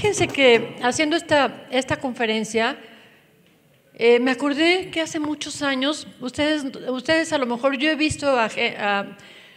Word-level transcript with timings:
Fíjense 0.00 0.28
que 0.28 0.76
haciendo 0.82 1.14
esta, 1.14 1.66
esta 1.70 1.98
conferencia, 1.98 2.78
eh, 3.92 4.18
me 4.18 4.30
acordé 4.30 4.90
que 4.90 5.02
hace 5.02 5.20
muchos 5.20 5.60
años, 5.60 6.06
ustedes, 6.22 6.64
ustedes 6.88 7.34
a 7.34 7.36
lo 7.36 7.44
mejor 7.44 7.76
yo 7.76 7.90
he 7.90 7.96
visto 7.96 8.26
a, 8.30 8.48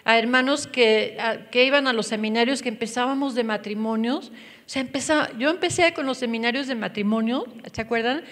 a, 0.03 0.19
hermanos 0.19 0.67
que, 0.67 1.17
que, 1.49 1.63
iban 1.63 1.87
a 1.87 1.93
los 1.93 2.07
seminarios 2.07 2.61
que 2.61 2.67
empezábamos 2.67 3.35
de 3.35 3.45
matrimonios. 3.45 4.33
O 4.65 4.69
sea, 4.69 4.81
empezaba, 4.81 5.29
yo 5.39 5.49
empecé 5.49 5.93
con 5.93 6.05
los 6.05 6.17
seminarios 6.17 6.67
de 6.67 6.75
matrimonio, 6.75 7.45
¿se 7.71 7.79
acuerdan? 7.79 8.23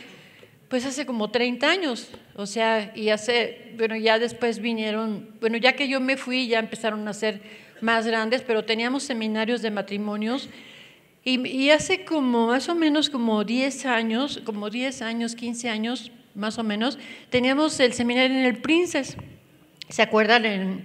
Pues 0.67 0.85
hace 0.85 1.05
como 1.05 1.31
30 1.31 1.65
años. 1.65 2.09
O 2.35 2.45
sea, 2.45 2.91
y 2.93 3.07
hace, 3.07 3.71
bueno, 3.77 3.95
ya 3.95 4.19
después 4.19 4.59
vinieron, 4.59 5.29
bueno, 5.39 5.55
ya 5.55 5.77
que 5.77 5.87
yo 5.87 6.01
me 6.01 6.17
fui, 6.17 6.49
ya 6.49 6.59
empezaron 6.59 7.07
a 7.07 7.13
ser 7.13 7.39
más 7.79 8.05
grandes, 8.05 8.41
pero 8.41 8.65
teníamos 8.65 9.03
seminarios 9.03 9.61
de 9.61 9.71
matrimonios. 9.71 10.49
Y, 11.23 11.69
hace 11.69 12.03
como 12.03 12.47
más 12.47 12.67
o 12.67 12.73
menos 12.73 13.11
como 13.11 13.43
10 13.43 13.85
años, 13.85 14.41
como 14.43 14.71
10 14.71 15.03
años, 15.03 15.35
15 15.35 15.69
años 15.69 16.11
más 16.33 16.57
o 16.57 16.63
menos, 16.63 16.97
teníamos 17.29 17.79
el 17.79 17.93
seminario 17.93 18.35
en 18.35 18.45
el 18.45 18.57
Princes, 18.57 19.17
¿se 19.87 20.01
acuerdan? 20.01 20.45
En, 20.45 20.81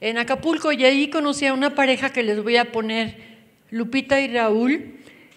en 0.00 0.18
Acapulco, 0.18 0.72
y 0.72 0.84
ahí 0.84 1.10
conocí 1.10 1.46
a 1.46 1.54
una 1.54 1.76
pareja 1.76 2.10
que 2.10 2.24
les 2.24 2.42
voy 2.42 2.56
a 2.56 2.72
poner, 2.72 3.38
Lupita 3.70 4.20
y 4.20 4.26
Raúl, 4.26 4.96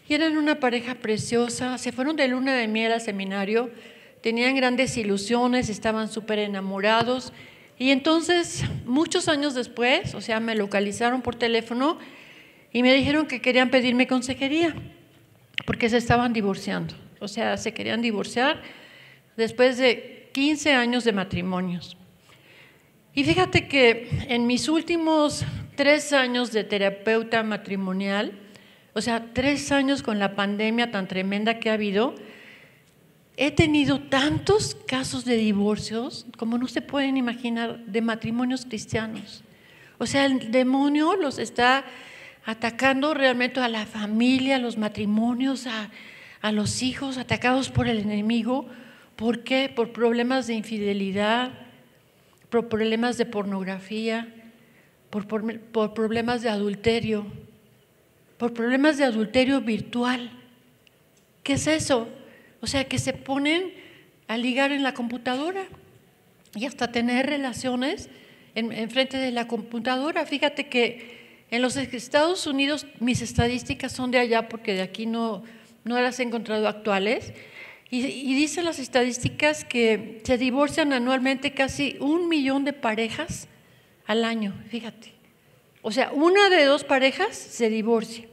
y 0.10 0.14
eran 0.16 0.36
una 0.38 0.60
pareja 0.60 0.96
preciosa, 0.96 1.78
se 1.78 1.92
fueron 1.92 2.16
de 2.16 2.28
luna 2.28 2.56
de 2.56 2.68
miel 2.68 2.94
al 2.94 3.02
seminario, 3.02 3.70
tenían 4.22 4.56
grandes 4.56 4.98
ilusiones, 4.98 5.70
estaban 5.70 6.10
súper 6.12 6.40
enamorados, 6.40 7.32
y 7.78 7.92
entonces, 7.92 8.64
muchos 8.86 9.28
años 9.28 9.54
después, 9.54 10.16
o 10.16 10.22
sea, 10.22 10.40
me 10.40 10.56
localizaron 10.56 11.22
por 11.22 11.36
teléfono 11.36 12.00
y 12.74 12.84
me 12.84 12.94
dijeron 12.94 13.28
que 13.28 13.42
querían 13.42 13.70
pedirme 13.70 14.08
consejería 14.08 14.76
porque 15.66 15.90
se 15.90 15.98
estaban 15.98 16.34
divorciando. 16.34 16.96
O 17.20 17.28
sea, 17.28 17.58
se 17.58 17.74
querían 17.74 18.02
divorciar 18.02 18.62
después 19.38 19.78
de 19.78 20.30
15 20.34 20.74
años 20.74 21.04
de 21.04 21.12
matrimonios. 21.12 21.98
Y 23.14 23.24
fíjate 23.24 23.68
que 23.68 24.10
en 24.30 24.48
mis 24.48 24.70
últimos 24.70 25.46
tres 25.76 26.14
años 26.14 26.52
de 26.52 26.64
terapeuta 26.64 27.44
matrimonial, 27.44 28.32
o 28.94 29.02
sea, 29.02 29.34
tres 29.34 29.72
años 29.72 30.02
con 30.02 30.18
la 30.18 30.36
pandemia 30.36 30.92
tan 30.92 31.08
tremenda 31.08 31.60
que 31.60 31.70
ha 31.70 31.74
habido, 31.74 32.16
he 33.36 33.52
tenido 33.52 34.00
tantos 34.00 34.76
casos 34.88 35.26
de 35.26 35.36
divorcios 35.36 36.26
como 36.38 36.58
no 36.58 36.68
se 36.68 36.82
pueden 36.82 37.18
imaginar 37.18 37.80
de 37.86 38.02
matrimonios 38.02 38.66
cristianos. 38.66 39.44
O 39.98 40.06
sea, 40.06 40.26
el 40.26 40.52
demonio 40.52 41.16
los 41.16 41.38
está 41.38 41.86
atacando 42.46 43.14
realmente 43.14 43.60
a 43.60 43.68
la 43.68 43.86
familia, 43.86 44.56
a 44.56 44.60
los 44.60 44.78
matrimonios, 44.78 45.68
a, 45.68 46.52
los 46.52 46.82
hijos, 46.82 47.18
atacados 47.18 47.70
por 47.70 47.88
el 47.88 48.00
enemigo. 48.00 48.68
¿Por 49.16 49.44
qué? 49.44 49.72
Por 49.74 49.92
problemas 49.92 50.48
de 50.48 50.56
infidelidad, 50.56 51.52
por 52.50 52.68
problemas 52.68 53.18
de 53.18 53.26
pornografía, 53.26 54.28
por, 55.10 55.28
por 55.28 55.94
problemas 55.94 56.42
de 56.42 56.50
adulterio, 56.50 57.26
por 58.38 58.54
problemas 58.54 58.98
de 58.98 59.04
adulterio 59.04 59.62
virtual. 59.62 60.32
¿Qué 61.44 61.54
es 61.54 61.68
eso? 61.68 62.08
O 62.62 62.68
sea, 62.68 62.86
que 62.86 62.98
se 63.00 63.14
ponen 63.14 63.74
a 64.28 64.38
ligar 64.38 64.72
en 64.72 64.84
la 64.84 64.94
computadora 64.94 65.66
y 66.56 66.66
hasta 66.66 66.92
tener 66.92 67.28
relaciones 67.28 68.10
en, 68.56 68.90
frente 68.90 69.18
de 69.18 69.32
la 69.32 69.48
computadora. 69.48 70.26
Fíjate 70.26 70.68
que 70.68 71.21
en 71.52 71.62
los 71.62 71.76
Estados 71.76 72.48
Unidos, 72.48 72.88
mis 73.00 73.22
estadísticas 73.22 73.92
son 73.92 74.10
de 74.10 74.20
allá 74.20 74.48
porque 74.50 74.74
de 74.74 74.82
aquí 74.82 75.06
no, 75.06 75.44
no 75.84 76.00
las 76.00 76.20
he 76.20 76.24
encontrado 76.24 76.68
actuales, 76.68 77.34
y, 77.94 78.34
dicen 78.36 78.64
las 78.64 78.80
estadísticas 78.80 79.66
que 79.66 80.22
se 80.24 80.38
divorcian 80.38 80.94
anualmente 80.94 81.54
casi 81.54 81.98
un 82.00 82.30
millón 82.30 82.64
de 82.64 82.72
parejas 82.72 83.50
al 84.06 84.24
año, 84.24 84.54
fíjate. 84.70 85.12
O 85.82 85.92
sea, 85.92 86.12
una 86.14 86.50
de 86.50 86.64
dos 86.64 86.86
parejas 86.86 87.36
se 87.36 87.70
divorcia. 87.70 88.28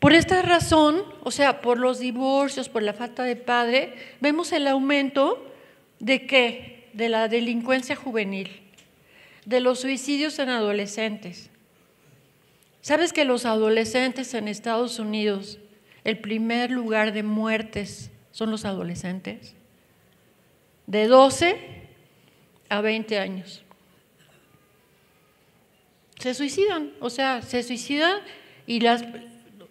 Por 0.00 0.12
esta 0.12 0.42
razón, 0.42 1.04
o 1.22 1.30
sea, 1.30 1.60
por 1.60 1.78
los 1.78 2.00
divorcios, 2.00 2.68
por 2.68 2.82
la 2.82 2.94
falta 2.94 3.22
de 3.22 3.36
padre, 3.36 3.94
vemos 4.20 4.50
el 4.50 4.66
aumento 4.66 5.46
de 6.00 6.26
qué? 6.26 6.88
De 6.94 7.08
la 7.08 7.28
delincuencia 7.28 7.94
juvenil, 7.94 8.48
de 9.44 9.60
los 9.60 9.80
suicidios 9.80 10.38
en 10.40 10.48
adolescentes, 10.48 11.49
¿Sabes 12.82 13.12
que 13.12 13.24
los 13.24 13.44
adolescentes 13.44 14.32
en 14.34 14.48
Estados 14.48 14.98
Unidos, 14.98 15.58
el 16.04 16.18
primer 16.18 16.70
lugar 16.70 17.12
de 17.12 17.22
muertes 17.22 18.10
son 18.30 18.50
los 18.50 18.64
adolescentes? 18.64 19.54
De 20.86 21.06
12 21.06 21.56
a 22.70 22.80
20 22.80 23.18
años. 23.18 23.62
Se 26.18 26.34
suicidan, 26.34 26.92
o 27.00 27.10
sea, 27.10 27.42
se 27.42 27.62
suicidan 27.62 28.18
y 28.66 28.80
las, 28.80 29.04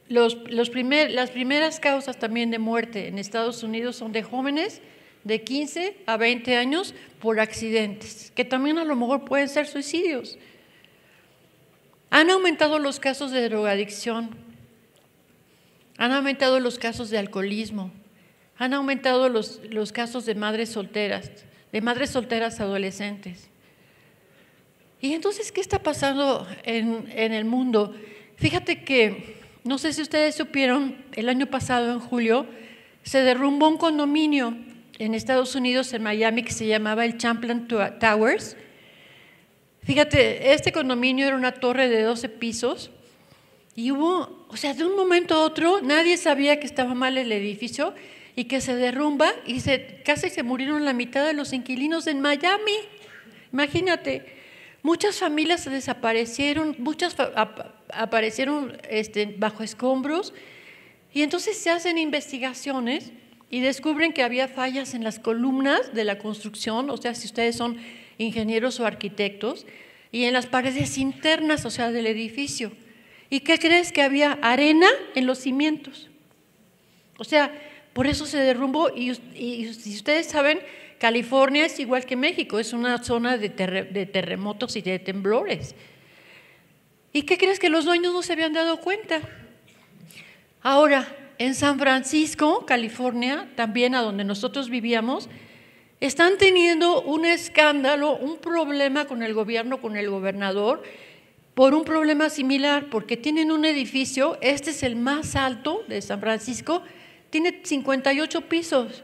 los, 0.08 0.38
las 0.50 0.70
primeras 0.70 1.80
causas 1.80 2.18
también 2.18 2.52
de 2.52 2.60
muerte 2.60 3.08
en 3.08 3.18
Estados 3.18 3.64
Unidos 3.64 3.96
son 3.96 4.12
de 4.12 4.24
jóvenes 4.24 4.82
de 5.24 5.44
15 5.44 5.98
a 6.06 6.18
20 6.18 6.56
años 6.56 6.94
por 7.20 7.40
accidentes, 7.40 8.32
que 8.36 8.46
también 8.46 8.78
a 8.78 8.84
lo 8.84 8.96
mejor 8.96 9.26
pueden 9.26 9.50
ser 9.50 9.68
suicidios. 9.68 10.38
Han 12.10 12.30
aumentado 12.30 12.80
los 12.80 13.00
casos 13.00 13.32
de 13.32 13.48
drogadicción, 13.48 14.30
han 15.98 16.12
aumentado 16.12 16.60
los 16.60 16.80
casos 16.80 17.10
de 17.10 17.18
alcoholismo, 17.18 17.92
han 18.58 18.74
aumentado 18.74 19.30
los, 19.30 19.62
los 19.70 19.92
casos 19.92 20.26
de 20.26 20.36
madres 20.36 20.70
solteras, 20.70 21.32
de 21.72 21.82
madres 21.82 22.10
solteras 22.10 22.60
adolescentes. 22.60 23.50
Y 25.02 25.14
entonces, 25.14 25.52
¿qué 25.52 25.62
está 25.62 25.80
pasando 25.82 26.48
en, 26.64 27.10
en 27.16 27.32
el 27.32 27.46
mundo? 27.46 27.96
Fíjate 28.36 28.84
que, 28.84 29.38
no 29.64 29.78
sé 29.78 29.94
si 29.94 30.02
ustedes 30.02 30.36
supieron, 30.36 30.98
el 31.14 31.30
año 31.30 31.46
pasado, 31.46 31.92
en 31.94 32.00
julio, 32.00 32.48
se 33.04 33.22
derrumbó 33.22 33.70
un 33.70 33.78
condominio 33.78 34.58
en 34.98 35.14
Estados 35.14 35.56
Unidos, 35.56 35.94
en 35.94 36.04
Miami, 36.04 36.44
que 36.44 36.52
se 36.52 36.68
llamaba 36.68 37.06
el 37.06 37.18
Champlain 37.18 37.68
Towers, 38.00 38.58
Fíjate, 39.90 40.54
este 40.54 40.72
condominio 40.72 41.26
era 41.26 41.36
una 41.36 41.52
torre 41.52 41.90
de 41.90 42.04
12 42.04 42.30
pisos 42.30 42.92
y 43.74 43.90
hubo, 43.90 44.46
o 44.48 44.56
sea, 44.56 44.76
de 44.76 44.86
un 44.86 44.96
momento 44.96 45.34
a 45.34 45.40
otro 45.40 45.82
nadie 45.82 46.16
sabía 46.18 46.60
que 46.60 46.68
estaba 46.68 46.94
mal 46.94 47.18
el 47.18 47.32
edificio 47.32 47.96
y 48.36 48.44
que 48.44 48.62
se 48.62 48.76
derrumba 48.76 49.32
y 49.48 49.62
se, 49.62 50.04
casi 50.06 50.30
se 50.30 50.44
murieron 50.44 50.86
la 50.86 50.94
mitad 50.94 51.26
de 51.26 51.34
los 51.34 51.54
inquilinos 51.54 52.06
en 52.06 52.22
Miami. 52.22 52.76
Imagínate, 53.52 54.28
muchas 54.84 55.18
familias 55.18 55.62
se 55.64 55.72
desaparecieron, 55.72 56.76
muchas 56.78 57.16
aparecieron 57.92 58.78
este, 58.92 59.26
bajo 59.40 59.64
escombros 59.64 60.36
y 61.12 61.24
entonces 61.24 61.58
se 61.58 61.72
hacen 61.72 61.98
investigaciones 61.98 63.12
y 63.50 63.62
descubren 63.62 64.14
que 64.14 64.22
había 64.22 64.48
fallas 64.48 64.94
en 64.94 65.04
las 65.04 65.18
columnas 65.18 65.96
de 65.96 66.04
la 66.04 66.20
construcción, 66.20 66.92
o 66.92 66.98
sea, 66.98 67.16
si 67.16 67.26
ustedes 67.26 67.56
son 67.56 67.80
ingenieros 68.20 68.80
o 68.80 68.86
arquitectos, 68.86 69.66
y 70.12 70.26
en 70.26 70.34
las 70.34 70.46
paredes 70.46 70.98
internas, 71.00 71.66
o 71.66 71.72
sea, 71.72 71.92
del 71.92 72.06
edificio. 72.06 72.72
¿Y 73.30 73.40
qué 73.40 73.58
crees? 73.58 73.92
Que 73.92 74.02
había 74.02 74.34
arena 74.42 74.88
en 75.16 75.26
los 75.26 75.40
cimientos. 75.40 76.10
O 77.18 77.24
sea, 77.24 77.52
por 77.94 78.08
eso 78.08 78.26
se 78.26 78.38
derrumbó. 78.38 78.90
Y, 78.90 79.14
si 79.16 79.96
ustedes 79.96 80.28
saben, 80.28 80.60
California 81.00 81.66
es 81.66 81.80
igual 81.80 82.06
que 82.06 82.16
México, 82.16 82.60
es 82.60 82.74
una 82.74 83.04
zona 83.04 83.38
de, 83.38 83.50
de 83.50 84.06
terremotos 84.06 84.76
y 84.76 84.82
de 84.82 85.00
temblores. 85.00 85.76
¿Y 87.14 87.24
qué 87.24 87.38
crees 87.38 87.60
que 87.60 87.70
los 87.70 87.86
dueños 87.86 88.14
no 88.14 88.22
se 88.22 88.34
habían 88.34 88.54
dado 88.54 88.80
cuenta? 88.80 89.22
Ahora, 90.62 91.08
en 91.38 91.56
San 91.56 91.80
Francisco, 91.80 92.66
California, 92.66 93.50
también 93.56 93.96
a 93.96 94.02
donde 94.02 94.26
nosotros 94.26 94.70
vivíamos, 94.70 95.30
están 96.00 96.38
teniendo 96.38 97.02
un 97.02 97.26
escándalo, 97.26 98.16
un 98.16 98.38
problema 98.38 99.06
con 99.06 99.22
el 99.22 99.34
gobierno, 99.34 99.82
con 99.82 99.98
el 99.98 100.10
gobernador, 100.10 100.84
por 101.54 101.74
un 101.74 101.84
problema 101.84 102.30
similar, 102.30 102.90
porque 102.90 103.18
tienen 103.18 103.52
un 103.52 103.66
edificio, 103.66 104.38
este 104.42 104.70
es 104.70 104.82
el 104.84 104.96
más 104.96 105.36
alto 105.36 105.84
de 105.90 106.02
San 106.02 106.22
Francisco, 106.22 106.84
tiene 107.30 107.62
58 107.64 108.42
pisos. 108.48 109.04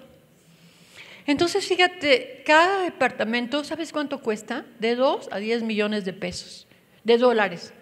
Entonces, 1.27 1.67
fíjate, 1.67 2.43
cada 2.45 2.83
departamento, 2.83 3.63
¿sabes 3.63 3.91
cuánto 3.91 4.21
cuesta? 4.21 4.65
De 4.79 4.95
2 4.95 5.29
a 5.31 5.39
10 5.39 5.63
millones 5.63 6.05
de 6.05 6.13
pesos, 6.13 6.65
de 7.03 7.17
dólares. 7.17 7.73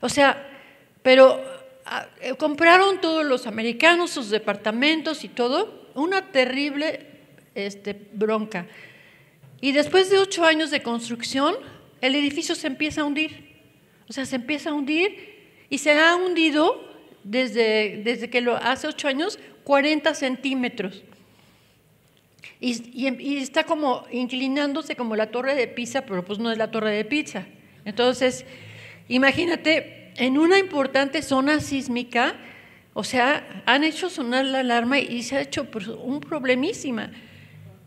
O 0.00 0.08
sea, 0.08 0.48
pero 1.02 1.40
ah, 1.84 2.08
eh, 2.20 2.34
compraron 2.34 3.00
todos 3.00 3.24
los 3.24 3.46
americanos 3.46 4.10
sus 4.10 4.30
departamentos 4.30 5.22
y 5.22 5.28
todo, 5.28 5.88
una 5.94 6.32
terrible 6.32 7.09
este, 7.54 8.08
bronca. 8.12 8.66
Y 9.60 9.72
después 9.72 10.10
de 10.10 10.18
ocho 10.18 10.44
años 10.44 10.70
de 10.70 10.82
construcción, 10.82 11.54
el 12.00 12.14
edificio 12.14 12.54
se 12.54 12.66
empieza 12.66 13.02
a 13.02 13.04
hundir. 13.04 13.50
O 14.08 14.12
sea, 14.12 14.24
se 14.26 14.36
empieza 14.36 14.70
a 14.70 14.72
hundir 14.72 15.40
y 15.68 15.78
se 15.78 15.92
ha 15.92 16.16
hundido 16.16 16.88
desde, 17.22 18.00
desde 18.02 18.30
que 18.30 18.40
lo 18.40 18.56
hace 18.56 18.88
ocho 18.88 19.08
años, 19.08 19.38
40 19.64 20.14
centímetros. 20.14 21.02
Y, 22.58 22.82
y, 22.92 23.36
está 23.38 23.64
como 23.64 24.04
inclinándose 24.10 24.96
como 24.96 25.16
la 25.16 25.30
torre 25.30 25.54
de 25.54 25.66
Pisa, 25.66 26.04
pero 26.04 26.24
pues 26.24 26.38
no 26.38 26.50
es 26.50 26.58
la 26.58 26.70
torre 26.70 26.92
de 26.92 27.04
Pisa. 27.04 27.46
Entonces, 27.84 28.44
imagínate, 29.08 30.12
en 30.16 30.36
una 30.36 30.58
importante 30.58 31.22
zona 31.22 31.60
sísmica, 31.60 32.36
o 32.92 33.04
sea, 33.04 33.62
han 33.64 33.84
hecho 33.84 34.10
sonar 34.10 34.44
la 34.44 34.60
alarma 34.60 34.98
y 34.98 35.22
se 35.22 35.36
ha 35.36 35.40
hecho 35.40 35.70
pues, 35.70 35.88
un 35.88 36.20
problemísima. 36.20 37.10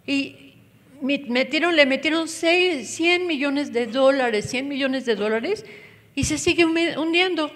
Y 0.06 0.54
metieron, 1.02 1.76
le 1.76 1.86
metieron 1.86 2.28
100 2.28 3.28
millones 3.28 3.74
de 3.74 3.88
dólares, 3.88 4.50
100 4.50 4.68
millones 4.68 5.06
de 5.06 5.16
dólares, 5.16 5.66
y 6.16 6.24
se 6.26 6.38
sigue 6.38 6.66
hundiendo. 6.66 7.52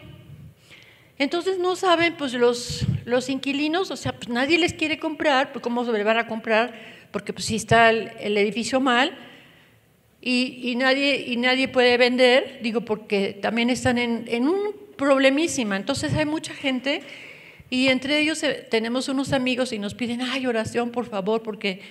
Entonces 1.20 1.58
no 1.58 1.76
saben, 1.76 2.16
pues 2.16 2.34
los, 2.34 2.86
los 3.06 3.30
inquilinos, 3.30 3.90
o 3.90 3.98
sea, 3.98 4.14
pues 4.14 4.30
nadie 4.30 4.58
les 4.58 4.74
quiere 4.74 5.00
comprar, 5.00 5.52
pues 5.52 5.64
cómo 5.64 5.84
se 5.86 5.92
le 5.92 6.04
van 6.04 6.18
a 6.18 6.28
comprar, 6.28 6.74
porque 7.12 7.34
pues 7.34 7.46
si 7.46 7.56
está 7.56 7.90
el, 7.90 8.38
edificio 8.38 8.80
mal 8.80 9.18
y, 10.22 10.76
nadie, 10.78 11.26
y 11.28 11.38
nadie 11.38 11.68
puede 11.68 11.98
vender, 11.98 12.60
digo, 12.62 12.82
porque 12.82 13.38
también 13.42 13.70
están 13.70 13.98
en, 13.98 14.26
en 14.28 14.48
un 14.48 14.76
problemísima. 14.98 15.78
Entonces 15.78 16.14
hay 16.14 16.26
mucha 16.26 16.54
gente 16.54 17.02
y 17.70 17.88
entre 17.88 18.20
ellos 18.20 18.44
eh, 18.44 18.68
tenemos 18.70 19.08
unos 19.08 19.32
amigos 19.32 19.72
y 19.72 19.80
nos 19.80 19.94
piden, 19.94 20.22
ay, 20.22 20.46
oración, 20.46 20.92
por 20.92 21.06
favor, 21.06 21.44
porque 21.44 21.82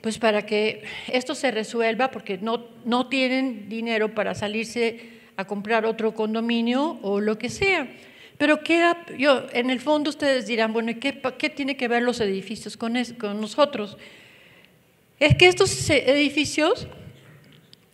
pues 0.00 0.18
para 0.18 0.46
que 0.46 0.84
esto 1.08 1.34
se 1.34 1.50
resuelva, 1.50 2.10
porque 2.10 2.38
no, 2.38 2.66
no 2.84 3.08
tienen 3.08 3.68
dinero 3.68 4.14
para 4.14 4.34
salirse 4.34 5.18
a 5.36 5.46
comprar 5.46 5.86
otro 5.86 6.14
condominio 6.14 6.98
o 7.02 7.20
lo 7.20 7.38
que 7.38 7.48
sea. 7.48 7.88
Pero 8.38 8.62
¿qué, 8.62 8.92
yo, 9.18 9.46
en 9.52 9.70
el 9.70 9.80
fondo 9.80 10.10
ustedes 10.10 10.46
dirán, 10.46 10.72
bueno, 10.72 10.92
¿qué, 11.00 11.20
qué 11.38 11.50
tiene 11.50 11.76
que 11.76 11.88
ver 11.88 12.02
los 12.02 12.20
edificios 12.20 12.76
con, 12.76 12.94
con 13.18 13.40
nosotros? 13.40 13.98
Es 15.18 15.36
que 15.36 15.48
estos 15.48 15.90
edificios 15.90 16.86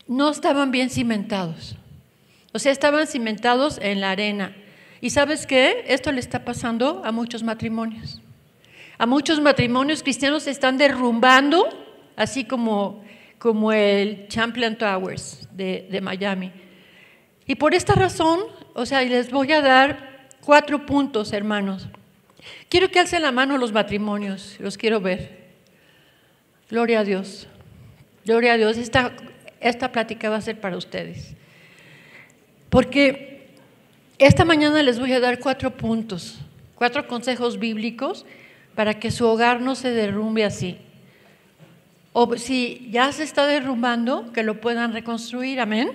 no 0.06 0.30
estaban 0.30 0.70
bien 0.70 0.90
cimentados. 0.90 1.76
O 2.52 2.58
sea, 2.58 2.72
estaban 2.72 3.06
cimentados 3.06 3.78
en 3.82 4.00
la 4.00 4.10
arena. 4.10 4.54
¿Y 5.00 5.10
sabes 5.10 5.46
qué? 5.46 5.84
Esto 5.88 6.12
le 6.12 6.20
está 6.20 6.44
pasando 6.44 7.02
a 7.04 7.12
muchos 7.12 7.42
matrimonios. 7.42 8.20
A 8.96 9.06
muchos 9.06 9.40
matrimonios 9.40 10.02
cristianos 10.02 10.44
se 10.44 10.50
están 10.50 10.78
derrumbando, 10.78 11.68
así 12.16 12.44
como, 12.44 13.04
como 13.38 13.72
el 13.72 14.28
Champlain 14.28 14.76
Towers 14.76 15.48
de, 15.52 15.88
de 15.90 16.00
Miami. 16.00 16.52
Y 17.46 17.54
por 17.56 17.74
esta 17.74 17.94
razón, 17.94 18.40
o 18.74 18.86
sea, 18.86 19.02
les 19.02 19.30
voy 19.30 19.52
a 19.52 19.60
dar 19.60 20.14
Cuatro 20.44 20.84
puntos, 20.84 21.32
hermanos. 21.32 21.88
Quiero 22.68 22.90
que 22.90 23.00
alcen 23.00 23.22
la 23.22 23.32
mano 23.32 23.56
los 23.56 23.72
matrimonios, 23.72 24.56
los 24.58 24.76
quiero 24.76 25.00
ver. 25.00 25.54
Gloria 26.68 27.00
a 27.00 27.04
Dios. 27.04 27.48
Gloria 28.26 28.52
a 28.52 28.56
Dios. 28.58 28.76
Esta, 28.76 29.12
esta 29.60 29.90
plática 29.90 30.28
va 30.28 30.36
a 30.36 30.42
ser 30.42 30.60
para 30.60 30.76
ustedes. 30.76 31.34
Porque 32.68 33.48
esta 34.18 34.44
mañana 34.44 34.82
les 34.82 34.98
voy 34.98 35.14
a 35.14 35.20
dar 35.20 35.38
cuatro 35.38 35.70
puntos, 35.70 36.38
cuatro 36.74 37.06
consejos 37.06 37.58
bíblicos 37.58 38.26
para 38.74 38.98
que 39.00 39.10
su 39.10 39.26
hogar 39.26 39.62
no 39.62 39.74
se 39.74 39.92
derrumbe 39.92 40.44
así. 40.44 40.76
O 42.16 42.36
si 42.36 42.88
ya 42.92 43.10
se 43.10 43.24
está 43.24 43.44
derrumbando, 43.44 44.32
que 44.32 44.44
lo 44.44 44.60
puedan 44.60 44.92
reconstruir, 44.92 45.58
amén. 45.58 45.90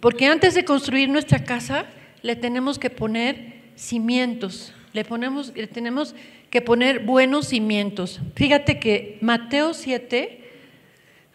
Porque 0.00 0.24
antes 0.24 0.54
de 0.54 0.64
construir 0.64 1.10
nuestra 1.10 1.44
casa, 1.44 1.84
le 2.22 2.34
tenemos 2.34 2.78
que 2.78 2.88
poner 2.88 3.56
cimientos, 3.76 4.72
le, 4.94 5.04
ponemos, 5.04 5.52
le 5.54 5.66
tenemos 5.66 6.14
que 6.48 6.62
poner 6.62 7.00
buenos 7.00 7.48
cimientos. 7.48 8.22
Fíjate 8.36 8.80
que 8.80 9.18
Mateo 9.20 9.74
7, 9.74 10.40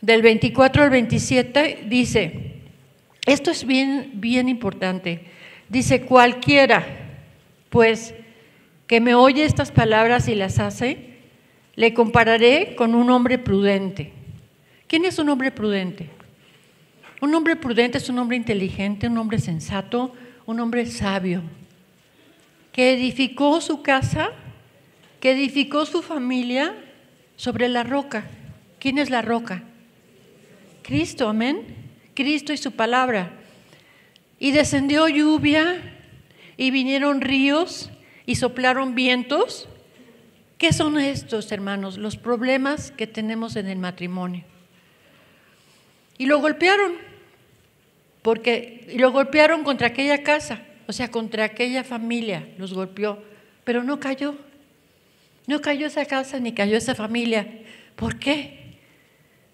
del 0.01 0.23
24 0.23 0.81
al 0.81 0.89
27, 0.89 1.85
dice, 1.87 2.53
esto 3.27 3.51
es 3.51 3.63
bien, 3.67 4.13
bien 4.15 4.49
importante, 4.49 5.27
dice, 5.69 6.01
cualquiera, 6.01 6.83
pues, 7.69 8.15
que 8.87 9.01
me 9.01 9.13
oye 9.13 9.45
estas 9.45 9.71
palabras 9.71 10.27
y 10.27 10.33
las 10.33 10.57
hace, 10.57 11.10
le 11.75 11.93
compararé 11.93 12.75
con 12.75 12.95
un 12.95 13.09
hombre 13.09 13.37
prudente. 13.37 14.13
¿Quién 14.87 15.05
es 15.05 15.19
un 15.19 15.29
hombre 15.29 15.51
prudente? 15.51 16.09
Un 17.21 17.33
hombre 17.35 17.55
prudente 17.55 17.97
es 17.97 18.09
un 18.09 18.19
hombre 18.19 18.35
inteligente, 18.35 19.07
un 19.07 19.17
hombre 19.17 19.39
sensato, 19.39 20.13
un 20.45 20.59
hombre 20.59 20.85
sabio, 20.87 21.43
que 22.71 22.93
edificó 22.93 23.61
su 23.61 23.83
casa, 23.83 24.31
que 25.19 25.31
edificó 25.31 25.85
su 25.85 26.01
familia 26.01 26.75
sobre 27.35 27.69
la 27.69 27.83
roca. 27.83 28.25
¿Quién 28.79 28.97
es 28.97 29.09
la 29.09 29.21
roca? 29.21 29.63
Cristo, 30.81 31.29
amén. 31.29 31.61
Cristo 32.15 32.53
y 32.53 32.57
su 32.57 32.71
palabra. 32.71 33.31
Y 34.39 34.51
descendió 34.51 35.07
lluvia 35.07 35.79
y 36.57 36.71
vinieron 36.71 37.21
ríos 37.21 37.91
y 38.25 38.35
soplaron 38.35 38.95
vientos. 38.95 39.69
¿Qué 40.61 40.73
son 40.73 40.99
estos, 40.99 41.51
hermanos? 41.51 41.97
Los 41.97 42.17
problemas 42.17 42.91
que 42.91 43.07
tenemos 43.07 43.55
en 43.55 43.67
el 43.67 43.79
matrimonio. 43.79 44.43
Y 46.19 46.27
lo 46.27 46.39
golpearon 46.39 46.91
porque 48.21 48.87
lo 48.95 49.11
golpearon 49.11 49.63
contra 49.63 49.87
aquella 49.87 50.21
casa, 50.21 50.61
o 50.85 50.93
sea, 50.93 51.09
contra 51.09 51.45
aquella 51.45 51.83
familia, 51.83 52.47
los 52.59 52.75
golpeó, 52.75 53.23
pero 53.63 53.81
no 53.81 53.99
cayó. 53.99 54.35
No 55.47 55.61
cayó 55.61 55.87
esa 55.87 56.05
casa 56.05 56.39
ni 56.39 56.53
cayó 56.53 56.77
esa 56.77 56.93
familia. 56.93 57.47
¿Por 57.95 58.19
qué? 58.19 58.77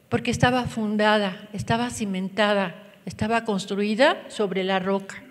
Porque 0.09 0.29
estaba 0.29 0.65
fundada, 0.65 1.47
estaba 1.53 1.89
cimentada, 1.89 2.83
estaba 3.05 3.45
construida 3.45 4.25
sobre 4.27 4.65
la 4.65 4.79
roca, 4.79 5.23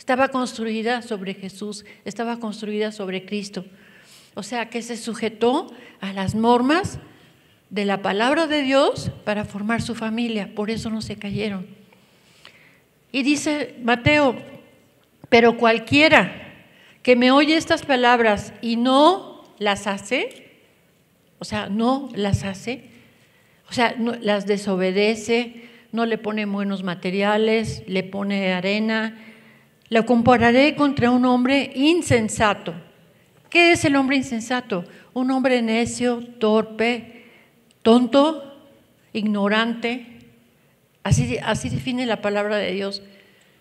estaba 0.00 0.30
construida 0.30 1.00
sobre 1.00 1.34
Jesús, 1.34 1.84
estaba 2.04 2.40
construida 2.40 2.90
sobre 2.90 3.24
Cristo. 3.24 3.64
O 4.34 4.42
sea, 4.42 4.70
que 4.70 4.82
se 4.82 4.96
sujetó 4.96 5.72
a 6.00 6.12
las 6.12 6.34
normas 6.34 6.98
de 7.70 7.84
la 7.84 8.02
palabra 8.02 8.46
de 8.46 8.62
Dios 8.62 9.10
para 9.24 9.44
formar 9.44 9.82
su 9.82 9.94
familia, 9.94 10.54
por 10.54 10.70
eso 10.70 10.90
no 10.90 11.00
se 11.00 11.16
cayeron. 11.16 11.66
Y 13.12 13.22
dice 13.22 13.76
Mateo, 13.82 14.36
pero 15.28 15.56
cualquiera 15.56 16.32
que 17.02 17.16
me 17.16 17.30
oye 17.30 17.56
estas 17.56 17.84
palabras 17.84 18.52
y 18.62 18.76
no 18.76 19.44
las 19.58 19.86
hace, 19.86 20.50
o 21.38 21.44
sea, 21.44 21.68
no 21.68 22.08
las 22.14 22.44
hace, 22.44 22.90
o 23.68 23.72
sea, 23.72 23.96
las 24.20 24.46
desobedece, 24.46 25.68
no 25.92 26.06
le 26.06 26.18
pone 26.18 26.44
buenos 26.46 26.82
materiales, 26.82 27.82
le 27.86 28.02
pone 28.02 28.52
arena, 28.52 29.18
lo 29.88 30.06
compararé 30.06 30.74
contra 30.74 31.10
un 31.10 31.24
hombre 31.24 31.72
insensato. 31.74 32.74
¿Qué 33.52 33.72
es 33.72 33.84
el 33.84 33.96
hombre 33.96 34.16
insensato? 34.16 34.86
Un 35.12 35.30
hombre 35.30 35.60
necio, 35.60 36.26
torpe, 36.38 37.26
tonto, 37.82 38.58
ignorante, 39.12 40.12
Así, 41.02 41.36
así 41.42 41.68
define 41.68 42.06
la 42.06 42.22
palabra 42.22 42.56
de 42.58 42.72
Dios 42.72 43.02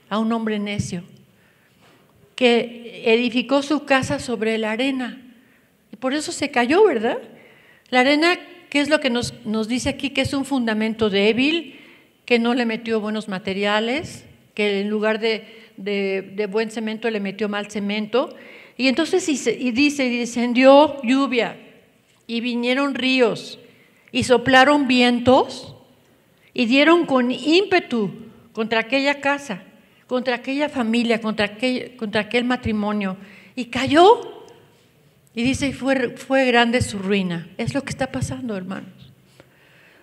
a 0.10 0.20
un 0.20 0.32
hombre 0.32 0.60
necio, 0.60 1.04
que 2.36 3.02
edificó 3.06 3.64
su 3.64 3.86
casa 3.86 4.20
sobre 4.20 4.58
la 4.58 4.72
arena. 4.72 5.22
Y 5.92 5.96
por 5.96 6.14
eso 6.14 6.32
se 6.32 6.52
cayó, 6.52 6.86
¿verdad? 6.86 7.18
La 7.90 8.02
arena, 8.02 8.38
¿qué 8.70 8.80
es 8.80 8.90
lo 8.90 9.00
que 9.00 9.10
nos, 9.10 9.34
dice 9.68 9.90
aquí? 9.90 10.12
Que 10.12 10.22
es 10.22 10.34
un 10.34 10.46
fundamento 10.46 11.10
débil, 11.10 11.80
que 12.26 12.38
no 12.38 12.54
le 12.54 12.66
metió 12.66 13.02
buenos 13.02 13.28
materiales, 13.28 14.26
que 14.54 14.82
en 14.82 14.90
lugar 14.90 15.20
de, 15.20 16.48
buen 16.50 16.70
cemento 16.70 17.10
le 17.10 17.20
metió 17.20 17.50
mal 17.50 17.72
cemento. 17.72 18.36
Y 18.82 18.88
entonces 18.88 19.30
y 19.30 19.70
dice, 19.70 20.08
y 20.08 20.18
descendió 20.18 21.00
lluvia, 21.04 21.56
y 22.26 22.42
vinieron 22.42 22.96
ríos, 22.96 23.60
y 24.12 24.24
soplaron 24.24 24.88
vientos, 24.88 25.76
y 26.52 26.66
dieron 26.66 27.06
con 27.06 27.30
ímpetu 27.30 28.10
contra 28.54 28.80
aquella 28.80 29.22
casa, 29.22 29.62
contra 30.08 30.38
aquella 30.38 30.68
familia, 30.68 31.22
contra 31.22 31.46
aquel, 31.46 31.96
contra 31.96 32.22
aquel 32.22 32.44
matrimonio. 32.44 33.18
Y 33.54 33.66
cayó. 33.66 34.48
Y 35.36 35.44
dice, 35.44 35.74
fue, 35.74 36.18
fue 36.18 36.46
grande 36.46 36.82
su 36.82 36.98
ruina. 36.98 37.52
Es 37.60 37.76
lo 37.76 37.84
que 37.84 37.92
está 37.92 38.12
pasando, 38.12 38.58
hermanos. 38.58 39.12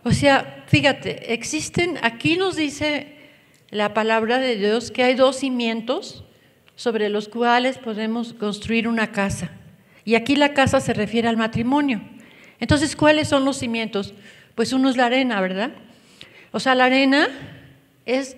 O 0.04 0.12
sea, 0.12 0.64
fíjate, 0.68 1.35
existen, 1.35 1.99
aquí 2.02 2.37
nos 2.37 2.54
dice 2.54 3.08
la 3.70 3.92
palabra 3.92 4.38
de 4.38 4.54
Dios 4.54 4.92
que 4.92 5.02
hay 5.02 5.16
dos 5.16 5.40
cimientos 5.40 6.23
sobre 6.78 7.08
los 7.08 7.28
cuales 7.28 7.76
podemos 7.76 8.35
construir 8.35 8.87
una 8.87 9.11
casa. 9.11 9.50
Y 10.04 10.14
aquí 10.14 10.37
la 10.37 10.54
casa 10.54 10.78
se 10.78 10.94
refiere 10.94 11.26
al 11.26 11.37
matrimonio. 11.37 12.00
Entonces, 12.61 12.94
¿cuáles 12.94 13.26
son 13.26 13.44
los 13.44 13.58
cimientos? 13.58 14.14
Pues 14.54 14.73
uno 14.73 14.88
es 14.88 14.97
la 14.97 15.06
arena, 15.06 15.40
¿verdad? 15.40 15.73
O 16.52 16.61
sea, 16.61 16.76
la 16.76 16.85
arena 16.85 17.26
es 18.06 18.37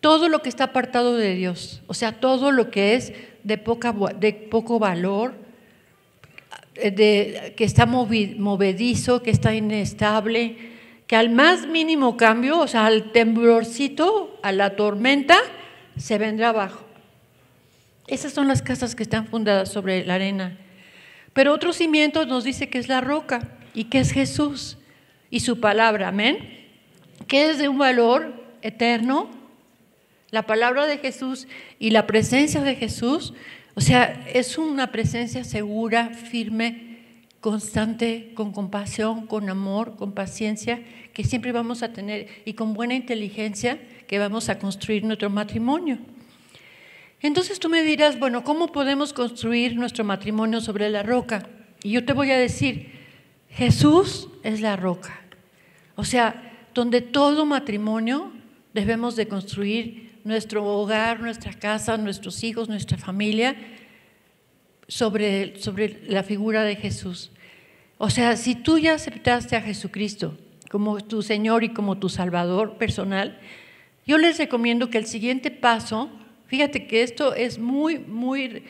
todo 0.00 0.28
lo 0.28 0.42
que 0.42 0.50
está 0.50 0.64
apartado 0.64 1.16
de 1.16 1.34
Dios, 1.34 1.80
o 1.86 1.94
sea, 1.94 2.12
todo 2.12 2.52
lo 2.52 2.70
que 2.70 2.94
es 2.94 3.14
de, 3.42 3.56
poca, 3.56 3.94
de 4.20 4.34
poco 4.34 4.78
valor, 4.78 5.32
de, 6.74 7.54
que 7.56 7.64
está 7.64 7.86
movedizo, 7.86 9.22
que 9.22 9.30
está 9.30 9.54
inestable, 9.54 10.58
que 11.06 11.16
al 11.16 11.30
más 11.30 11.66
mínimo 11.66 12.18
cambio, 12.18 12.60
o 12.60 12.68
sea, 12.68 12.84
al 12.84 13.12
temblorcito, 13.12 14.38
a 14.42 14.52
la 14.52 14.76
tormenta, 14.76 15.38
se 15.96 16.18
vendrá 16.18 16.50
abajo. 16.50 16.87
Esas 18.08 18.32
son 18.32 18.48
las 18.48 18.62
casas 18.62 18.94
que 18.94 19.02
están 19.02 19.26
fundadas 19.26 19.70
sobre 19.70 20.04
la 20.04 20.14
arena. 20.14 20.58
Pero 21.32 21.52
otro 21.52 21.72
cimiento 21.72 22.26
nos 22.26 22.44
dice 22.44 22.68
que 22.68 22.78
es 22.78 22.88
la 22.88 23.00
roca 23.00 23.56
y 23.74 23.84
que 23.84 24.00
es 24.00 24.10
Jesús 24.10 24.78
y 25.30 25.40
su 25.40 25.60
palabra, 25.60 26.08
amén. 26.08 26.66
Que 27.26 27.50
es 27.50 27.58
de 27.58 27.68
un 27.68 27.78
valor 27.78 28.34
eterno. 28.62 29.30
La 30.30 30.42
palabra 30.42 30.86
de 30.86 30.98
Jesús 30.98 31.46
y 31.78 31.90
la 31.90 32.06
presencia 32.06 32.62
de 32.62 32.74
Jesús 32.74 33.34
o 33.78 33.80
sea, 33.80 34.26
es 34.34 34.58
una 34.58 34.90
presencia 34.90 35.44
segura, 35.44 36.08
firme, 36.08 36.98
constante, 37.40 38.32
con 38.34 38.50
compasión, 38.50 39.28
con 39.28 39.48
amor, 39.48 39.94
con 39.94 40.14
paciencia, 40.14 40.82
que 41.12 41.22
siempre 41.22 41.52
vamos 41.52 41.84
a 41.84 41.92
tener 41.92 42.26
y 42.44 42.54
con 42.54 42.74
buena 42.74 42.96
inteligencia 42.96 43.78
que 44.08 44.18
vamos 44.18 44.48
a 44.48 44.58
construir 44.58 45.04
nuestro 45.04 45.30
matrimonio. 45.30 45.98
Entonces 47.20 47.58
tú 47.58 47.68
me 47.68 47.82
dirás, 47.82 48.18
bueno, 48.18 48.44
¿cómo 48.44 48.70
podemos 48.70 49.12
construir 49.12 49.74
nuestro 49.76 50.04
matrimonio 50.04 50.60
sobre 50.60 50.88
la 50.88 51.02
roca? 51.02 51.48
Y 51.82 51.90
yo 51.90 52.04
te 52.04 52.12
voy 52.12 52.30
a 52.30 52.38
decir, 52.38 52.92
Jesús 53.50 54.28
es 54.42 54.60
la 54.60 54.76
roca. 54.76 55.20
O 55.96 56.04
sea, 56.04 56.68
donde 56.74 57.00
todo 57.00 57.44
matrimonio 57.44 58.32
debemos 58.72 59.16
de 59.16 59.26
construir 59.26 60.12
nuestro 60.24 60.64
hogar, 60.64 61.20
nuestra 61.20 61.52
casa, 61.52 61.96
nuestros 61.96 62.44
hijos, 62.44 62.68
nuestra 62.68 62.98
familia, 62.98 63.56
sobre, 64.86 65.60
sobre 65.60 66.00
la 66.08 66.22
figura 66.22 66.62
de 66.62 66.76
Jesús. 66.76 67.30
O 67.98 68.10
sea, 68.10 68.36
si 68.36 68.54
tú 68.54 68.78
ya 68.78 68.94
aceptaste 68.94 69.56
a 69.56 69.60
Jesucristo 69.60 70.36
como 70.70 71.00
tu 71.02 71.22
Señor 71.22 71.64
y 71.64 71.70
como 71.70 71.98
tu 71.98 72.08
Salvador 72.08 72.78
personal, 72.78 73.38
yo 74.06 74.18
les 74.18 74.38
recomiendo 74.38 74.90
que 74.90 74.98
el 74.98 75.06
siguiente 75.06 75.50
paso, 75.50 76.10
fíjate 76.48 76.86
que 76.86 77.02
esto 77.02 77.34
es 77.34 77.58
muy, 77.58 77.98
muy, 78.00 78.64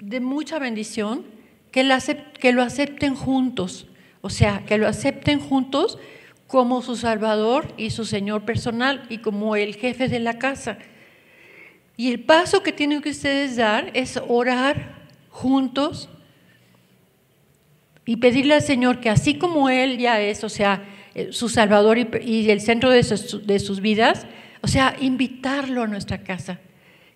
de 0.00 0.20
mucha 0.20 0.58
bendición, 0.58 1.26
que, 1.70 2.52
lo 2.52 2.62
acepten 2.62 3.16
juntos. 3.16 3.86
O 4.20 4.30
sea, 4.30 4.62
que 4.64 4.78
lo 4.78 4.86
acepten 4.86 5.40
juntos 5.40 5.98
como 6.46 6.82
su 6.82 6.96
Salvador 6.96 7.74
y 7.76 7.90
su 7.90 8.04
Señor 8.04 8.44
personal 8.44 9.04
y 9.10 9.18
como 9.18 9.56
el 9.56 9.74
jefe 9.74 10.08
de 10.08 10.20
la 10.20 10.38
casa. 10.38 10.78
Y 11.96 12.10
el 12.10 12.20
paso 12.20 12.62
que 12.62 12.72
tienen 12.72 13.02
que 13.02 13.10
ustedes 13.10 13.56
dar 13.56 13.90
es 13.94 14.20
orar 14.28 15.08
juntos 15.30 16.08
y 18.06 18.16
pedirle 18.16 18.54
al 18.54 18.62
Señor 18.62 19.00
que 19.00 19.10
así 19.10 19.36
como 19.36 19.68
Él 19.68 19.98
ya 19.98 20.20
es, 20.20 20.44
o 20.44 20.48
sea, 20.48 20.84
eh, 21.14 21.28
su 21.32 21.48
Salvador 21.48 21.98
y, 21.98 22.50
el 22.50 22.60
centro 22.60 22.90
de 22.90 23.02
sus, 23.02 23.44
de 23.46 23.58
sus 23.58 23.80
vidas, 23.80 24.26
o 24.62 24.68
sea, 24.68 24.96
invitarlo 25.00 25.82
a 25.82 25.86
nuestra 25.86 26.22
casa, 26.22 26.60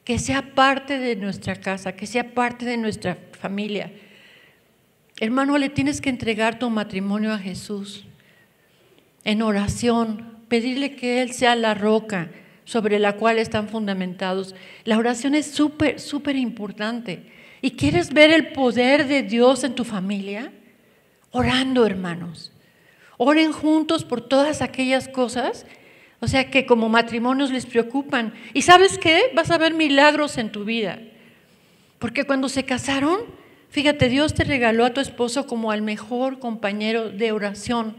que 0.08 0.18
sea 0.18 0.54
parte 0.54 0.98
de 0.98 1.16
nuestra 1.16 1.56
casa, 1.56 1.92
que 1.92 2.06
sea 2.06 2.32
parte 2.32 2.64
de 2.64 2.78
nuestra 2.78 3.18
familia. 3.38 3.92
Hermano, 5.20 5.58
le 5.58 5.68
tienes 5.68 6.00
que 6.00 6.08
entregar 6.08 6.58
tu 6.58 6.70
matrimonio 6.70 7.30
a 7.30 7.38
Jesús 7.38 8.06
en 9.24 9.42
oración, 9.42 10.38
pedirle 10.48 10.96
que 10.96 11.20
Él 11.20 11.32
sea 11.32 11.54
la 11.56 11.74
roca, 11.74 12.30
sobre 12.64 12.98
la 12.98 13.16
cual 13.16 13.38
están 13.38 13.68
fundamentados. 13.68 14.54
La 14.84 14.96
oración 14.96 15.34
es 15.34 15.50
súper, 15.50 16.00
súper 16.00 16.36
importante. 16.36 17.30
¿Y 17.60 17.72
quieres 17.72 18.10
ver 18.10 18.30
el 18.30 18.52
poder 18.52 19.08
de 19.08 19.22
Dios 19.22 19.62
en 19.62 19.74
tu 19.74 19.84
familia? 19.84 20.54
Orando, 21.32 21.84
hermanos. 21.84 22.50
Oren 23.18 23.52
juntos 23.52 24.06
por 24.06 24.22
todas 24.22 24.62
aquellas 24.62 25.06
cosas, 25.06 25.66
o 26.20 26.26
sea, 26.26 26.50
que 26.50 26.66
como 26.66 26.88
matrimonios 26.88 27.50
les 27.50 27.66
preocupan. 27.66 28.34
¿Y 28.52 28.62
sabes 28.62 28.98
qué? 28.98 29.30
Vas 29.34 29.50
a 29.50 29.58
ver 29.58 29.74
milagros 29.74 30.36
en 30.38 30.50
tu 30.50 30.64
vida. 30.64 30.98
Porque 31.98 32.24
cuando 32.24 32.48
se 32.48 32.64
casaron, 32.64 33.20
fíjate, 33.70 34.08
Dios 34.08 34.34
te 34.34 34.44
regaló 34.44 34.84
a 34.84 34.92
tu 34.92 35.00
esposo 35.00 35.46
como 35.46 35.70
al 35.70 35.82
mejor 35.82 36.38
compañero 36.38 37.10
de 37.10 37.32
oración. 37.32 37.96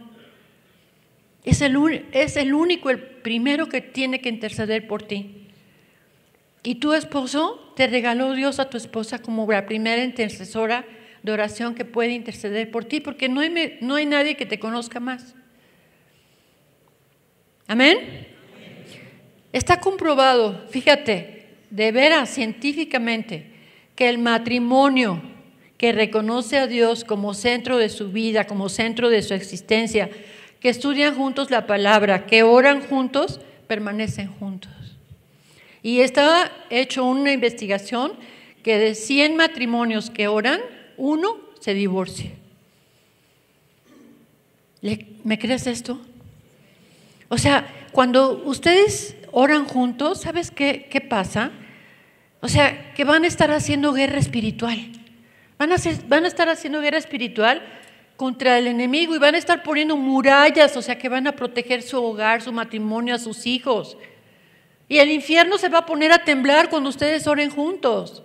Es 1.46 1.62
el, 1.62 2.06
es 2.12 2.36
el 2.36 2.54
único, 2.54 2.90
el 2.90 3.00
primero 3.00 3.70
que 3.70 3.82
tiene 3.82 4.20
que 4.20 4.30
interceder 4.30 4.86
por 4.88 5.04
ti. 5.04 5.48
Y 6.62 6.76
tu 6.76 6.94
esposo 6.94 7.74
te 7.78 7.88
regaló 7.88 8.34
Dios 8.34 8.60
a 8.60 8.70
tu 8.70 8.76
esposa 8.76 9.20
como 9.20 9.50
la 9.50 9.66
primera 9.66 10.04
intercesora 10.04 10.86
de 11.24 11.32
oración 11.32 11.74
que 11.74 11.86
puede 11.86 12.12
interceder 12.12 12.70
por 12.70 12.84
ti, 12.84 13.00
porque 13.00 13.30
no 13.30 13.40
hay, 13.40 13.78
no 13.80 13.96
hay 13.96 14.06
nadie 14.06 14.36
que 14.36 14.46
te 14.46 14.60
conozca 14.60 15.00
más. 15.00 15.36
Amén. 17.70 18.26
Está 19.54 19.80
comprobado, 19.80 20.66
fíjate, 20.72 21.46
de 21.70 21.92
veras 21.92 22.32
científicamente, 22.32 23.46
que 23.96 24.10
el 24.10 24.18
matrimonio 24.18 25.22
que 25.78 25.92
reconoce 25.92 26.58
a 26.58 26.66
Dios 26.66 27.04
como 27.04 27.36
centro 27.36 27.78
de 27.78 27.90
su 27.90 28.12
vida, 28.12 28.48
como 28.48 28.70
centro 28.70 29.12
de 29.12 29.22
su 29.22 29.36
existencia, 29.36 30.10
que 30.60 30.70
estudian 30.70 31.16
juntos 31.16 31.52
la 31.52 31.68
palabra, 31.68 32.26
que 32.26 32.42
oran 32.42 32.82
juntos, 32.82 33.40
permanecen 33.68 34.30
juntos. 34.30 34.72
Y 35.84 36.00
estaba 36.00 36.52
hecho 36.72 37.06
una 37.06 37.32
investigación 37.32 38.14
que 38.64 38.80
de 38.80 38.96
100 38.96 39.36
matrimonios 39.36 40.10
que 40.10 40.28
oran, 40.28 40.60
uno 40.98 41.38
se 41.60 41.76
divorcia. 41.76 42.32
¿Me 45.24 45.38
crees 45.38 45.68
esto? 45.68 46.02
O 47.30 47.38
sea, 47.38 47.88
cuando 47.92 48.42
ustedes 48.46 49.16
oran 49.32 49.66
juntos, 49.66 50.22
¿sabes 50.22 50.52
qué, 50.52 50.88
qué 50.90 51.00
pasa? 51.00 51.52
O 52.42 52.48
sea, 52.48 52.94
que 52.94 53.04
van 53.04 53.24
a 53.24 53.28
estar 53.28 53.52
haciendo 53.52 53.94
guerra 53.94 54.18
espiritual. 54.18 54.78
Van 55.58 55.72
a, 55.72 55.76
van 56.08 56.26
a 56.26 56.28
estar 56.28 56.50
haciendo 56.50 56.82
guerra 56.82 56.98
espiritual 56.98 57.62
contra 58.16 58.58
el 58.58 58.68
enemigo 58.68 59.16
y 59.16 59.20
van 59.20 59.36
a 59.36 59.38
estar 59.38 59.64
poniendo 59.64 59.96
murallas, 59.96 60.76
o 60.76 60.82
sea 60.82 60.98
que 60.98 61.10
van 61.10 61.28
a 61.28 61.34
proteger 61.34 61.82
su 61.82 62.04
hogar, 62.04 62.42
su 62.42 62.52
matrimonio, 62.52 63.16
a 63.16 63.20
sus 63.20 63.46
hijos. 63.46 63.98
Y 64.88 64.98
el 64.98 65.12
infierno 65.12 65.58
se 65.58 65.70
va 65.70 65.80
a 65.80 65.86
poner 65.86 66.12
a 66.12 66.26
temblar 66.26 66.70
cuando 66.70 66.90
ustedes 66.90 67.28
oren 67.28 67.50
juntos. 67.50 68.24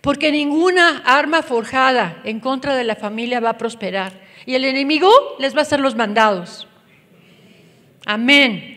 Porque 0.00 0.30
ninguna 0.30 1.02
arma 1.04 1.42
forjada 1.42 2.20
en 2.22 2.38
contra 2.38 2.76
de 2.76 2.84
la 2.84 2.96
familia 2.96 3.40
va 3.40 3.50
a 3.50 3.58
prosperar. 3.58 4.12
Y 4.44 4.54
el 4.54 4.64
enemigo 4.64 5.10
les 5.38 5.54
va 5.54 5.60
a 5.60 5.62
hacer 5.62 5.80
los 5.80 5.96
mandados. 5.96 6.68
Amén. 8.06 8.76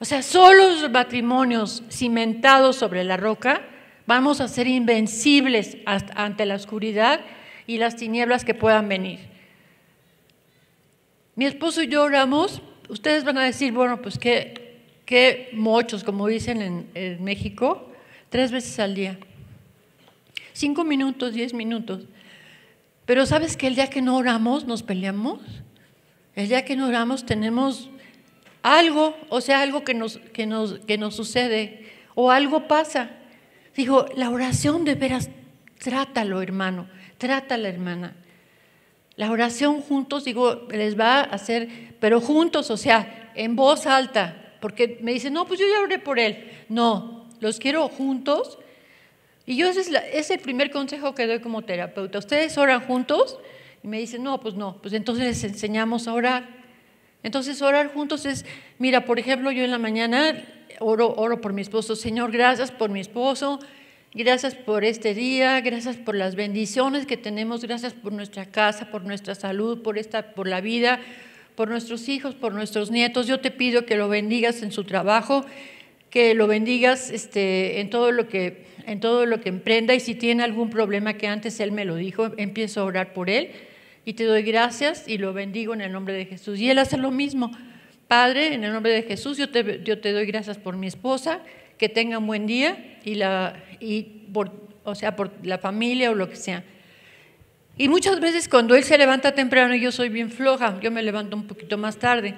O 0.00 0.04
sea, 0.04 0.22
solo 0.22 0.70
los 0.70 0.90
matrimonios 0.90 1.82
cimentados 1.90 2.76
sobre 2.76 3.04
la 3.04 3.18
roca 3.18 3.62
vamos 4.06 4.40
a 4.40 4.48
ser 4.48 4.66
invencibles 4.66 5.76
ante 5.84 6.46
la 6.46 6.54
oscuridad 6.54 7.20
y 7.66 7.76
las 7.76 7.96
tinieblas 7.96 8.44
que 8.44 8.54
puedan 8.54 8.88
venir. 8.88 9.20
Mi 11.34 11.44
esposo 11.44 11.82
y 11.82 11.88
yo 11.88 12.04
oramos, 12.04 12.62
ustedes 12.88 13.24
van 13.24 13.36
a 13.36 13.44
decir, 13.44 13.72
bueno, 13.72 14.00
pues 14.00 14.18
qué, 14.18 14.80
qué 15.04 15.50
mochos, 15.52 16.02
como 16.02 16.26
dicen 16.26 16.62
en, 16.62 16.90
en 16.94 17.22
México, 17.22 17.92
tres 18.30 18.50
veces 18.50 18.78
al 18.78 18.94
día. 18.94 19.18
Cinco 20.54 20.84
minutos, 20.84 21.34
diez 21.34 21.52
minutos. 21.52 22.04
Pero 23.04 23.26
sabes 23.26 23.58
que 23.58 23.66
el 23.66 23.74
día 23.74 23.90
que 23.90 24.00
no 24.00 24.16
oramos 24.16 24.66
nos 24.66 24.82
peleamos. 24.82 25.40
El 26.34 26.48
día 26.48 26.64
que 26.64 26.76
no 26.76 26.86
oramos 26.86 27.26
tenemos 27.26 27.90
algo, 28.66 29.16
o 29.28 29.40
sea, 29.40 29.62
algo 29.62 29.84
que 29.84 29.94
nos, 29.94 30.18
que 30.18 30.44
nos, 30.44 30.80
que 30.80 30.98
nos 30.98 31.14
sucede 31.14 31.86
o 32.16 32.32
algo 32.32 32.66
pasa. 32.66 33.10
Dijo, 33.76 34.06
la 34.16 34.30
oración 34.30 34.84
de 34.84 34.96
veras, 34.96 35.30
trátalo, 35.78 36.42
hermano. 36.42 36.88
Trata 37.16 37.56
la 37.58 37.68
hermana. 37.68 38.16
La 39.14 39.30
oración 39.30 39.82
juntos, 39.82 40.24
digo, 40.24 40.66
les 40.70 40.98
va 40.98 41.20
a 41.20 41.22
hacer, 41.22 41.94
pero 42.00 42.20
juntos, 42.20 42.70
o 42.70 42.76
sea, 42.76 43.30
en 43.36 43.54
voz 43.54 43.86
alta, 43.86 44.56
porque 44.60 44.98
me 45.00 45.12
dicen, 45.12 45.32
no, 45.32 45.46
pues 45.46 45.60
yo 45.60 45.66
ya 45.72 45.80
oré 45.82 46.00
por 46.00 46.18
él. 46.18 46.50
No, 46.68 47.28
los 47.38 47.60
quiero 47.60 47.88
juntos. 47.88 48.58
Y 49.46 49.56
yo 49.56 49.68
ese 49.68 49.82
es, 49.82 49.90
es 50.12 50.30
el 50.32 50.40
primer 50.40 50.72
consejo 50.72 51.14
que 51.14 51.28
doy 51.28 51.38
como 51.38 51.62
terapeuta. 51.62 52.18
Ustedes 52.18 52.58
oran 52.58 52.80
juntos 52.80 53.38
y 53.84 53.86
me 53.86 54.00
dicen, 54.00 54.24
no, 54.24 54.40
pues 54.40 54.54
no, 54.54 54.78
pues 54.82 54.92
entonces 54.92 55.24
les 55.24 55.44
enseñamos 55.44 56.08
a 56.08 56.14
orar. 56.14 56.55
Entonces 57.22 57.60
orar 57.62 57.92
juntos 57.92 58.26
es, 58.26 58.44
mira, 58.78 59.04
por 59.04 59.18
ejemplo, 59.18 59.50
yo 59.50 59.64
en 59.64 59.70
la 59.70 59.78
mañana 59.78 60.44
oro, 60.80 61.14
oro 61.16 61.40
por 61.40 61.52
mi 61.52 61.62
esposo, 61.62 61.96
Señor, 61.96 62.30
gracias 62.30 62.70
por 62.70 62.90
mi 62.90 63.00
esposo, 63.00 63.60
Gracias 64.18 64.54
por 64.54 64.82
este 64.86 65.12
día, 65.12 65.60
gracias 65.60 65.98
por 65.98 66.14
las 66.14 66.36
bendiciones 66.36 67.04
que 67.04 67.18
tenemos, 67.18 67.62
gracias 67.62 67.92
por 67.92 68.14
nuestra 68.14 68.46
casa, 68.46 68.90
por 68.90 69.04
nuestra 69.04 69.34
salud, 69.34 69.82
por, 69.82 69.98
esta, 69.98 70.32
por 70.32 70.48
la 70.48 70.62
vida, 70.62 71.00
por 71.54 71.68
nuestros 71.68 72.08
hijos, 72.08 72.34
por 72.34 72.54
nuestros 72.54 72.90
nietos. 72.90 73.26
Yo 73.26 73.40
te 73.40 73.50
pido 73.50 73.84
que 73.84 73.98
lo 73.98 74.08
bendigas 74.08 74.62
en 74.62 74.72
su 74.72 74.84
trabajo, 74.84 75.44
que 76.08 76.32
lo 76.32 76.46
bendigas 76.46 77.10
este, 77.10 77.80
en, 77.80 77.90
todo 77.90 78.10
lo 78.10 78.26
que, 78.26 78.64
en 78.86 79.00
todo 79.00 79.26
lo 79.26 79.42
que 79.42 79.50
emprenda 79.50 79.94
y 79.94 80.00
si 80.00 80.14
tiene 80.14 80.44
algún 80.44 80.70
problema 80.70 81.18
que 81.18 81.26
antes 81.26 81.60
él 81.60 81.72
me 81.72 81.84
lo 81.84 81.96
dijo, 81.96 82.32
empiezo 82.38 82.80
a 82.80 82.84
orar 82.84 83.12
por 83.12 83.28
él 83.28 83.50
y 84.06 84.14
te 84.14 84.24
doy 84.24 84.42
gracias 84.42 85.06
y 85.08 85.18
lo 85.18 85.32
bendigo 85.32 85.74
en 85.74 85.80
el 85.80 85.90
nombre 85.90 86.14
de 86.14 86.24
Jesús. 86.24 86.60
Y 86.60 86.70
él 86.70 86.78
hace 86.78 86.96
lo 86.96 87.10
mismo. 87.10 87.50
Padre, 88.06 88.54
en 88.54 88.62
el 88.62 88.72
nombre 88.72 88.92
de 88.92 89.02
Jesús, 89.02 89.36
yo 89.36 89.50
te, 89.50 90.12
doy 90.12 90.26
gracias 90.26 90.58
por 90.58 90.76
mi 90.76 90.86
esposa, 90.86 91.40
que 91.76 91.88
tenga 91.88 92.18
un 92.18 92.26
buen 92.28 92.46
día 92.46 92.98
y, 93.04 93.16
la, 93.16 93.60
y 93.80 94.04
por, 94.32 94.52
o 94.84 94.94
sea, 94.94 95.16
por 95.16 95.32
la 95.42 95.58
familia 95.58 96.12
o 96.12 96.14
lo 96.14 96.30
que 96.30 96.36
sea. 96.36 96.62
Y 97.76 97.88
muchas 97.88 98.20
veces 98.20 98.48
cuando 98.48 98.76
él 98.76 98.84
se 98.84 98.96
levanta 98.96 99.34
temprano, 99.34 99.74
yo 99.74 99.90
soy 99.90 100.08
bien 100.08 100.30
floja, 100.30 100.78
yo 100.80 100.92
me 100.92 101.02
levanto 101.02 101.36
un 101.36 101.48
poquito 101.48 101.76
más 101.76 101.98
tarde. 101.98 102.36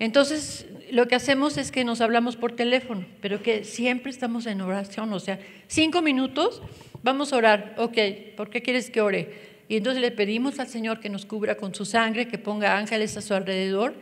Entonces, 0.00 0.66
lo 0.90 1.06
que 1.06 1.14
hacemos 1.14 1.56
es 1.56 1.70
que 1.70 1.84
nos 1.84 2.00
hablamos 2.00 2.34
por 2.34 2.50
teléfono, 2.56 3.06
pero 3.20 3.44
que 3.44 3.62
siempre 3.62 4.10
estamos 4.10 4.44
en 4.46 4.60
oración, 4.60 5.12
o 5.12 5.20
sea, 5.20 5.38
cinco 5.68 6.02
minutos, 6.02 6.60
vamos 7.04 7.32
a 7.32 7.36
orar, 7.36 7.74
ok, 7.78 7.96
¿por 8.36 8.50
qué 8.50 8.60
quieres 8.60 8.90
que 8.90 9.00
ore? 9.00 9.49
Y 9.70 9.78
entonces 9.78 10.02
le 10.02 10.10
pedimos 10.10 10.58
al 10.58 10.68
Señor 10.68 11.00
que 11.00 11.08
nos 11.08 11.24
cubra 11.24 11.56
con 11.56 11.74
su 11.74 11.86
sangre, 11.86 12.28
que 12.28 12.36
ponga 12.36 12.76
ángeles 12.76 13.16
a 13.16 13.22
su 13.22 13.32
alrededor. 13.32 13.94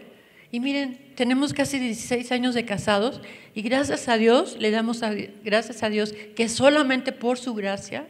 Y 0.51 0.59
miren, 0.59 0.99
tenemos 1.15 1.53
casi 1.53 1.79
16 1.79 2.33
años 2.33 2.57
de 2.57 2.65
casados 2.65 3.21
y 3.55 3.63
gracias 3.63 4.09
a 4.09 4.17
Dios, 4.17 4.57
le 4.59 4.73
damos 4.73 5.01
gracias 5.45 5.85
a 5.85 5.91
Dios 5.91 6.13
que 6.35 6.49
solamente 6.49 7.13
por 7.13 7.39
su 7.39 7.55
gracia 7.55 8.09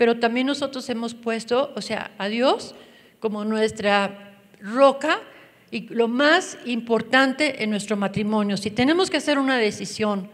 pero 0.00 0.16
también 0.16 0.46
nosotros 0.46 0.88
hemos 0.88 1.12
puesto, 1.12 1.74
o 1.76 1.82
sea, 1.82 2.12
a 2.16 2.28
Dios 2.28 2.74
como 3.18 3.44
nuestra 3.44 4.32
roca 4.58 5.20
y 5.70 5.88
lo 5.88 6.08
más 6.08 6.56
importante 6.64 7.62
en 7.62 7.68
nuestro 7.68 7.98
matrimonio. 7.98 8.56
Si 8.56 8.70
tenemos 8.70 9.10
que 9.10 9.18
hacer 9.18 9.38
una 9.38 9.58
decisión, 9.58 10.30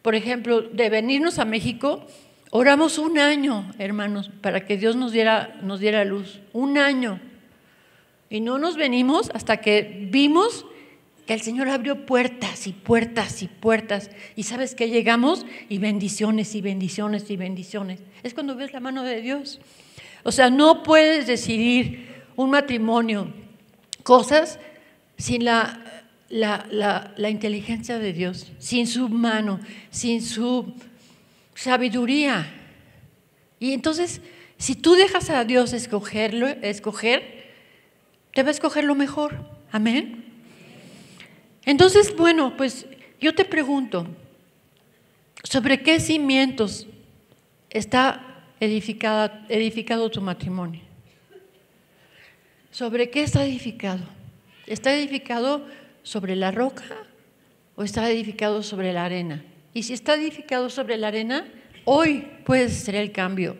por 0.00 0.14
ejemplo, 0.14 0.62
de 0.62 0.88
venirnos 0.88 1.38
a 1.38 1.44
México, 1.44 2.06
oramos 2.50 2.98
un 2.98 3.18
año, 3.18 3.72
hermanos, 3.78 4.30
para 4.40 4.64
que 4.64 4.76
Dios 4.76 4.96
nos 4.96 5.12
diera, 5.12 5.58
nos 5.62 5.80
diera 5.80 6.04
luz. 6.04 6.40
Un 6.52 6.78
año. 6.78 7.20
Y 8.30 8.40
no 8.40 8.58
nos 8.58 8.76
venimos 8.76 9.30
hasta 9.34 9.58
que 9.58 10.08
vimos 10.10 10.66
que 11.26 11.34
el 11.34 11.42
Señor 11.42 11.68
abrió 11.68 12.06
puertas 12.06 12.66
y 12.66 12.72
puertas 12.72 13.42
y 13.42 13.48
puertas. 13.48 14.10
Y 14.34 14.44
sabes 14.44 14.74
que 14.74 14.88
llegamos 14.88 15.44
y 15.68 15.78
bendiciones 15.78 16.54
y 16.54 16.62
bendiciones 16.62 17.30
y 17.30 17.36
bendiciones. 17.36 18.00
Es 18.22 18.34
cuando 18.34 18.56
ves 18.56 18.72
la 18.72 18.80
mano 18.80 19.02
de 19.02 19.20
Dios. 19.20 19.60
O 20.22 20.32
sea, 20.32 20.50
no 20.50 20.82
puedes 20.82 21.26
decidir 21.26 22.08
un 22.34 22.50
matrimonio, 22.50 23.32
cosas 24.02 24.58
sin 25.16 25.44
la, 25.44 26.04
la, 26.28 27.12
la, 27.16 27.30
inteligencia 27.30 27.98
de 27.98 28.12
Dios, 28.12 28.52
sin 28.58 28.86
su 28.86 29.08
mano, 29.08 29.60
sin 29.90 30.22
su 30.22 30.72
sabiduría. 31.58 32.46
Y 33.58 33.72
entonces, 33.72 34.20
si 34.58 34.76
tú 34.76 34.94
dejas 34.94 35.28
a 35.28 35.44
Dios 35.44 35.72
escogerlo, 35.72 36.46
escoger, 36.46 37.50
te 38.32 38.44
va 38.44 38.48
a 38.48 38.52
escoger 38.52 38.84
lo 38.84 38.94
mejor. 38.94 39.36
Amén. 39.72 40.24
Entonces, 41.64 42.16
bueno, 42.16 42.56
pues 42.56 42.86
yo 43.20 43.34
te 43.34 43.44
pregunto, 43.44 44.06
¿sobre 45.42 45.82
qué 45.82 45.98
cimientos 45.98 46.86
está 47.70 48.44
edificado 48.60 50.10
tu 50.10 50.20
matrimonio? 50.20 50.82
¿Sobre 52.70 53.10
qué 53.10 53.24
está 53.24 53.44
edificado? 53.44 54.04
¿Está 54.66 54.94
edificado 54.94 55.66
sobre 56.04 56.36
la 56.36 56.52
roca 56.52 56.84
o 57.74 57.82
está 57.82 58.08
edificado 58.08 58.62
sobre 58.62 58.92
la 58.92 59.04
arena? 59.04 59.42
Y 59.78 59.84
si 59.84 59.92
está 59.92 60.14
edificado 60.14 60.70
sobre 60.70 60.96
la 60.96 61.06
arena, 61.06 61.46
hoy 61.84 62.26
puedes 62.44 62.82
hacer 62.82 62.96
el 62.96 63.12
cambio 63.12 63.56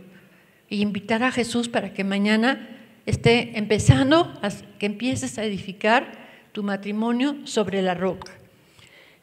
e 0.68 0.74
invitar 0.74 1.22
a 1.22 1.30
Jesús 1.30 1.68
para 1.68 1.94
que 1.94 2.02
mañana 2.02 2.70
esté 3.06 3.56
empezando, 3.56 4.36
que 4.80 4.86
empieces 4.86 5.38
a 5.38 5.44
edificar 5.44 6.10
tu 6.50 6.64
matrimonio 6.64 7.36
sobre 7.44 7.82
la 7.82 7.94
roca. 7.94 8.32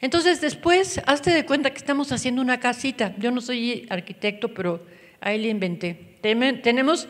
Entonces 0.00 0.40
después, 0.40 1.02
hazte 1.04 1.32
de 1.32 1.44
cuenta 1.44 1.68
que 1.68 1.76
estamos 1.76 2.12
haciendo 2.12 2.40
una 2.40 2.60
casita. 2.60 3.14
Yo 3.18 3.30
no 3.30 3.42
soy 3.42 3.86
arquitecto, 3.90 4.54
pero 4.54 4.82
ahí 5.20 5.38
le 5.38 5.48
inventé. 5.48 6.16
Tenemos 6.22 7.08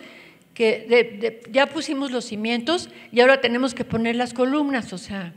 que, 0.53 1.45
ya 1.53 1.67
pusimos 1.69 2.11
los 2.11 2.25
cimientos 2.25 2.91
y 3.13 3.21
ahora 3.21 3.41
tenemos 3.41 3.73
que 3.73 3.85
poner 3.85 4.17
las 4.17 4.35
columnas, 4.35 4.93
o 4.93 4.99
sea, 4.99 5.33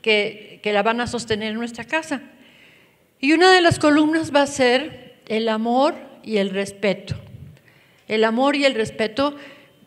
que, 0.00 0.60
que 0.62 0.72
la 0.72 0.82
van 0.82 1.02
a 1.02 1.06
sostener 1.06 1.50
en 1.52 1.58
nuestra 1.58 1.84
casa. 1.84 2.22
Y 3.20 3.32
una 3.32 3.52
de 3.52 3.60
las 3.60 3.78
columnas 3.78 4.34
va 4.34 4.42
a 4.42 4.46
ser 4.46 5.20
el 5.26 5.48
amor 5.48 5.94
y 6.22 6.38
el 6.38 6.50
respeto. 6.50 7.14
El 8.08 8.24
amor 8.24 8.56
y 8.56 8.64
el 8.64 8.74
respeto 8.74 9.36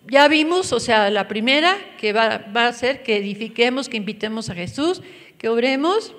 ya 0.08 0.28
vimos, 0.28 0.72
o 0.72 0.80
sea, 0.80 1.10
la 1.10 1.28
primera 1.28 1.78
que 1.98 2.14
va, 2.14 2.44
a 2.54 2.74
ser 2.74 3.04
que 3.04 3.18
edifiquemos, 3.18 3.90
que 3.90 3.98
invitemos 3.98 4.50
a 4.50 4.56
Jesús, 4.56 5.02
que 5.38 5.50
obremos 5.50 6.14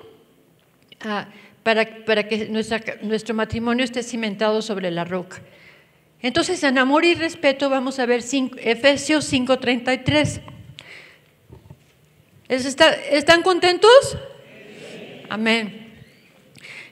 ah, 1.01 1.27
para, 1.63 2.03
para, 2.05 2.27
que 2.27 2.49
nuestro 2.49 3.33
matrimonio 3.33 3.85
esté 3.85 4.03
cimentado 4.03 4.61
sobre 4.61 4.91
la 4.91 5.05
roca. 5.05 5.41
Entonces, 6.21 6.63
en 6.63 6.77
amor 6.77 7.05
y 7.05 7.13
respeto 7.13 7.69
vamos 7.69 7.99
a 7.99 8.05
ver 8.05 8.21
Efesios 8.57 9.31
5:33. 9.31 10.41
¿Están 12.47 13.41
contentos? 13.41 14.17
Amén. 15.29 15.84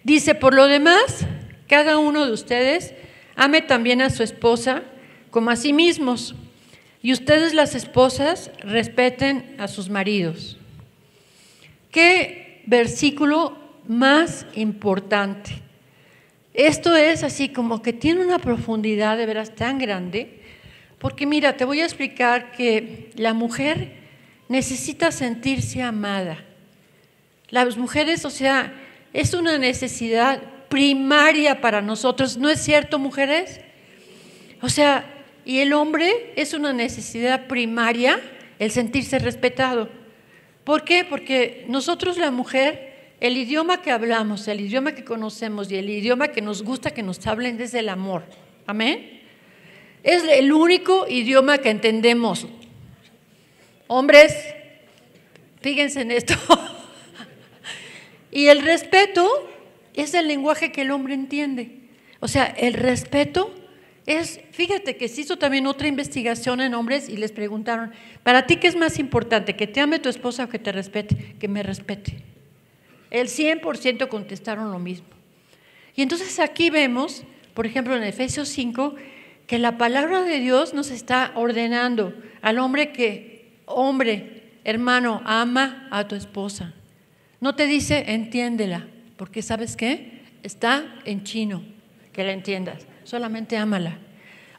Dice, 0.03 0.35
por 0.35 0.53
lo 0.53 0.67
demás, 0.67 1.25
cada 1.67 1.97
uno 1.97 2.25
de 2.25 2.33
ustedes 2.33 2.93
ame 3.35 3.61
también 3.61 4.01
a 4.01 4.09
su 4.09 4.23
esposa 4.23 4.83
como 5.31 5.49
a 5.49 5.55
sí 5.55 5.73
mismos 5.73 6.35
y 7.01 7.11
ustedes 7.11 7.53
las 7.53 7.75
esposas 7.75 8.51
respeten 8.59 9.55
a 9.57 9.67
sus 9.67 9.89
maridos. 9.89 10.57
¿Qué 11.91 12.61
versículo 12.65 13.57
más 13.87 14.45
importante? 14.55 15.51
Esto 16.53 16.95
es 16.95 17.23
así 17.23 17.49
como 17.49 17.81
que 17.81 17.93
tiene 17.93 18.23
una 18.23 18.39
profundidad 18.39 19.17
de 19.17 19.25
veras 19.25 19.55
tan 19.55 19.79
grande, 19.79 20.41
porque 20.99 21.25
mira, 21.25 21.57
te 21.57 21.65
voy 21.65 21.81
a 21.81 21.85
explicar 21.85 22.51
que 22.51 23.11
la 23.15 23.33
mujer 23.33 23.93
necesita 24.47 25.11
sentirse 25.11 25.81
amada. 25.81 26.43
Las 27.49 27.77
mujeres, 27.77 28.23
o 28.25 28.29
sea, 28.29 28.73
es 29.13 29.33
una 29.33 29.57
necesidad 29.57 30.41
primaria 30.69 31.61
para 31.61 31.81
nosotros, 31.81 32.37
¿no 32.37 32.49
es 32.49 32.59
cierto, 32.59 32.97
mujeres? 32.97 33.61
O 34.61 34.69
sea, 34.69 35.05
y 35.45 35.59
el 35.59 35.73
hombre 35.73 36.33
es 36.35 36.53
una 36.53 36.73
necesidad 36.73 37.47
primaria 37.47 38.19
el 38.59 38.71
sentirse 38.71 39.19
respetado. 39.19 39.89
¿Por 40.63 40.83
qué? 40.83 41.05
Porque 41.05 41.65
nosotros 41.67 42.17
la 42.17 42.31
mujer, 42.31 43.13
el 43.19 43.37
idioma 43.37 43.81
que 43.81 43.91
hablamos, 43.91 44.47
el 44.47 44.61
idioma 44.61 44.93
que 44.93 45.03
conocemos 45.03 45.69
y 45.71 45.75
el 45.75 45.89
idioma 45.89 46.29
que 46.29 46.41
nos 46.41 46.63
gusta 46.63 46.91
que 46.91 47.03
nos 47.03 47.25
hablen 47.27 47.59
es 47.61 47.73
el 47.73 47.89
amor. 47.89 48.23
Amén. 48.65 49.21
Es 50.01 50.23
el 50.23 50.51
único 50.51 51.05
idioma 51.07 51.57
que 51.59 51.69
entendemos. 51.69 52.47
Hombres, 53.87 54.33
fíjense 55.61 56.01
en 56.01 56.11
esto. 56.11 56.33
y 58.33 58.47
el 58.47 58.63
respeto 58.63 59.29
es 59.93 60.15
el 60.15 60.27
lenguaje 60.27 60.71
que 60.71 60.81
el 60.81 60.89
hombre 60.89 61.13
entiende. 61.13 61.81
O 62.19 62.27
sea, 62.27 62.45
el 62.45 62.73
respeto 62.73 63.53
es, 64.07 64.41
fíjate 64.51 64.97
que 64.97 65.07
se 65.07 65.21
hizo 65.21 65.37
también 65.37 65.67
otra 65.67 65.87
investigación 65.87 66.59
en 66.59 66.73
hombres 66.73 67.09
y 67.09 67.17
les 67.17 67.31
preguntaron, 67.31 67.91
¿para 68.23 68.47
ti 68.47 68.55
qué 68.55 68.67
es 68.67 68.75
más 68.75 68.97
importante? 68.97 69.55
¿Que 69.55 69.67
te 69.67 69.81
ame 69.81 69.99
tu 69.99 70.09
esposa 70.09 70.45
o 70.45 70.49
que 70.49 70.57
te 70.57 70.71
respete? 70.71 71.35
Que 71.39 71.47
me 71.47 71.61
respete. 71.61 72.23
El 73.11 73.27
100% 73.27 74.07
contestaron 74.07 74.71
lo 74.71 74.79
mismo. 74.79 75.05
Y 75.95 76.01
entonces 76.01 76.39
aquí 76.39 76.71
vemos, 76.71 77.23
por 77.53 77.67
ejemplo, 77.67 77.95
en 77.95 78.01
Efesios 78.01 78.49
5, 78.49 78.95
que 79.45 79.59
la 79.59 79.77
palabra 79.77 80.23
de 80.23 80.39
Dios 80.39 80.73
nos 80.73 80.89
está 80.89 81.33
ordenando 81.35 82.15
al 82.41 82.57
hombre 82.57 82.91
que, 82.93 83.59
hombre, 83.67 84.53
hermano, 84.63 85.21
ama 85.23 85.87
a 85.91 86.07
tu 86.07 86.15
esposa. 86.15 86.73
No 87.43 87.55
te 87.55 87.67
dice, 87.67 88.05
entiéndela, 88.07 88.87
porque 89.17 89.41
sabes 89.41 89.75
qué? 89.75 90.21
Está 90.43 90.95
en 91.03 91.25
chino, 91.25 91.61
que 92.13 92.23
la 92.23 92.31
entiendas 92.31 92.87
solamente 93.03 93.57
ámala. 93.57 93.97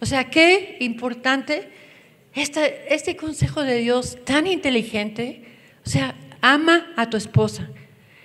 O 0.02 0.04
sea, 0.04 0.28
qué 0.28 0.76
importante 0.80 1.66
este, 2.34 2.94
este 2.94 3.16
consejo 3.16 3.62
de 3.62 3.78
Dios 3.78 4.18
tan 4.26 4.46
inteligente. 4.46 5.44
O 5.86 5.88
sea, 5.88 6.14
ama 6.42 6.92
a 6.94 7.08
tu 7.08 7.16
esposa. 7.16 7.70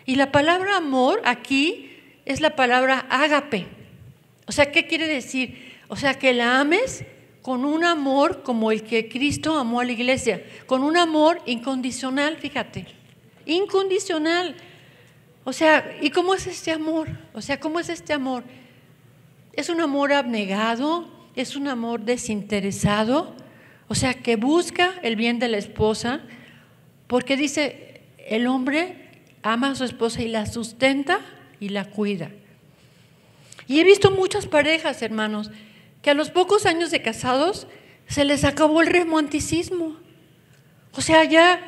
Y 0.06 0.16
la 0.16 0.30
palabra 0.34 0.76
amor 0.76 1.22
aquí 1.24 1.92
es 2.26 2.42
la 2.42 2.58
palabra 2.58 3.06
ágape. 3.10 3.66
O 4.46 4.52
sea, 4.52 4.74
¿qué 4.74 4.88
quiere 4.88 5.08
decir? 5.08 5.78
O 5.88 5.96
sea, 5.96 6.16
que 6.16 6.34
la 6.34 6.60
ames 6.60 7.06
con 7.42 7.64
un 7.64 7.86
amor 7.86 8.44
como 8.44 8.74
el 8.74 8.84
que 8.84 9.08
Cristo 9.08 9.58
amó 9.58 9.80
a 9.80 9.86
la 9.86 9.94
iglesia, 9.94 10.44
con 10.66 10.84
un 10.84 10.98
amor 10.98 11.42
incondicional, 11.46 12.36
fíjate, 12.36 12.99
incondicional. 13.50 14.56
O 15.44 15.54
sea, 15.54 15.98
¿y 16.02 16.12
cómo 16.12 16.34
es 16.34 16.48
este 16.48 16.72
amor? 16.72 17.10
O 17.34 17.42
sea, 17.42 17.60
¿cómo 17.60 17.80
es 17.80 17.90
este 17.90 18.14
amor? 18.14 18.44
¿Es 19.54 19.70
un 19.70 19.82
amor 19.82 20.14
abnegado? 20.14 21.08
¿Es 21.36 21.56
un 21.56 21.68
amor 21.68 22.02
desinteresado? 22.02 23.36
O 23.88 23.96
sea, 23.96 24.14
que 24.14 24.36
busca 24.36 24.94
el 25.02 25.16
bien 25.16 25.40
de 25.40 25.48
la 25.48 25.58
esposa, 25.58 26.22
porque 27.08 27.36
dice, 27.36 28.02
el 28.18 28.46
hombre 28.48 29.10
ama 29.42 29.72
a 29.72 29.76
su 29.76 29.84
esposa 29.84 30.22
y 30.22 30.28
la 30.28 30.46
sustenta 30.46 31.22
y 31.60 31.70
la 31.70 31.86
cuida. 31.86 32.32
Y 33.68 33.80
he 33.80 33.84
visto 33.84 34.12
muchas 34.12 34.48
parejas, 34.48 35.02
hermanos, 35.02 35.52
que 36.02 36.12
a 36.12 36.14
los 36.14 36.30
pocos 36.30 36.66
años 36.66 36.92
de 36.92 37.02
casados 37.02 37.68
se 38.08 38.26
les 38.26 38.44
acabó 38.44 38.82
el 38.82 38.88
romanticismo. 38.88 39.96
O 40.94 41.02
sea, 41.02 41.24
ya 41.24 41.60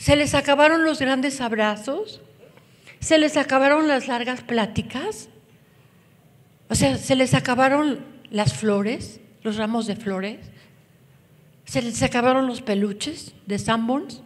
se 0.00 0.16
les 0.16 0.34
acabaron 0.34 0.86
los 0.86 0.98
grandes 0.98 1.42
abrazos, 1.42 2.22
se 3.00 3.18
les 3.18 3.36
acabaron 3.36 3.86
las 3.86 4.08
largas 4.08 4.40
pláticas, 4.40 5.28
o 6.70 6.74
sea, 6.74 6.96
se 6.96 7.14
les 7.16 7.34
acabaron 7.34 8.02
las 8.30 8.54
flores, 8.54 9.20
los 9.42 9.56
ramos 9.56 9.86
de 9.86 9.96
flores, 9.96 10.38
se 11.66 11.82
les 11.82 12.02
acabaron 12.02 12.46
los 12.46 12.62
peluches 12.62 13.34
de 13.44 13.58
Sanborns, 13.58 14.22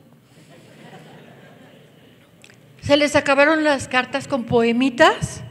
se 2.80 2.96
les 2.96 3.16
acabaron 3.16 3.64
las 3.64 3.88
cartas 3.88 4.28
con 4.28 4.44
poemitas 4.44 5.42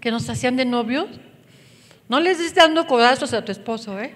que 0.00 0.12
nos 0.12 0.30
hacían 0.30 0.54
de 0.54 0.66
novios. 0.66 1.08
No 2.08 2.20
les 2.20 2.38
estés 2.38 2.54
dando 2.54 2.86
codazos 2.86 3.34
a 3.34 3.44
tu 3.44 3.50
esposo, 3.50 3.98
¿eh? 3.98 4.14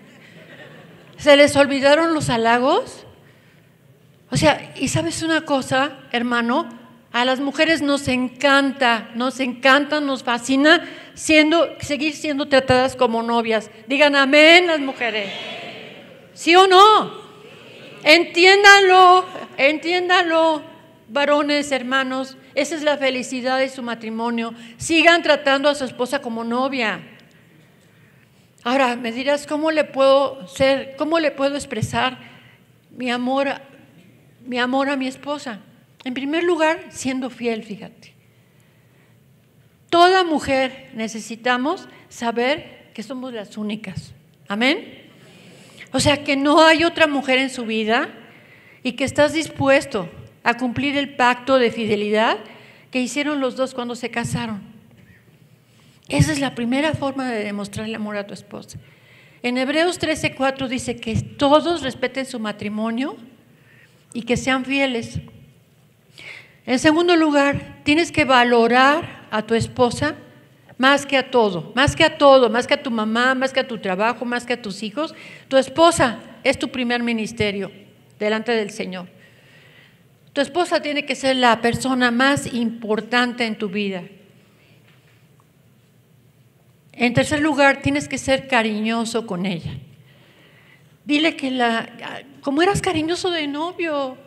Se 1.17 1.37
les 1.37 1.57
olvidaron 1.57 2.15
los 2.15 2.31
halagos. 2.31 3.08
O 4.31 4.37
sea, 4.37 4.73
y 4.77 4.89
sabes 4.89 5.23
una 5.23 5.43
cosa, 5.43 5.93
hermano, 6.13 6.69
a 7.13 7.25
las 7.25 7.41
mujeres 7.41 7.81
nos 7.81 8.07
encanta, 8.09 9.11
nos 9.15 9.41
encanta, 9.41 10.01
nos 10.01 10.23
fascina 10.23 10.87
siendo, 11.15 11.67
seguir 11.81 12.15
siendo 12.15 12.47
tratadas 12.47 12.95
como 12.95 13.23
novias. 13.23 13.71
Digan 13.87 14.15
amén 14.15 14.67
las 14.67 14.81
mujeres. 14.81 15.31
¿Sí 16.35 16.55
o 16.55 16.67
no? 16.67 17.29
Entiéndanlo, 18.05 19.25
entiéndanlo, 19.57 20.63
varones, 21.09 21.73
hermanos. 21.73 22.37
Esa 22.55 22.75
es 22.77 22.83
la 22.83 22.99
felicidad 22.99 23.59
de 23.59 23.71
su 23.71 23.83
matrimonio. 23.83 24.53
Sigan 24.77 25.23
tratando 25.23 25.71
a 25.71 25.75
su 25.75 25.85
esposa 25.85 26.21
como 26.21 26.45
novia. 26.45 27.01
Ahora, 28.65 28.97
me 28.97 29.13
dirás, 29.13 29.47
¿cómo 29.47 29.71
le 29.71 29.85
puedo 29.85 30.47
ser, 30.47 30.95
cómo 30.99 31.19
le 31.19 31.31
puedo 31.31 31.55
expresar 31.55 32.19
mi 32.91 33.11
amor, 33.11 33.49
mi 34.45 34.59
amor 34.59 34.89
a 34.89 34.97
mi 34.97 35.07
esposa? 35.07 35.61
En 36.05 36.15
primer 36.15 36.45
lugar, 36.45 36.87
siendo 36.91 37.31
fiel, 37.31 37.65
fíjate. 37.65 38.15
Toda 39.91 40.25
mujer 40.25 40.91
necesitamos 40.95 41.89
saber 42.09 42.91
que 42.95 43.03
somos 43.03 43.33
las 43.33 43.57
únicas. 43.57 44.13
Amén. 44.47 45.07
O 45.93 46.01
sea, 46.01 46.25
que 46.25 46.37
no 46.37 46.63
hay 46.63 46.85
otra 46.85 47.07
mujer 47.07 47.39
en 47.39 47.51
su 47.51 47.65
vida 47.65 48.09
y 48.83 48.93
que 48.93 49.05
estás 49.05 49.33
dispuesto 49.33 50.09
a 50.43 50.57
cumplir 50.57 50.97
el 50.97 51.17
pacto 51.17 51.59
de 51.59 51.71
fidelidad 51.71 52.39
que 52.91 53.01
hicieron 53.01 53.41
los 53.41 53.57
dos 53.57 53.75
cuando 53.75 53.95
se 53.95 54.11
casaron. 54.11 54.63
Esa 56.09 56.33
es 56.33 56.41
la 56.41 56.55
primera 56.55 56.95
forma 56.95 57.31
de 57.31 57.45
demostrar 57.45 57.87
el 57.87 57.95
amor 57.95 58.17
a 58.17 58.27
tu 58.27 58.35
esposa. 58.35 58.79
En 59.43 59.59
Hebreos 59.59 59.99
13:4 59.99 60.69
dice 60.69 60.97
que 60.97 61.15
todos 61.17 61.83
respeten 61.83 62.27
su 62.27 62.41
matrimonio 62.41 63.17
y 64.13 64.23
que 64.23 64.37
sean 64.37 64.65
fieles. 64.65 65.21
En 66.67 66.79
segundo 66.79 67.17
lugar, 67.17 67.81
tienes 67.85 68.13
que 68.13 68.25
valorar 68.25 69.27
a 69.31 69.43
tu 69.43 69.55
esposa 69.55 70.17
más 70.77 71.07
que 71.07 71.17
a 71.17 71.31
todo, 71.31 71.73
más 71.75 71.97
que 71.97 72.05
a 72.05 72.19
todo, 72.19 72.51
más 72.51 72.67
que 72.67 72.75
a 72.75 72.83
tu 72.83 72.91
mamá, 72.91 73.35
más 73.35 73.53
que 73.53 73.61
a 73.61 73.67
tu 73.67 73.79
trabajo, 73.79 74.25
más 74.25 74.47
que 74.47 74.53
a 74.53 74.63
tus 74.63 74.83
hijos. 74.83 75.15
Tu 75.49 75.57
esposa 75.57 76.21
es 76.45 76.59
tu 76.59 76.71
primer 76.71 77.03
ministerio 77.03 77.71
delante 78.19 78.53
del 78.53 78.71
Señor. 78.71 79.09
Tu 80.33 80.41
esposa 80.41 80.81
tiene 80.81 81.05
que 81.05 81.17
ser 81.17 81.37
la 81.37 81.61
persona 81.61 82.11
más 82.11 82.53
importante 82.55 83.45
en 83.45 83.59
tu 83.59 83.69
vida. 83.69 84.05
En 86.93 87.15
tercer 87.15 87.41
lugar, 87.41 87.83
tienes 87.83 88.09
que 88.09 88.19
ser 88.19 88.47
cariñoso 88.47 89.27
con 89.27 89.47
ella. 89.47 89.73
Dile 91.09 91.37
que 91.37 91.51
la, 91.51 91.89
como 92.43 92.61
eras 92.61 92.83
cariñoso 92.83 93.31
de 93.31 93.47
novio, 93.47 94.19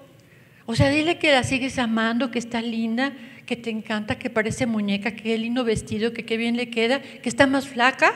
o 0.66 0.76
sea, 0.76 0.90
dile 0.90 1.20
que 1.20 1.32
la 1.32 1.44
sigues 1.44 1.78
amando, 1.78 2.32
que 2.32 2.40
está 2.40 2.60
linda, 2.60 3.14
que 3.46 3.56
te 3.56 3.70
encanta, 3.70 4.18
que 4.18 4.32
parece 4.32 4.66
muñeca, 4.66 5.12
que 5.12 5.22
qué 5.22 5.38
lindo 5.38 5.64
vestido, 5.64 6.12
que 6.12 6.26
qué 6.26 6.38
bien 6.38 6.58
le 6.58 6.72
queda, 6.72 7.00
que 7.00 7.30
está 7.30 7.46
más 7.46 7.68
flaca. 7.68 8.16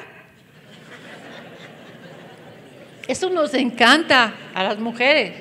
Eso 3.08 3.30
nos 3.30 3.54
encanta 3.54 4.34
a 4.56 4.64
las 4.64 4.80
mujeres. 4.80 5.34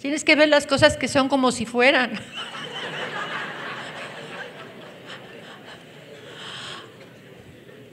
Tienes 0.00 0.22
que 0.22 0.36
ver 0.36 0.48
las 0.48 0.64
cosas 0.68 0.96
que 0.96 1.08
son 1.08 1.28
como 1.28 1.50
si 1.50 1.66
fueran. 1.66 2.12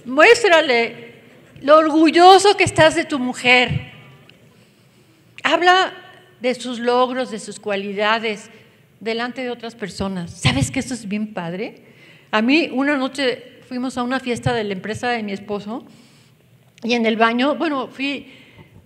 Muéstrale 0.06 1.09
lo 1.62 1.78
orgulloso 1.78 2.56
que 2.56 2.64
estás 2.64 2.96
de 2.96 3.06
tu 3.06 3.20
mujer. 3.20 3.92
Habla 5.44 5.94
de 6.40 6.54
sus 6.56 6.80
logros, 6.80 7.32
de 7.32 7.40
sus 7.40 7.60
cualidades, 7.60 8.50
delante 9.00 9.44
de 9.44 9.52
otras 9.52 9.76
personas. 9.76 10.32
¿Sabes 10.32 10.72
que 10.72 10.80
eso 10.80 10.94
es 10.94 11.08
bien 11.08 11.34
padre? 11.34 11.84
A 12.32 12.42
mí 12.42 12.70
una 12.72 12.98
noche 12.98 13.60
fuimos 13.68 13.98
a 13.98 14.04
una 14.04 14.20
fiesta 14.20 14.54
de 14.54 14.64
la 14.64 14.74
empresa 14.74 15.10
de 15.10 15.24
mi 15.24 15.32
esposo 15.32 15.86
y 16.84 16.94
en 16.94 17.06
el 17.06 17.18
baño, 17.18 17.56
bueno, 17.56 17.88
fui, 17.88 18.28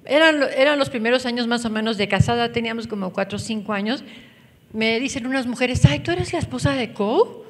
eran, 0.05 0.43
eran 0.55 0.79
los 0.79 0.89
primeros 0.89 1.25
años 1.25 1.47
más 1.47 1.65
o 1.65 1.69
menos 1.69 1.97
de 1.97 2.07
casada, 2.07 2.51
teníamos 2.51 2.87
como 2.87 3.13
cuatro 3.13 3.37
o 3.37 3.39
cinco 3.39 3.73
años. 3.73 4.03
Me 4.71 4.99
dicen 4.99 5.27
unas 5.27 5.45
mujeres, 5.45 5.85
ay, 5.85 5.99
¿tú 5.99 6.11
eres 6.11 6.33
la 6.33 6.39
esposa 6.39 6.73
de 6.73 6.93
Cole? 6.93 7.43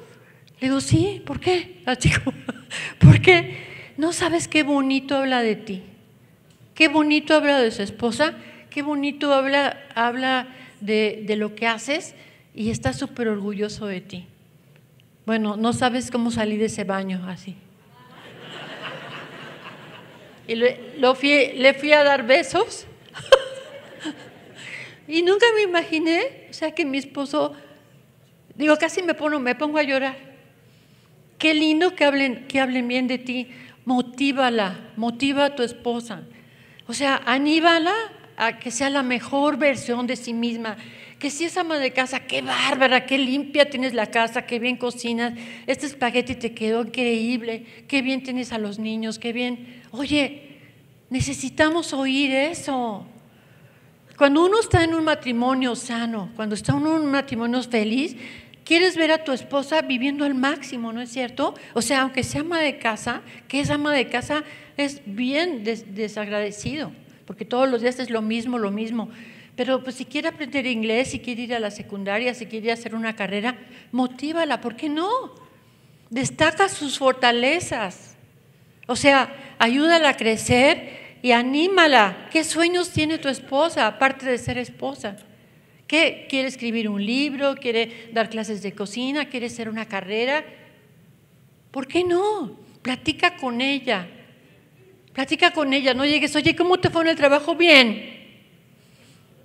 Le 0.60 0.68
digo, 0.68 0.80
sí, 0.80 1.22
¿por 1.24 1.40
qué? 1.40 1.80
La 1.86 1.96
chico, 1.98 2.32
¿por 2.98 3.20
qué? 3.20 3.73
No 3.96 4.12
sabes 4.12 4.48
qué 4.48 4.62
bonito 4.62 5.16
habla 5.16 5.42
de 5.42 5.56
ti, 5.56 5.82
qué 6.74 6.88
bonito 6.88 7.34
habla 7.34 7.60
de 7.60 7.70
su 7.70 7.82
esposa 7.82 8.34
qué 8.74 8.82
bonito 8.82 9.32
habla, 9.32 9.78
habla 9.94 10.48
de, 10.80 11.22
de 11.28 11.36
lo 11.36 11.54
que 11.54 11.68
haces 11.68 12.16
y 12.56 12.70
está 12.70 12.92
súper 12.92 13.28
orgulloso 13.28 13.86
de 13.86 14.00
ti. 14.00 14.26
Bueno, 15.26 15.56
no 15.56 15.72
sabes 15.72 16.10
cómo 16.10 16.32
salí 16.32 16.56
de 16.56 16.64
ese 16.64 16.82
baño 16.82 17.24
así. 17.28 17.54
Y 20.48 20.56
le, 20.56 20.76
fui, 21.14 21.52
le 21.54 21.72
fui 21.74 21.92
a 21.92 22.02
dar 22.02 22.26
besos. 22.26 22.88
y 25.08 25.22
nunca 25.22 25.46
me 25.54 25.62
imaginé, 25.62 26.48
o 26.50 26.52
sea, 26.52 26.74
que 26.74 26.84
mi 26.84 26.98
esposo, 26.98 27.54
digo, 28.56 28.76
casi 28.76 29.04
me 29.04 29.14
pongo, 29.14 29.38
me 29.38 29.54
pongo 29.54 29.78
a 29.78 29.84
llorar. 29.84 30.16
Qué 31.38 31.54
lindo 31.54 31.94
que 31.94 32.04
hablen, 32.04 32.48
que 32.48 32.58
hablen 32.58 32.88
bien 32.88 33.06
de 33.06 33.18
ti. 33.18 33.48
Motívala, 33.84 34.92
motiva 34.96 35.46
a 35.46 35.54
tu 35.54 35.62
esposa. 35.62 36.22
O 36.86 36.94
sea, 36.94 37.20
aníbala 37.24 37.92
a 38.36 38.58
que 38.58 38.70
sea 38.70 38.90
la 38.90 39.02
mejor 39.02 39.56
versión 39.56 40.06
de 40.06 40.16
sí 40.16 40.32
misma. 40.32 40.76
Que 41.18 41.30
si 41.30 41.44
es 41.44 41.56
ama 41.56 41.78
de 41.78 41.92
casa, 41.92 42.20
qué 42.20 42.42
bárbara, 42.42 43.06
qué 43.06 43.18
limpia 43.18 43.70
tienes 43.70 43.94
la 43.94 44.06
casa, 44.06 44.46
qué 44.46 44.58
bien 44.58 44.76
cocinas, 44.76 45.32
este 45.66 45.86
espagueti 45.86 46.34
te 46.34 46.52
quedó 46.52 46.82
increíble, 46.82 47.64
qué 47.88 48.02
bien 48.02 48.22
tienes 48.22 48.52
a 48.52 48.58
los 48.58 48.78
niños, 48.78 49.18
qué 49.18 49.32
bien. 49.32 49.82
Oye, 49.90 50.58
necesitamos 51.10 51.92
oír 51.92 52.32
eso. 52.32 53.06
Cuando 54.16 54.44
uno 54.44 54.60
está 54.60 54.84
en 54.84 54.94
un 54.94 55.04
matrimonio 55.04 55.74
sano, 55.74 56.30
cuando 56.36 56.54
está 56.54 56.72
en 56.72 56.86
un 56.86 57.10
matrimonio 57.10 57.62
feliz, 57.62 58.16
quieres 58.64 58.96
ver 58.96 59.12
a 59.12 59.24
tu 59.24 59.32
esposa 59.32 59.82
viviendo 59.82 60.24
al 60.24 60.34
máximo, 60.34 60.92
¿no 60.92 61.00
es 61.00 61.10
cierto? 61.10 61.54
O 61.74 61.82
sea, 61.82 62.02
aunque 62.02 62.22
sea 62.22 62.40
ama 62.40 62.60
de 62.60 62.78
casa, 62.78 63.22
que 63.48 63.60
es 63.60 63.70
ama 63.70 63.92
de 63.92 64.08
casa, 64.08 64.44
es 64.76 65.02
bien 65.06 65.62
desagradecido 65.64 66.92
porque 67.26 67.44
todos 67.44 67.68
los 67.68 67.80
días 67.80 67.98
es 67.98 68.10
lo 68.10 68.22
mismo, 68.22 68.58
lo 68.58 68.70
mismo. 68.70 69.08
Pero 69.56 69.82
pues 69.82 69.96
si 69.96 70.04
quiere 70.04 70.28
aprender 70.28 70.66
inglés, 70.66 71.10
si 71.10 71.20
quiere 71.20 71.42
ir 71.42 71.54
a 71.54 71.60
la 71.60 71.70
secundaria, 71.70 72.34
si 72.34 72.46
quiere 72.46 72.72
hacer 72.72 72.94
una 72.94 73.14
carrera, 73.14 73.56
motívala, 73.92 74.60
¿por 74.60 74.76
qué 74.76 74.88
no? 74.88 75.08
Destaca 76.10 76.68
sus 76.68 76.98
fortalezas. 76.98 78.16
O 78.86 78.96
sea, 78.96 79.34
ayúdala 79.58 80.10
a 80.10 80.16
crecer 80.16 81.18
y 81.22 81.32
anímala. 81.32 82.28
¿Qué 82.30 82.44
sueños 82.44 82.90
tiene 82.90 83.18
tu 83.18 83.28
esposa, 83.28 83.86
aparte 83.86 84.26
de 84.26 84.38
ser 84.38 84.58
esposa? 84.58 85.16
¿Qué? 85.86 86.26
¿Quiere 86.28 86.48
escribir 86.48 86.88
un 86.88 87.04
libro? 87.04 87.54
¿Quiere 87.56 88.08
dar 88.12 88.30
clases 88.30 88.62
de 88.62 88.72
cocina? 88.72 89.28
¿Quiere 89.28 89.46
hacer 89.46 89.68
una 89.68 89.86
carrera? 89.86 90.44
¿Por 91.70 91.86
qué 91.86 92.04
no? 92.04 92.56
Platica 92.82 93.36
con 93.36 93.60
ella. 93.60 94.08
Platica 95.12 95.52
con 95.52 95.72
ella, 95.72 95.94
no 95.94 96.04
llegues, 96.04 96.34
oye, 96.34 96.56
¿cómo 96.56 96.78
te 96.78 96.90
fue 96.90 97.02
en 97.02 97.08
el 97.08 97.16
trabajo? 97.16 97.54
Bien. 97.54 98.12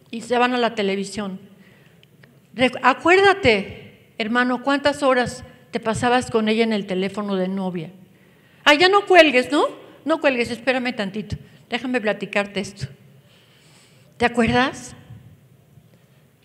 Y 0.10 0.21
se 0.21 0.38
van 0.38 0.54
a 0.54 0.58
la 0.58 0.73
televisión. 0.73 1.39
Acuérdate 2.82 3.89
Hermano, 4.19 4.63
¿cuántas 4.63 5.02
horas 5.02 5.45
te 5.71 5.80
pasabas 5.80 6.30
con 6.30 6.49
ella 6.49 6.65
en 6.65 6.73
el 6.73 6.86
teléfono 6.86 7.38
de 7.38 7.47
novia? 7.47 7.89
Ah, 8.65 8.73
ya 8.73 8.89
no 8.89 9.06
cuelgues, 9.06 9.49
¿no? 9.49 9.63
No 10.04 10.19
cuelgues, 10.19 10.52
espérame 10.52 10.93
tantito. 10.93 11.38
Déjame 11.69 12.02
platicarte 12.02 12.60
esto. 12.60 12.88
¿Te 14.17 14.25
acuerdas? 14.25 14.93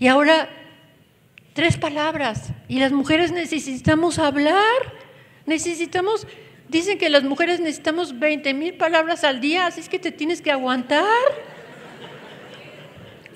Y 0.04 0.08
ahora, 0.08 0.50
tres 1.54 1.78
palabras. 1.78 2.50
Y 2.68 2.78
las 2.78 2.92
mujeres 2.92 3.32
necesitamos 3.32 4.18
hablar. 4.18 4.92
Necesitamos, 5.46 6.26
dicen 6.68 6.98
que 6.98 7.08
las 7.08 7.22
mujeres 7.24 7.58
necesitamos 7.58 8.18
20 8.18 8.52
mil 8.52 8.74
palabras 8.74 9.24
al 9.24 9.40
día, 9.40 9.64
así 9.64 9.80
es 9.80 9.88
que 9.88 9.98
te 9.98 10.12
tienes 10.12 10.42
que 10.42 10.50
aguantar. 10.50 11.06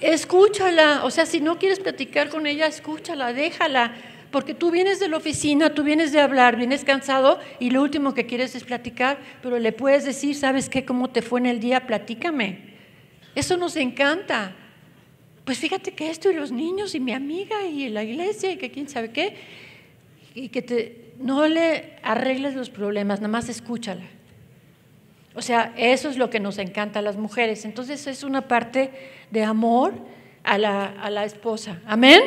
Escúchala, 0.02 1.04
o 1.04 1.10
sea, 1.10 1.24
si 1.24 1.40
no 1.40 1.58
quieres 1.58 1.80
platicar 1.80 2.28
con 2.28 2.46
ella, 2.46 2.66
escúchala, 2.66 3.32
déjala, 3.32 3.94
porque 4.30 4.52
tú 4.52 4.70
vienes 4.70 5.00
de 5.00 5.08
la 5.08 5.16
oficina, 5.16 5.72
tú 5.72 5.82
vienes 5.82 6.12
de 6.12 6.20
hablar, 6.20 6.56
vienes 6.56 6.84
cansado 6.84 7.40
y 7.58 7.70
lo 7.70 7.80
último 7.80 8.12
que 8.12 8.26
quieres 8.26 8.54
es 8.54 8.64
platicar, 8.64 9.16
pero 9.40 9.58
le 9.58 9.72
puedes 9.72 10.04
decir, 10.04 10.36
¿sabes 10.36 10.68
qué? 10.68 10.84
¿Cómo 10.84 11.08
te 11.08 11.22
fue 11.22 11.40
en 11.40 11.46
el 11.46 11.60
día? 11.60 11.86
Platícame. 11.86 12.76
Eso 13.34 13.56
nos 13.56 13.74
encanta. 13.76 14.54
Pues 15.48 15.60
fíjate 15.60 15.92
que 15.92 16.10
esto 16.10 16.30
y 16.30 16.34
los 16.34 16.52
niños 16.52 16.94
y 16.94 17.00
mi 17.00 17.14
amiga 17.14 17.64
y 17.64 17.88
la 17.88 18.02
iglesia 18.04 18.52
y 18.52 18.58
que 18.58 18.70
quién 18.70 18.86
sabe 18.86 19.12
qué, 19.12 19.34
y 20.34 20.50
que 20.50 20.60
te, 20.60 21.14
no 21.20 21.48
le 21.48 21.96
arregles 22.02 22.54
los 22.54 22.68
problemas, 22.68 23.20
nada 23.20 23.32
más 23.32 23.48
escúchala. 23.48 24.04
O 25.34 25.40
sea, 25.40 25.72
eso 25.78 26.10
es 26.10 26.18
lo 26.18 26.28
que 26.28 26.38
nos 26.38 26.58
encanta 26.58 26.98
a 26.98 27.02
las 27.02 27.16
mujeres. 27.16 27.64
Entonces 27.64 28.06
es 28.06 28.24
una 28.24 28.46
parte 28.46 28.90
de 29.30 29.42
amor 29.42 29.94
a 30.44 30.58
la, 30.58 30.84
a 30.84 31.08
la 31.08 31.24
esposa. 31.24 31.80
Amén. 31.86 32.20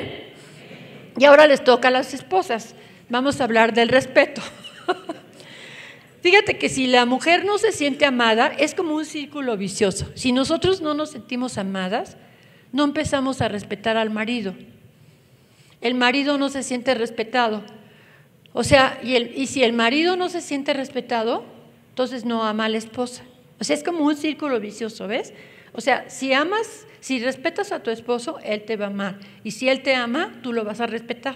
Y 1.15 1.25
ahora 1.25 1.45
les 1.45 1.63
toca 1.63 1.89
a 1.89 1.91
las 1.91 2.15
esposas. 2.15 2.73
Vamos 3.07 3.39
a 3.39 3.43
hablar 3.43 3.71
del 3.71 3.89
respeto. 3.89 4.41
Fíjate 6.23 6.57
que 6.57 6.69
si 6.69 6.87
la 6.87 7.05
mujer 7.05 7.45
no 7.45 7.59
se 7.59 7.71
siente 7.71 8.03
amada, 8.03 8.47
es 8.57 8.73
como 8.73 8.95
un 8.95 9.05
círculo 9.05 9.57
vicioso. 9.57 10.09
Si 10.15 10.31
nosotros 10.31 10.81
no 10.81 10.95
nos 10.95 11.11
sentimos 11.11 11.59
amadas, 11.59 12.17
no 12.71 12.83
empezamos 12.83 13.41
a 13.41 13.47
respetar 13.47 13.97
al 13.97 14.09
marido. 14.09 14.55
El 15.81 15.95
marido 15.95 16.37
no 16.37 16.49
se 16.49 16.63
siente 16.63 16.93
respetado. 16.93 17.63
O 18.53 18.63
sea, 18.63 18.99
y, 19.03 19.15
el, 19.15 19.37
y 19.37 19.47
si 19.47 19.63
el 19.63 19.73
marido 19.73 20.15
no 20.15 20.29
se 20.29 20.41
siente 20.41 20.73
respetado, 20.73 21.43
entonces 21.89 22.25
no 22.25 22.43
ama 22.43 22.65
a 22.65 22.69
la 22.69 22.77
esposa. 22.77 23.23
O 23.59 23.63
sea, 23.63 23.75
es 23.75 23.83
como 23.83 24.05
un 24.05 24.15
círculo 24.15 24.59
vicioso, 24.59 25.07
¿ves? 25.07 25.33
O 25.73 25.81
sea, 25.81 26.09
si 26.09 26.33
amas, 26.33 26.85
si 26.99 27.19
respetas 27.19 27.71
a 27.71 27.81
tu 27.81 27.91
esposo, 27.91 28.39
él 28.43 28.63
te 28.63 28.75
va 28.75 28.85
a 28.85 28.89
amar. 28.89 29.19
Y 29.43 29.51
si 29.51 29.69
él 29.69 29.81
te 29.83 29.95
ama, 29.95 30.39
tú 30.41 30.53
lo 30.53 30.63
vas 30.63 30.81
a 30.81 30.87
respetar. 30.87 31.35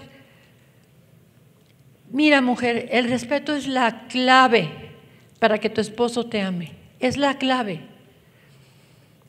Mira, 2.11 2.41
mujer, 2.41 2.89
el 2.91 3.09
respeto 3.09 3.55
es 3.55 3.67
la 3.67 4.07
clave 4.07 4.69
para 5.39 5.59
que 5.59 5.69
tu 5.69 5.81
esposo 5.81 6.25
te 6.25 6.41
ame. 6.41 6.73
Es 6.99 7.17
la 7.17 7.37
clave. 7.37 7.94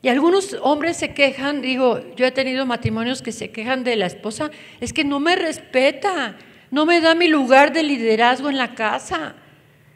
Y 0.01 0.09
algunos 0.09 0.55
hombres 0.61 0.97
se 0.97 1.13
quejan, 1.13 1.61
digo, 1.61 2.01
yo 2.15 2.25
he 2.25 2.31
tenido 2.31 2.65
matrimonios 2.65 3.21
que 3.21 3.31
se 3.31 3.49
quejan 3.51 3.83
de 3.83 3.95
la 3.95 4.05
esposa, 4.05 4.51
es 4.79 4.93
que 4.93 5.03
no 5.03 5.19
me 5.19 5.35
respeta, 5.35 6.37
no 6.69 6.85
me 6.85 7.01
da 7.01 7.15
mi 7.15 7.27
lugar 7.27 7.73
de 7.73 7.83
liderazgo 7.83 8.49
en 8.49 8.57
la 8.57 8.75
casa, 8.75 9.35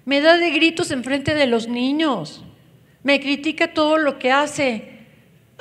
me 0.06 0.22
da 0.22 0.38
de 0.38 0.50
gritos 0.50 0.92
enfrente 0.92 1.36
de 1.36 1.46
los 1.46 1.68
niños, 1.68 2.44
me 3.04 3.20
critica 3.20 3.74
todo 3.74 3.98
lo 3.98 4.18
que 4.18 4.32
hace, 4.32 4.92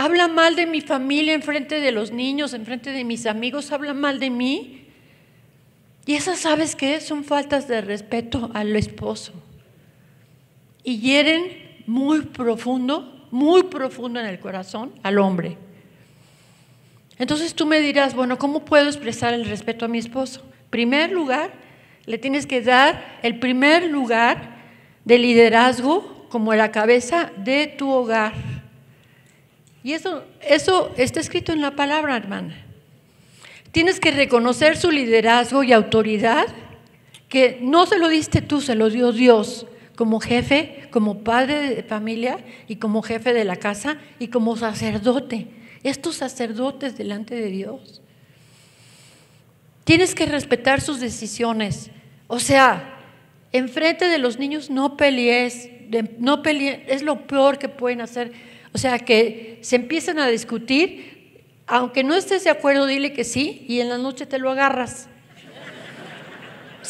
habla 0.00 0.28
mal 0.28 0.56
de 0.56 0.66
mi 0.66 0.80
familia 0.80 1.34
enfrente 1.34 1.78
de 1.78 1.92
los 1.92 2.10
niños, 2.10 2.54
enfrente 2.54 2.90
de 2.90 3.04
mis 3.04 3.26
amigos, 3.26 3.70
habla 3.70 3.92
mal 3.92 4.18
de 4.18 4.30
mí. 4.30 4.86
Y 6.06 6.14
esas, 6.14 6.38
¿sabes 6.38 6.74
qué? 6.74 7.00
Son 7.02 7.22
faltas 7.22 7.68
de 7.68 7.82
respeto 7.82 8.50
al 8.54 8.74
esposo. 8.76 9.34
Y 10.82 11.00
hieren 11.00 11.82
muy 11.86 12.22
profundo, 12.22 13.19
muy 13.30 13.64
profundo 13.64 14.20
en 14.20 14.26
el 14.26 14.40
corazón 14.40 14.92
al 15.02 15.18
hombre. 15.18 15.56
Entonces 17.18 17.54
tú 17.54 17.66
me 17.66 17.80
dirás, 17.80 18.14
bueno, 18.14 18.38
¿cómo 18.38 18.64
puedo 18.64 18.86
expresar 18.86 19.34
el 19.34 19.44
respeto 19.44 19.84
a 19.84 19.88
mi 19.88 19.98
esposo? 19.98 20.42
Primer 20.70 21.12
lugar, 21.12 21.52
le 22.06 22.18
tienes 22.18 22.46
que 22.46 22.62
dar 22.62 23.18
el 23.22 23.38
primer 23.38 23.84
lugar 23.84 24.56
de 25.04 25.18
liderazgo 25.18 26.26
como 26.28 26.54
la 26.54 26.70
cabeza 26.70 27.30
de 27.36 27.66
tu 27.66 27.90
hogar. 27.90 28.32
Y 29.82 29.92
eso, 29.92 30.24
eso 30.40 30.92
está 30.96 31.20
escrito 31.20 31.52
en 31.52 31.60
la 31.60 31.72
palabra, 31.72 32.16
hermana. 32.16 32.64
Tienes 33.72 34.00
que 34.00 34.10
reconocer 34.10 34.76
su 34.76 34.90
liderazgo 34.90 35.62
y 35.62 35.72
autoridad, 35.72 36.46
que 37.28 37.58
no 37.60 37.86
se 37.86 37.98
lo 37.98 38.08
diste 38.08 38.42
tú, 38.42 38.60
se 38.60 38.74
lo 38.74 38.90
dio 38.90 39.12
Dios 39.12 39.66
como 40.00 40.18
jefe, 40.18 40.88
como 40.90 41.24
padre 41.24 41.74
de 41.74 41.82
familia 41.82 42.38
y 42.68 42.76
como 42.76 43.02
jefe 43.02 43.34
de 43.34 43.44
la 43.44 43.56
casa 43.56 43.98
y 44.18 44.28
como 44.28 44.56
sacerdote. 44.56 45.48
Estos 45.82 46.16
sacerdotes 46.16 46.96
delante 46.96 47.34
de 47.34 47.48
Dios. 47.48 48.00
Tienes 49.84 50.14
que 50.14 50.24
respetar 50.24 50.80
sus 50.80 51.00
decisiones. 51.00 51.90
O 52.28 52.40
sea, 52.40 52.98
enfrente 53.52 54.06
de 54.06 54.16
los 54.16 54.38
niños 54.38 54.70
no 54.70 54.96
pelees, 54.96 55.68
no 56.18 56.42
pelees, 56.42 56.80
es 56.86 57.02
lo 57.02 57.26
peor 57.26 57.58
que 57.58 57.68
pueden 57.68 58.00
hacer. 58.00 58.32
O 58.72 58.78
sea, 58.78 59.00
que 59.00 59.58
se 59.60 59.76
empiezan 59.76 60.18
a 60.18 60.28
discutir 60.28 61.44
aunque 61.66 62.04
no 62.04 62.14
estés 62.14 62.42
de 62.44 62.48
acuerdo, 62.50 62.86
dile 62.86 63.12
que 63.12 63.24
sí 63.24 63.66
y 63.68 63.80
en 63.80 63.90
la 63.90 63.98
noche 63.98 64.24
te 64.24 64.38
lo 64.38 64.50
agarras. 64.50 65.10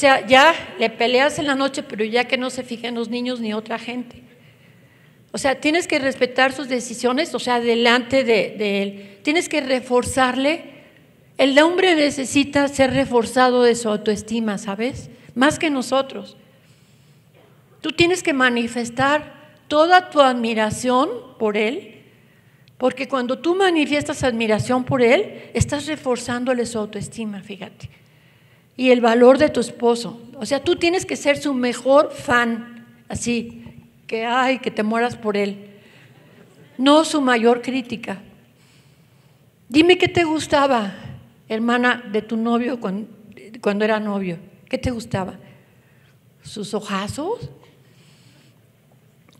Sea, 0.00 0.26
ya 0.26 0.54
le 0.78 0.88
peleas 0.88 1.38
en 1.38 1.46
la 1.46 1.54
noche, 1.54 1.82
pero 1.82 2.04
ya 2.04 2.24
que 2.24 2.38
no 2.38 2.48
se 2.48 2.62
fijen 2.62 2.94
los 2.94 3.10
niños 3.10 3.38
ni 3.40 3.52
otra 3.52 3.78
gente. 3.78 4.22
O 5.30 5.36
sea, 5.36 5.60
tienes 5.60 5.86
que 5.86 5.98
respetar 5.98 6.54
sus 6.54 6.68
decisiones, 6.68 7.34
o 7.34 7.38
sea, 7.38 7.60
delante 7.60 8.24
de, 8.24 8.54
de 8.56 8.82
él. 8.82 9.18
Tienes 9.22 9.50
que 9.50 9.60
reforzarle. 9.60 10.64
El 11.36 11.58
hombre 11.58 11.94
necesita 11.94 12.66
ser 12.68 12.94
reforzado 12.94 13.62
de 13.62 13.74
su 13.74 13.90
autoestima, 13.90 14.56
¿sabes? 14.56 15.10
Más 15.34 15.58
que 15.58 15.68
nosotros. 15.68 16.38
Tú 17.82 17.92
tienes 17.92 18.22
que 18.22 18.32
manifestar 18.32 19.34
toda 19.68 20.08
tu 20.08 20.22
admiración 20.22 21.10
por 21.38 21.58
él 21.58 22.00
porque 22.80 23.08
cuando 23.08 23.38
tú 23.38 23.54
manifiestas 23.54 24.24
admiración 24.24 24.84
por 24.84 25.02
él, 25.02 25.50
estás 25.52 25.84
reforzándole 25.84 26.64
su 26.64 26.78
autoestima, 26.78 27.42
fíjate. 27.42 27.90
Y 28.80 28.90
el 28.90 29.00
valor 29.02 29.36
de 29.36 29.50
tu 29.50 29.60
esposo. 29.60 30.20
O 30.36 30.46
sea, 30.46 30.64
tú 30.64 30.76
tienes 30.76 31.04
que 31.04 31.16
ser 31.16 31.36
su 31.36 31.52
mejor 31.52 32.12
fan, 32.12 32.86
así, 33.08 33.62
que 34.06 34.24
ay, 34.24 34.60
que 34.60 34.70
te 34.70 34.82
mueras 34.82 35.16
por 35.16 35.36
él. 35.36 35.66
No 36.78 37.04
su 37.04 37.20
mayor 37.20 37.60
crítica. 37.60 38.22
Dime 39.68 39.98
qué 39.98 40.08
te 40.08 40.24
gustaba, 40.24 40.94
hermana, 41.48 42.02
de 42.10 42.22
tu 42.22 42.38
novio 42.38 42.80
cuando, 42.80 43.08
cuando 43.60 43.84
era 43.84 44.00
novio. 44.00 44.38
¿Qué 44.68 44.78
te 44.78 44.90
gustaba? 44.90 45.34
¿Sus 46.42 46.72
ojazos? 46.72 47.50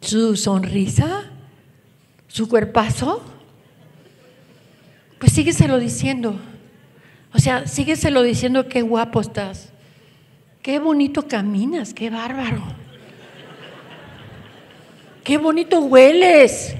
¿Su 0.02 0.36
sonrisa? 0.36 1.30
su 2.30 2.48
cuerpazo, 2.48 3.22
pues 5.18 5.32
sígueselo 5.32 5.78
diciendo. 5.78 6.38
O 7.32 7.38
sea, 7.38 7.66
sígueselo 7.66 8.22
diciendo 8.22 8.68
qué 8.68 8.82
guapo 8.82 9.20
estás, 9.20 9.72
qué 10.62 10.78
bonito 10.78 11.28
caminas, 11.28 11.94
qué 11.94 12.10
bárbaro, 12.10 12.62
qué 15.22 15.38
bonito 15.38 15.80
hueles. 15.80 16.74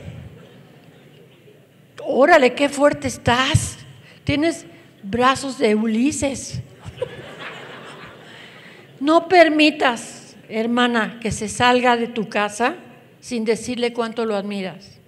Órale, 2.04 2.54
qué 2.54 2.68
fuerte 2.68 3.06
estás. 3.06 3.78
Tienes 4.24 4.66
brazos 5.02 5.58
de 5.58 5.74
Ulises. 5.74 6.60
No 8.98 9.28
permitas, 9.28 10.36
hermana, 10.48 11.18
que 11.20 11.30
se 11.30 11.48
salga 11.48 11.96
de 11.96 12.08
tu 12.08 12.28
casa 12.28 12.74
sin 13.20 13.44
decirle 13.44 13.92
cuánto 13.92 14.26
lo 14.26 14.34
admiras. 14.34 14.98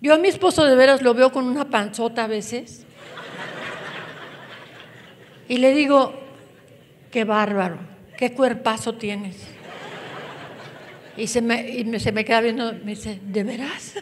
Yo 0.00 0.14
a 0.14 0.18
mi 0.18 0.28
esposo 0.28 0.64
de 0.64 0.76
veras 0.76 1.02
lo 1.02 1.14
veo 1.14 1.32
con 1.32 1.46
una 1.46 1.68
panzota 1.70 2.24
a 2.24 2.26
veces. 2.26 2.86
Y 5.48 5.58
le 5.58 5.74
digo, 5.74 6.14
qué 7.10 7.24
bárbaro, 7.24 7.78
qué 8.16 8.32
cuerpazo 8.32 8.94
tienes. 8.94 9.36
Y 11.16 11.26
se 11.26 11.42
me, 11.42 12.00
se 12.00 12.12
me 12.12 12.24
queda 12.24 12.40
viendo, 12.40 12.72
me 12.72 12.92
dice, 12.92 13.20
¿de 13.22 13.44
veras? 13.44 13.94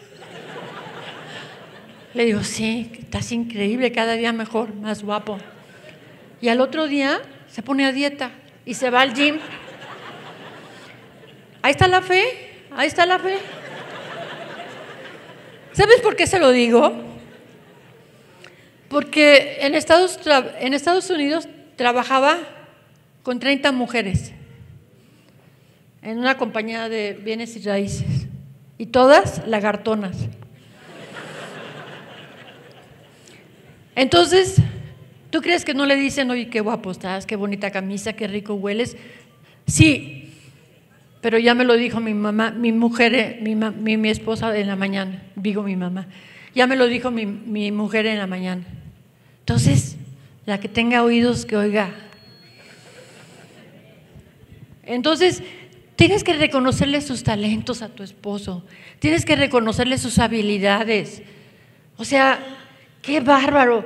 Le 2.15 2.25
digo, 2.27 2.43
sí, 2.43 2.91
estás 2.99 3.33
increíble, 3.33 3.91
cada 3.93 4.15
día 4.15 4.33
mejor, 4.33 4.75
más 4.75 5.03
guapo. 5.03 5.39
Y 6.41 6.49
al 6.49 6.61
otro 6.61 6.87
día 6.87 7.21
se 7.49 7.63
pone 7.63 7.87
a 7.87 7.93
dieta 7.93 8.33
y 8.65 8.75
se 8.75 8.91
va 8.91 9.01
al 9.01 9.15
gym. 9.15 9.39
Ahí 11.63 11.71
está 11.71 11.89
la 11.89 12.03
fe, 12.03 12.25
ahí 12.77 12.87
está 12.87 13.07
la 13.07 13.19
fe. 13.19 13.39
¿Sabes 15.73 16.01
por 16.01 16.17
qué 16.17 16.27
se 16.27 16.39
lo 16.39 16.51
digo? 16.51 17.12
Porque 18.93 19.57
en 19.63 19.75
Estados, 19.75 20.21
en 20.61 20.75
Estados 20.75 21.09
Unidos 21.09 21.49
trabajaba 21.77 22.37
con 23.23 23.39
30 23.39 23.73
mujeres 23.73 24.33
en 26.03 26.19
una 26.19 26.37
compañía 26.37 26.91
de 26.91 27.15
bienes 27.15 27.57
y 27.57 27.63
raíces, 27.63 28.27
y 28.77 28.87
todas 28.87 29.47
lagartonas. 29.47 30.29
Entonces, 33.97 34.57
¿tú 35.31 35.41
crees 35.41 35.65
que 35.65 35.73
no 35.73 35.87
le 35.87 35.97
dicen, 35.97 36.31
oye, 36.31 36.51
qué 36.51 36.61
guapo 36.61 36.91
estás, 36.91 37.25
qué 37.25 37.37
bonita 37.37 37.71
camisa, 37.71 38.13
qué 38.13 38.27
rico 38.27 38.55
hueles? 38.55 38.99
Sí, 39.67 40.35
pero 41.23 41.39
ya 41.39 41.55
me 41.55 41.65
lo 41.65 41.79
dijo 41.79 41.99
mi 41.99 42.13
mamá, 42.13 42.51
mi 42.51 42.73
mujer, 42.73 43.39
mi, 43.41 43.55
mi, 43.55 44.11
esposa 44.11 44.55
en 44.55 44.67
la 44.67 44.77
mañana, 44.77 45.23
digo 45.35 45.63
mi 45.63 45.77
mamá, 45.77 46.09
ya 46.55 46.67
me 46.67 46.77
lo 46.77 46.89
dijo 46.89 47.11
mi, 47.11 47.25
mi 47.25 47.73
mujer 47.73 48.05
en 48.05 48.19
la 48.19 48.27
mañana. 48.27 48.67
Entonces, 49.43 49.97
la 50.47 50.61
que 50.61 50.69
tenga 50.69 51.03
oídos, 51.03 51.47
que 51.47 51.57
oiga. 51.57 51.91
Entonces, 54.85 55.43
tienes 55.97 56.23
que 56.25 56.33
reconocerle 56.33 57.01
sus 57.01 57.25
talentos 57.25 57.83
a 57.83 57.89
tu 57.89 58.03
esposo, 58.03 58.65
tienes 59.01 59.25
que 59.25 59.37
reconocerle 59.37 59.99
sus 59.99 60.19
habilidades. 60.21 61.23
O 61.97 62.05
sea, 62.05 62.39
qué 63.03 63.21
bárbaro, 63.21 63.85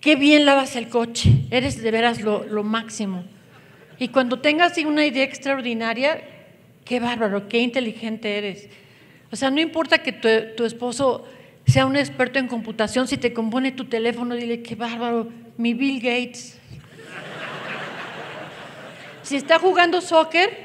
qué 0.00 0.16
bien 0.16 0.44
lavas 0.44 0.76
el 0.76 0.88
coche, 0.88 1.30
eres 1.50 1.82
de 1.82 1.90
veras 1.90 2.20
lo, 2.20 2.62
máximo. 2.62 3.24
Y 3.98 4.08
cuando 4.08 4.40
tengas 4.40 4.76
una 4.78 5.06
idea 5.06 5.24
extraordinaria, 5.24 6.22
qué 6.84 7.00
bárbaro, 7.00 7.48
qué 7.48 7.60
inteligente 7.60 8.36
eres. 8.36 8.68
O 9.32 9.36
sea, 9.36 9.50
no 9.50 9.60
importa 9.60 9.98
que 9.98 10.12
tu, 10.12 10.64
esposo 10.64 11.26
sea 11.66 11.86
un 11.86 11.96
experto 11.96 12.38
en 12.38 12.46
computación, 12.46 13.08
si 13.08 13.16
te 13.16 13.32
compone 13.32 13.72
tu 13.72 13.86
teléfono, 13.86 14.34
dile, 14.34 14.62
qué 14.62 14.74
bárbaro, 14.74 15.28
mi 15.56 15.74
Bill 15.74 16.00
Gates. 16.00 16.58
Si 19.22 19.34
está 19.36 19.58
jugando 19.58 20.00
soccer, 20.00 20.56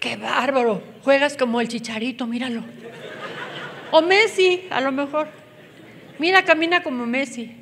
qué 0.00 0.16
bárbaro, 0.16 0.82
juegas 1.02 1.36
como 1.36 1.60
el 1.60 1.68
chicharito, 1.68 2.26
míralo. 2.26 2.62
O 3.92 4.02
Messi, 4.02 4.62
a 4.70 4.80
lo 4.80 4.90
mejor. 4.90 5.28
Mira, 6.18 6.44
camina 6.44 6.82
como 6.82 7.06
Messi. 7.06 7.54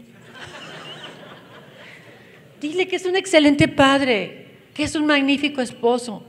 Dile 2.59 2.89
que 2.89 2.97
es 2.97 3.05
un 3.05 3.17
excelente 3.17 3.69
padre, 3.69 4.47
que 4.73 4.85
es 4.85 4.95
un 4.95 5.05
magnífico 5.05 5.61
esposo. 5.61 6.25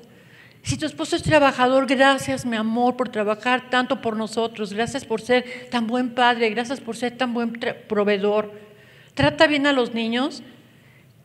Si 0.64 0.78
tu 0.78 0.86
esposo 0.86 1.18
es 1.18 1.24
trabajador, 1.24 1.88
gracias, 1.88 2.46
mi 2.46 2.56
amor, 2.56 2.96
por 2.96 3.10
trabajar 3.10 3.70
tanto 3.70 4.02
por 4.02 4.16
nosotros. 4.16 4.72
Gracias 4.72 5.04
por 5.04 5.20
ser 5.20 5.68
tan 5.70 5.88
buen 5.88 6.16
padre, 6.16 6.50
gracias 6.50 6.80
por 6.80 6.96
ser 6.96 7.18
tan 7.18 7.34
buen 7.34 7.52
proveedor. 7.90 8.50
Trata 9.14 9.46
bien 9.46 9.68
a 9.68 9.74
los 9.74 9.94
niños, 9.94 10.42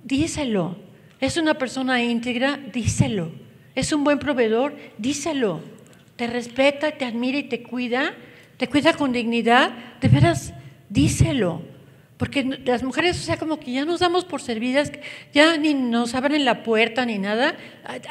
díselo. 0.02 0.76
Es 1.20 1.36
una 1.36 1.54
persona 1.54 2.02
íntegra, 2.02 2.58
díselo. 2.72 3.30
Es 3.76 3.92
un 3.92 4.02
buen 4.02 4.18
proveedor, 4.18 4.76
díselo. 4.98 5.60
Te 6.16 6.26
respeta, 6.26 6.90
te 6.90 7.04
admira 7.04 7.38
y 7.38 7.44
te 7.44 7.62
cuida, 7.62 8.14
te 8.56 8.68
cuida 8.68 8.94
con 8.94 9.12
dignidad. 9.12 9.70
De 10.00 10.08
veras, 10.08 10.52
díselo. 10.88 11.62
Porque 12.18 12.42
las 12.64 12.82
mujeres, 12.82 13.20
o 13.20 13.22
sea, 13.22 13.36
como 13.36 13.60
que 13.60 13.70
ya 13.70 13.84
nos 13.84 14.00
damos 14.00 14.24
por 14.24 14.42
servidas, 14.42 14.90
ya 15.32 15.56
ni 15.56 15.72
nos 15.72 16.16
abren 16.16 16.44
la 16.44 16.64
puerta 16.64 17.06
ni 17.06 17.16
nada. 17.16 17.54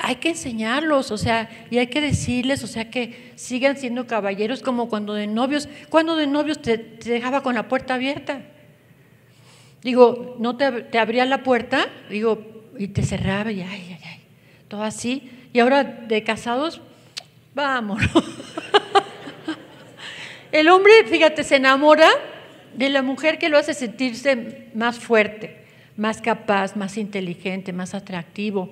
Hay 0.02 0.15
que 0.15 0.30
enseñarlos, 0.30 1.12
o 1.12 1.17
sea, 1.17 1.50
y 1.70 1.78
hay 1.78 1.88
que 1.88 2.00
decirles, 2.00 2.63
o 2.63 2.67
sea, 2.67 2.89
que 2.89 3.34
sigan 3.36 3.76
siendo 3.76 4.08
caballeros 4.08 4.62
como 4.62 4.88
cuando 4.88 5.13
de 5.13 5.28
novios, 5.28 5.67
cuando 5.89 6.15
de 6.15 6.26
novios 6.26 6.62
te, 6.62 6.78
dejaba 6.78 7.43
con 7.43 7.54
la 7.54 7.67
puerta 7.67 7.96
abierta. 7.96 8.43
Digo, 9.84 10.38
no 10.39 10.56
te, 10.56 10.98
abría 10.98 11.26
la 11.26 11.43
puerta, 11.43 11.89
digo, 12.10 12.63
y 12.80 12.88
te 12.88 13.04
cerraba 13.04 13.52
y 13.52 13.60
ay, 13.60 13.88
ay, 13.89 14.00
ay, 14.06 14.20
todo 14.70 14.84
así. 14.84 15.30
Y 15.52 15.60
ahora 15.60 15.84
de 15.84 16.24
casados, 16.24 16.80
vamos. 17.54 18.02
El 20.54 20.70
hombre, 20.70 20.93
fíjate, 21.10 21.43
se 21.43 21.58
enamora 21.58 22.10
de 22.78 22.90
la 22.90 23.02
mujer 23.02 23.40
que 23.40 23.50
lo 23.50 23.58
hace 23.58 23.74
sentirse 23.74 24.70
más 24.74 25.00
fuerte, 25.00 25.66
más 25.98 26.22
capaz, 26.22 26.76
más 26.76 26.98
inteligente, 26.98 27.74
más 27.74 27.96
atractivo. 27.96 28.70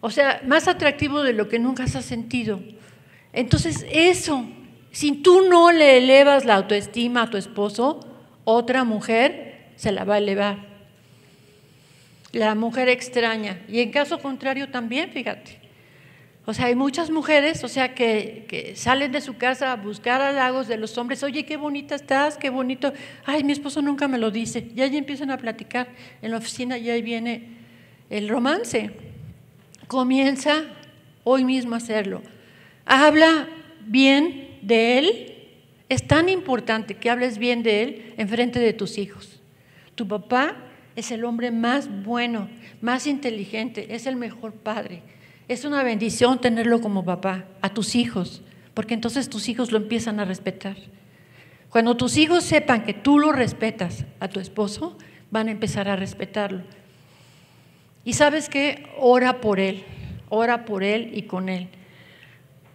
O 0.00 0.10
sea, 0.10 0.40
más 0.46 0.68
atractivo 0.68 1.22
de 1.22 1.32
lo 1.32 1.48
que 1.48 1.58
nunca 1.58 1.82
has 1.82 2.04
sentido. 2.04 2.60
Entonces, 3.32 3.84
eso, 3.90 4.46
si 4.92 5.12
tú 5.12 5.48
no 5.48 5.72
le 5.72 5.98
elevas 5.98 6.44
la 6.44 6.54
autoestima 6.54 7.22
a 7.22 7.30
tu 7.30 7.36
esposo, 7.36 8.00
otra 8.44 8.84
mujer 8.84 9.72
se 9.74 9.90
la 9.90 10.04
va 10.04 10.14
a 10.14 10.18
elevar. 10.18 10.58
La 12.30 12.54
mujer 12.54 12.88
extraña. 12.88 13.62
Y 13.68 13.80
en 13.80 13.90
caso 13.90 14.20
contrario 14.20 14.68
también, 14.68 15.10
fíjate. 15.10 15.63
O 16.46 16.52
sea, 16.52 16.66
hay 16.66 16.74
muchas 16.74 17.10
mujeres, 17.10 17.64
o 17.64 17.68
sea, 17.68 17.94
que, 17.94 18.74
salen 18.76 19.12
de 19.12 19.22
su 19.22 19.36
casa 19.36 19.72
a 19.72 19.76
buscar 19.76 20.20
halagos 20.20 20.68
de 20.68 20.76
los 20.76 20.98
hombres. 20.98 21.22
Oye, 21.22 21.46
qué 21.46 21.56
bonita 21.56 21.94
estás, 21.94 22.36
qué 22.36 22.50
bonito. 22.50 22.92
Ay, 23.24 23.44
mi 23.44 23.52
esposo 23.52 23.80
nunca 23.80 24.08
me 24.08 24.18
lo 24.18 24.30
dice. 24.30 24.70
Y 24.74 24.82
ahí 24.82 24.96
empiezan 24.96 25.30
a 25.30 25.38
platicar 25.38 25.88
en 26.20 26.30
la 26.30 26.36
oficina 26.36 26.76
y 26.76 26.90
ahí 26.90 27.00
viene 27.00 27.48
el 28.10 28.28
romance. 28.28 28.90
Comienza 29.86 30.64
hoy 31.24 31.44
mismo 31.44 31.74
a 31.74 31.78
hacerlo. 31.78 32.22
Habla 32.84 33.48
bien 33.86 34.58
de 34.60 34.98
él. 34.98 35.34
Es 35.88 36.06
tan 36.06 36.28
importante 36.28 36.94
que 36.94 37.08
hables 37.08 37.38
bien 37.38 37.62
de 37.62 37.82
él 37.82 38.14
en 38.18 38.28
frente 38.28 38.58
de 38.58 38.74
tus 38.74 38.98
hijos. 38.98 39.40
Tu 39.94 40.06
papá 40.06 40.56
es 40.94 41.10
el 41.10 41.24
hombre 41.24 41.50
más 41.50 41.88
bueno, 42.04 42.48
más 42.82 43.06
inteligente, 43.06 43.94
es 43.94 44.06
el 44.06 44.16
mejor 44.16 44.52
padre. 44.52 45.02
Es 45.46 45.64
una 45.64 45.82
bendición 45.82 46.40
tenerlo 46.40 46.80
como 46.80 47.04
papá 47.04 47.44
a 47.60 47.68
tus 47.68 47.94
hijos, 47.94 48.42
porque 48.72 48.94
entonces 48.94 49.28
tus 49.28 49.48
hijos 49.48 49.72
lo 49.72 49.78
empiezan 49.78 50.18
a 50.18 50.24
respetar. 50.24 50.76
Cuando 51.68 51.96
tus 51.96 52.16
hijos 52.16 52.44
sepan 52.44 52.84
que 52.84 52.94
tú 52.94 53.18
lo 53.18 53.32
respetas 53.32 54.04
a 54.20 54.28
tu 54.28 54.40
esposo, 54.40 54.96
van 55.30 55.48
a 55.48 55.50
empezar 55.50 55.88
a 55.88 55.96
respetarlo. 55.96 56.62
Y 58.04 58.14
sabes 58.14 58.48
qué, 58.48 58.86
ora 58.98 59.40
por 59.40 59.60
él, 59.60 59.82
ora 60.28 60.64
por 60.64 60.82
él 60.82 61.10
y 61.14 61.22
con 61.22 61.48
él. 61.48 61.68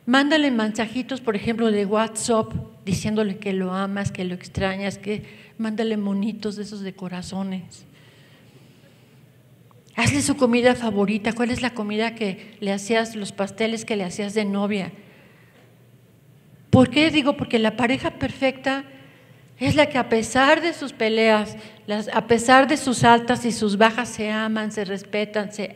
Mándale 0.05 0.51
mensajitos, 0.51 1.21
por 1.21 1.35
ejemplo, 1.35 1.71
de 1.71 1.85
WhatsApp, 1.85 2.51
diciéndole 2.83 3.37
que 3.37 3.53
lo 3.53 3.73
amas, 3.73 4.11
que 4.11 4.25
lo 4.25 4.33
extrañas, 4.33 4.97
que 4.97 5.23
mándale 5.57 5.97
monitos 5.97 6.55
de 6.55 6.63
esos 6.63 6.81
de 6.81 6.93
corazones. 6.93 7.85
Hazle 9.99 10.21
su 10.21 10.37
comida 10.37 10.75
favorita. 10.75 11.33
¿Cuál 11.33 11.51
es 11.51 11.61
la 11.61 11.71
comida 11.71 12.15
que 12.15 12.55
le 12.61 12.71
hacías, 12.71 13.17
los 13.17 13.33
pasteles 13.33 13.83
que 13.83 13.97
le 13.97 14.05
hacías 14.05 14.33
de 14.33 14.45
novia? 14.45 14.93
¿Por 16.69 16.89
qué 16.89 17.11
digo? 17.11 17.35
Porque 17.35 17.59
la 17.59 17.75
pareja 17.75 18.11
perfecta 18.11 18.85
es 19.57 19.75
la 19.75 19.89
que 19.89 19.97
a 19.97 20.07
pesar 20.07 20.61
de 20.61 20.71
sus 20.71 20.93
peleas, 20.93 21.57
a 22.13 22.27
pesar 22.27 22.69
de 22.69 22.77
sus 22.77 23.03
altas 23.03 23.43
y 23.43 23.51
sus 23.51 23.77
bajas, 23.77 24.07
se 24.07 24.31
aman, 24.31 24.71
se 24.71 24.85
respetan, 24.85 25.51
se 25.51 25.75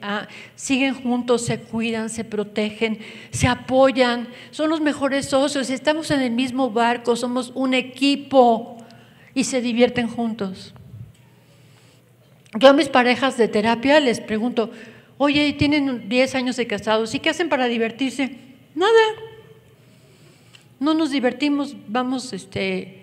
siguen 0.56 0.94
juntos, 0.94 1.46
se 1.46 1.60
cuidan, 1.60 2.10
se 2.10 2.24
protegen, 2.24 3.00
se 3.30 3.50
apoyan, 3.50 4.30
son 4.52 4.70
los 4.70 4.80
mejores 4.80 5.26
socios, 5.26 5.70
estamos 5.70 6.12
en 6.12 6.22
el 6.22 6.32
mismo 6.32 6.70
barco, 6.70 7.18
somos 7.18 7.52
un 7.56 7.74
equipo 7.74 8.78
y 9.34 9.44
se 9.44 9.60
divierten 9.60 10.08
juntos. 10.08 10.74
Yo 12.60 12.70
a 12.70 12.74
mis 12.74 12.90
parejas 12.90 13.38
de 13.38 13.48
terapia 13.48 14.00
les 14.00 14.20
pregunto, 14.20 14.72
oye, 15.18 15.54
tienen 15.54 16.08
10 16.10 16.36
años 16.36 16.56
de 16.56 16.68
casados, 16.68 17.14
¿y 17.16 17.20
qué 17.20 17.30
hacen 17.30 17.50
para 17.50 17.66
divertirse? 17.66 18.38
Nada. 18.76 18.92
No 20.80 20.94
nos 20.94 21.12
divertimos, 21.12 21.76
vamos, 21.88 22.34
este, 22.34 23.02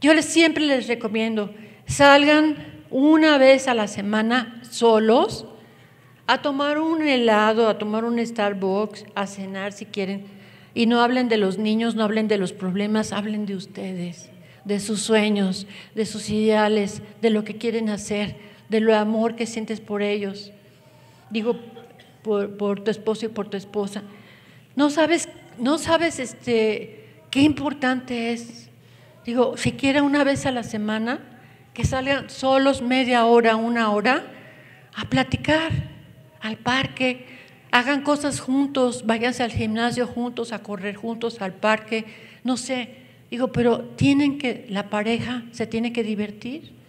yo 0.00 0.14
les, 0.14 0.24
siempre 0.24 0.66
les 0.66 0.88
recomiendo, 0.88 1.54
salgan 1.86 2.56
una 2.90 3.38
vez 3.38 3.68
a 3.68 3.74
la 3.74 3.86
semana 3.86 4.62
solos 4.70 5.46
a 6.26 6.40
tomar 6.40 6.78
un 6.78 7.02
helado, 7.02 7.68
a 7.68 7.78
tomar 7.78 8.04
un 8.04 8.24
Starbucks, 8.24 9.04
a 9.14 9.26
cenar 9.26 9.72
si 9.72 9.86
quieren, 9.86 10.24
y 10.74 10.86
no 10.86 11.02
hablen 11.02 11.28
de 11.28 11.36
los 11.36 11.58
niños, 11.58 11.94
no 11.94 12.04
hablen 12.04 12.28
de 12.28 12.38
los 12.38 12.52
problemas, 12.52 13.12
hablen 13.12 13.46
de 13.46 13.56
ustedes 13.56 14.32
de 14.64 14.80
sus 14.80 15.00
sueños, 15.00 15.66
de 15.94 16.06
sus 16.06 16.30
ideales, 16.30 17.02
de 17.20 17.30
lo 17.30 17.44
que 17.44 17.56
quieren 17.56 17.88
hacer, 17.88 18.36
de 18.72 18.80
lo 18.80 18.96
amor 18.96 19.36
que 19.36 19.46
sientes 19.46 19.80
por 19.80 20.02
ellos. 20.02 20.50
Digo, 21.30 21.56
por, 22.22 22.82
tu 22.82 22.90
esposo 22.90 23.26
y 23.26 23.28
por 23.28 23.48
tu 23.48 23.56
esposa. 23.56 24.02
No 24.74 24.90
sabes, 24.90 25.28
no 25.58 25.78
sabes 25.78 26.18
este, 26.18 27.06
qué 27.30 27.42
importante 27.42 28.32
es. 28.32 28.70
Digo, 29.24 29.56
siquiera 29.56 30.02
una 30.02 30.24
vez 30.24 30.46
a 30.46 30.50
la 30.50 30.64
semana, 30.64 31.20
que 31.74 31.84
salgan 31.84 32.28
solos 32.28 32.82
media 32.82 33.26
hora, 33.26 33.54
una 33.54 33.92
hora, 33.92 34.24
a 34.94 35.04
platicar 35.04 35.70
al 36.40 36.56
parque, 36.56 37.26
hagan 37.70 38.02
cosas 38.02 38.40
juntos, 38.40 39.06
váyanse 39.06 39.44
al 39.44 39.52
gimnasio 39.52 40.06
juntos, 40.06 40.52
a 40.52 40.62
correr 40.62 40.96
juntos 40.96 41.40
al 41.40 41.52
parque, 41.52 42.04
no 42.42 42.56
sé, 42.56 43.02
Digo, 43.32 43.50
pero 43.50 43.80
tienen 43.96 44.36
que, 44.36 44.66
la 44.68 44.90
pareja 44.90 45.44
se 45.52 45.66
tiene 45.66 45.94
que 45.94 46.02
divertir. 46.02 46.81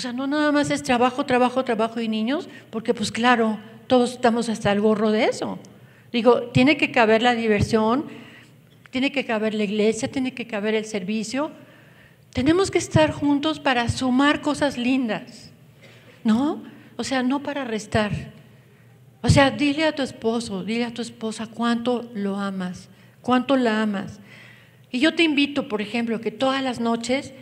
O 0.00 0.02
sea, 0.02 0.14
no 0.14 0.26
nada 0.26 0.50
más 0.50 0.70
es 0.70 0.82
trabajo, 0.82 1.26
trabajo, 1.26 1.62
trabajo 1.62 2.00
y 2.00 2.08
niños, 2.08 2.48
porque 2.70 2.94
pues 2.94 3.12
claro, 3.12 3.58
todos 3.86 4.12
estamos 4.12 4.48
hasta 4.48 4.72
el 4.72 4.80
gorro 4.80 5.10
de 5.10 5.24
eso. 5.24 5.58
Digo, 6.10 6.44
tiene 6.54 6.78
que 6.78 6.90
caber 6.90 7.20
la 7.20 7.34
diversión, 7.34 8.06
tiene 8.88 9.12
que 9.12 9.26
caber 9.26 9.52
la 9.52 9.64
iglesia, 9.64 10.10
tiene 10.10 10.32
que 10.32 10.46
caber 10.46 10.74
el 10.74 10.86
servicio. 10.86 11.50
Tenemos 12.32 12.70
que 12.70 12.78
estar 12.78 13.12
juntos 13.12 13.60
para 13.60 13.90
sumar 13.90 14.40
cosas 14.40 14.78
lindas, 14.78 15.50
¿no? 16.24 16.62
O 16.96 17.04
sea, 17.04 17.22
no 17.22 17.42
para 17.42 17.66
restar. 17.66 18.32
O 19.20 19.28
sea, 19.28 19.50
dile 19.50 19.84
a 19.84 19.94
tu 19.94 20.00
esposo, 20.00 20.64
dile 20.64 20.86
a 20.86 20.94
tu 20.94 21.02
esposa 21.02 21.46
cuánto 21.46 22.10
lo 22.14 22.36
amas, 22.36 22.88
cuánto 23.20 23.54
la 23.58 23.82
amas. 23.82 24.18
Y 24.90 24.98
yo 24.98 25.14
te 25.14 25.24
invito, 25.24 25.68
por 25.68 25.82
ejemplo, 25.82 26.22
que 26.22 26.30
todas 26.30 26.62
las 26.62 26.80
noches 26.80 27.34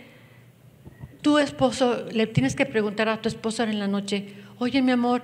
tu 1.23 1.39
esposo, 1.39 2.07
le 2.13 2.27
tienes 2.27 2.55
que 2.55 2.67
preguntar 2.67 3.09
a 3.09 3.21
tu 3.21 3.29
esposa 3.29 3.65
en 3.65 3.79
la 3.79 3.89
noche, 3.89 4.35
oye 4.59 4.83
mi 4.83 4.93
amor, 4.93 5.23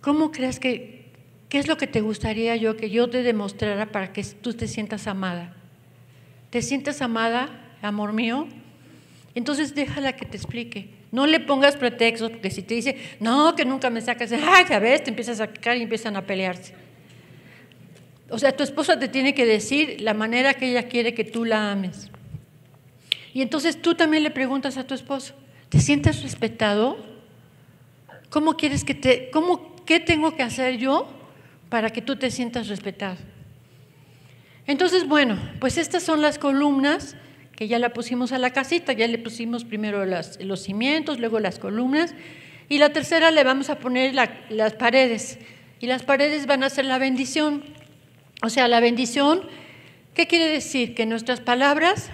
¿cómo 0.00 0.30
crees 0.30 0.58
que, 0.58 1.04
qué 1.48 1.58
es 1.58 1.68
lo 1.68 1.76
que 1.76 1.86
te 1.86 2.00
gustaría 2.00 2.56
yo 2.56 2.76
que 2.76 2.90
yo 2.90 3.08
te 3.08 3.22
demostrara 3.22 3.86
para 3.86 4.12
que 4.12 4.24
tú 4.24 4.54
te 4.54 4.66
sientas 4.66 5.06
amada? 5.06 5.54
¿Te 6.50 6.62
sientes 6.62 7.02
amada, 7.02 7.48
amor 7.82 8.12
mío? 8.12 8.48
Entonces 9.34 9.74
déjala 9.74 10.14
que 10.14 10.24
te 10.24 10.36
explique. 10.36 10.90
No 11.12 11.26
le 11.26 11.40
pongas 11.40 11.76
pretextos, 11.76 12.30
porque 12.30 12.50
si 12.50 12.62
te 12.62 12.74
dice, 12.74 12.96
no, 13.20 13.54
que 13.54 13.64
nunca 13.64 13.88
me 13.90 14.00
sacas, 14.00 14.32
ay, 14.32 14.64
ya 14.68 14.78
ves, 14.78 15.04
te 15.04 15.10
empiezas 15.10 15.40
a 15.40 15.46
sacar 15.46 15.76
y 15.76 15.82
empiezan 15.82 16.16
a 16.16 16.22
pelearse. 16.22 16.74
O 18.30 18.38
sea, 18.38 18.52
tu 18.52 18.62
esposa 18.62 18.98
te 18.98 19.08
tiene 19.08 19.34
que 19.34 19.46
decir 19.46 20.00
la 20.00 20.12
manera 20.12 20.54
que 20.54 20.70
ella 20.70 20.84
quiere 20.84 21.14
que 21.14 21.24
tú 21.24 21.44
la 21.44 21.72
ames. 21.72 22.10
Y 23.34 23.42
entonces 23.42 23.80
tú 23.80 23.94
también 23.94 24.22
le 24.22 24.30
preguntas 24.30 24.76
a 24.76 24.86
tu 24.86 24.94
esposo, 24.94 25.34
¿te 25.68 25.80
sientes 25.80 26.22
respetado? 26.22 26.96
¿Cómo 28.30 28.56
quieres 28.56 28.84
que 28.84 28.94
te, 28.94 29.30
cómo, 29.30 29.76
qué 29.84 30.00
tengo 30.00 30.36
que 30.36 30.42
hacer 30.42 30.78
yo 30.78 31.08
para 31.68 31.90
que 31.90 32.02
tú 32.02 32.16
te 32.16 32.30
sientas 32.30 32.68
respetado? 32.68 33.16
Entonces, 34.66 35.08
bueno, 35.08 35.38
pues 35.60 35.78
estas 35.78 36.02
son 36.02 36.20
las 36.20 36.38
columnas 36.38 37.16
que 37.56 37.66
ya 37.66 37.78
la 37.80 37.92
pusimos 37.92 38.30
a 38.30 38.38
la 38.38 38.52
casita, 38.52 38.92
ya 38.92 39.08
le 39.08 39.18
pusimos 39.18 39.64
primero 39.64 40.04
los 40.04 40.62
cimientos, 40.62 41.18
luego 41.18 41.40
las 41.40 41.58
columnas, 41.58 42.14
y 42.68 42.78
la 42.78 42.90
tercera 42.92 43.32
le 43.32 43.42
vamos 43.42 43.68
a 43.68 43.80
poner 43.80 44.14
las 44.14 44.72
paredes, 44.74 45.38
y 45.80 45.86
las 45.86 46.04
paredes 46.04 46.46
van 46.46 46.62
a 46.62 46.70
ser 46.70 46.84
la 46.84 46.98
bendición. 46.98 47.64
O 48.42 48.48
sea, 48.48 48.68
la 48.68 48.78
bendición, 48.78 49.40
¿qué 50.14 50.28
quiere 50.28 50.46
decir? 50.48 50.94
Que 50.94 51.04
nuestras 51.06 51.40
palabras, 51.40 52.10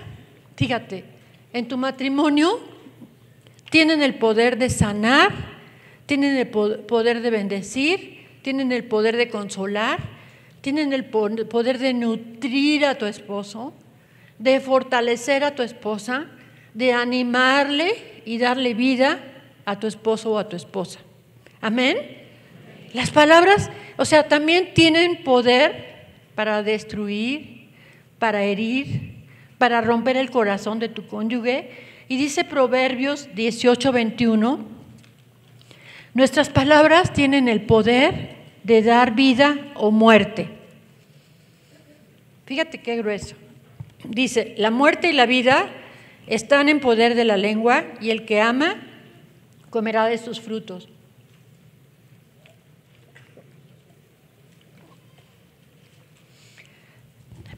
fíjate, 0.56 1.04
en 1.52 1.68
tu 1.68 1.76
matrimonio 1.76 2.60
tienen 3.70 4.02
el 4.02 4.14
poder 4.16 4.58
de 4.58 4.70
sanar, 4.70 5.32
tienen 6.06 6.36
el 6.36 6.48
poder 6.48 7.22
de 7.22 7.30
bendecir, 7.30 8.26
tienen 8.42 8.72
el 8.72 8.84
poder 8.84 9.16
de 9.16 9.28
consolar, 9.28 9.98
tienen 10.60 10.92
el 10.92 11.04
poder 11.04 11.78
de 11.78 11.94
nutrir 11.94 12.86
a 12.86 12.96
tu 12.96 13.06
esposo, 13.06 13.72
de 14.38 14.60
fortalecer 14.60 15.44
a 15.44 15.54
tu 15.54 15.62
esposa, 15.62 16.26
de 16.72 16.92
animarle 16.92 18.22
y 18.24 18.38
darle 18.38 18.74
vida 18.74 19.20
a 19.64 19.78
tu 19.78 19.86
esposo 19.86 20.32
o 20.32 20.38
a 20.38 20.48
tu 20.48 20.56
esposa. 20.56 21.00
Amén. 21.60 21.96
Las 22.92 23.10
palabras, 23.10 23.70
o 23.96 24.04
sea, 24.04 24.28
también 24.28 24.74
tienen 24.74 25.24
poder 25.24 26.06
para 26.34 26.62
destruir, 26.62 27.70
para 28.18 28.42
herir, 28.42 29.13
para 29.58 29.80
romper 29.80 30.16
el 30.16 30.30
corazón 30.30 30.78
de 30.78 30.88
tu 30.88 31.06
cónyuge. 31.06 31.70
Y 32.08 32.16
dice 32.16 32.44
Proverbios 32.44 33.28
18, 33.34 33.92
21, 33.92 34.66
nuestras 36.12 36.50
palabras 36.50 37.12
tienen 37.12 37.48
el 37.48 37.62
poder 37.62 38.36
de 38.62 38.82
dar 38.82 39.14
vida 39.14 39.56
o 39.74 39.90
muerte. 39.90 40.48
Fíjate 42.46 42.80
qué 42.80 42.96
grueso. 42.96 43.36
Dice, 44.04 44.54
la 44.58 44.70
muerte 44.70 45.08
y 45.08 45.12
la 45.12 45.26
vida 45.26 45.70
están 46.26 46.68
en 46.68 46.80
poder 46.80 47.14
de 47.14 47.24
la 47.24 47.36
lengua 47.36 47.84
y 48.00 48.10
el 48.10 48.26
que 48.26 48.40
ama 48.40 48.76
comerá 49.70 50.06
de 50.06 50.18
sus 50.18 50.40
frutos. 50.40 50.88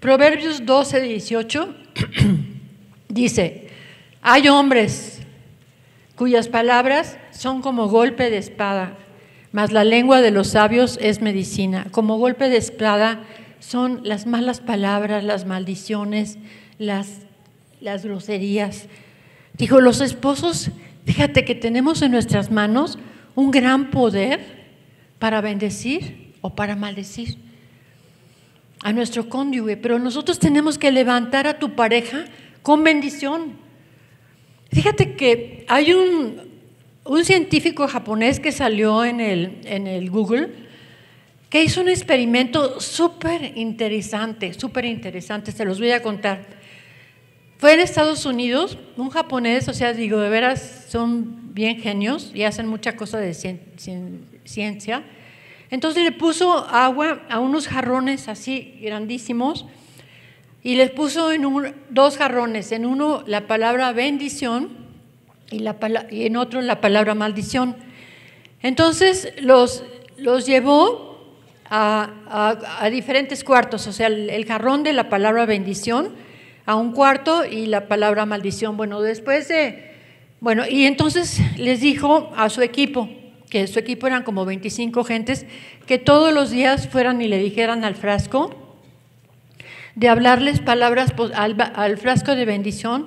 Proverbios 0.01 0.65
12, 0.65 1.01
18 1.01 1.86
dice, 3.09 3.69
hay 4.23 4.49
hombres 4.49 5.21
cuyas 6.15 6.49
palabras 6.49 7.19
son 7.31 7.63
como 7.63 7.89
golpe 7.89 8.31
de 8.31 8.39
espada, 8.39 8.97
mas 9.53 9.73
la 9.73 9.85
lengua 9.85 10.21
de 10.21 10.31
los 10.31 10.49
sabios 10.49 10.99
es 11.01 11.21
medicina. 11.21 11.87
Como 11.91 12.19
golpe 12.19 12.49
de 12.49 12.57
espada 12.57 13.23
son 13.61 14.01
las 14.05 14.27
malas 14.27 14.61
palabras, 14.61 15.25
las 15.25 15.47
maldiciones, 15.47 16.39
las, 16.79 17.09
las 17.81 18.05
groserías. 18.05 18.87
Dijo, 19.55 19.81
los 19.81 20.01
esposos, 20.01 20.71
fíjate 21.05 21.45
que 21.45 21.55
tenemos 21.55 22.03
en 22.03 22.11
nuestras 22.11 22.51
manos 22.51 22.99
un 23.35 23.51
gran 23.51 23.91
poder 23.91 24.67
para 25.19 25.41
bendecir 25.41 26.35
o 26.43 26.55
para 26.55 26.77
maldecir 26.77 27.46
a 28.83 28.93
nuestro 28.93 29.29
cónyuge, 29.29 29.77
pero 29.77 29.99
nosotros 29.99 30.39
tenemos 30.39 30.79
que 30.79 30.91
levantar 30.93 31.47
a 31.47 31.59
tu 31.59 31.75
pareja 31.75 32.27
con 32.63 32.85
bendición. 32.85 33.55
Fíjate 34.73 35.15
que 35.15 35.65
hay 35.69 35.93
un, 35.93 36.41
un 37.05 37.25
científico 37.25 37.89
japonés 37.89 38.41
que 38.41 38.53
salió 38.53 39.05
en 39.05 39.21
el, 39.21 39.61
en 39.65 39.87
el 39.87 40.11
Google, 40.11 40.51
que 41.49 41.63
hizo 41.63 41.81
un 41.81 41.89
experimento 41.89 42.81
súper 42.81 43.53
interesante, 43.57 44.53
súper 44.55 44.85
interesante, 44.85 45.53
se 45.53 45.65
los 45.65 45.79
voy 45.79 45.93
a 45.93 46.03
contar. 46.03 46.45
Fue 47.59 47.73
en 47.73 47.81
Estados 47.81 48.27
Unidos, 48.27 48.77
un 48.97 49.09
japonés, 49.09 49.69
o 49.69 49.73
sea, 49.73 49.95
digo, 49.95 50.19
de 50.21 50.29
veras 50.29 50.87
son 50.91 51.55
bien 51.55 51.81
genios 51.81 52.31
y 52.35 52.43
hacen 52.43 52.67
mucha 52.67 52.97
cosa 52.97 53.19
de 53.19 53.33
ciencia. 54.45 55.03
Entonces 55.71 56.05
le 56.05 56.13
puso 56.13 56.67
agua 56.69 57.23
a 57.29 57.41
unos 57.41 57.69
jarrones 57.69 58.29
así 58.29 58.79
grandísimos 58.81 59.67
y 60.63 60.77
les 60.77 60.91
puso 60.91 61.33
en 61.33 61.75
dos 61.91 62.17
jarrones, 62.17 62.73
en 62.73 62.87
uno 62.87 63.23
la 63.27 63.47
palabra 63.47 63.93
bendición 63.93 64.71
y, 65.51 65.65
en 65.65 66.37
otro 66.37 66.61
la 66.61 66.81
palabra 66.81 67.15
maldición. 67.15 67.77
Entonces 68.63 69.33
los, 69.41 69.85
los 70.19 70.47
llevó 70.47 71.07
a, 71.71 72.89
diferentes 72.91 73.45
cuartos, 73.45 73.87
o 73.87 73.93
sea, 73.93 74.07
el, 74.09 74.45
jarrón 74.45 74.83
de 74.83 74.93
la 74.93 75.09
palabra 75.09 75.47
bendición 75.47 76.15
a 76.65 76.75
un 76.75 76.93
cuarto 76.93 77.45
y 77.45 77.67
la 77.67 77.89
palabra 77.89 78.27
maldición. 78.27 78.77
Bueno, 78.77 79.01
después 79.01 79.49
de, 79.49 79.93
bueno, 80.41 80.65
y 80.69 80.87
entonces 80.87 81.41
les 81.57 81.81
dijo 81.81 82.33
a 82.37 82.49
su 82.49 82.63
equipo, 82.63 83.09
que 83.51 83.67
su 83.67 83.79
equipo 83.79 84.07
eran 84.07 84.23
como 84.23 84.45
25 84.45 85.05
gentes, 85.05 85.47
que 85.87 85.99
todos 85.99 86.33
los 86.33 86.51
días 86.51 86.89
fueran 86.89 87.21
y 87.23 87.29
le 87.29 87.39
dijeran 87.39 87.85
al 87.85 87.95
frasco, 87.95 88.55
de 89.95 90.09
hablarles 90.09 90.61
palabras, 90.61 91.13
al, 91.35 91.99
frasco 91.99 92.35
de 92.35 92.45
bendición, 92.45 93.07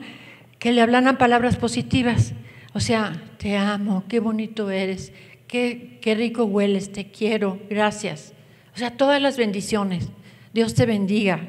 que 0.57 0.71
le 0.71 0.81
hablaran 0.81 1.17
palabras 1.17 1.55
positivas. 1.55 2.33
O 2.73 2.79
sea, 2.79 3.21
te 3.37 3.57
amo, 3.57 4.03
qué 4.07 4.19
bonito 4.19 4.69
eres, 4.69 5.13
qué, 5.47 5.99
qué 6.01 6.15
rico 6.15 6.45
hueles, 6.45 6.91
te 6.91 7.11
quiero, 7.11 7.59
gracias. 7.69 8.33
O 8.75 8.77
sea, 8.79 8.97
todas 8.97 9.21
las 9.21 9.37
bendiciones. 9.37 10.09
Dios 10.53 10.73
te 10.73 10.85
bendiga. 10.85 11.41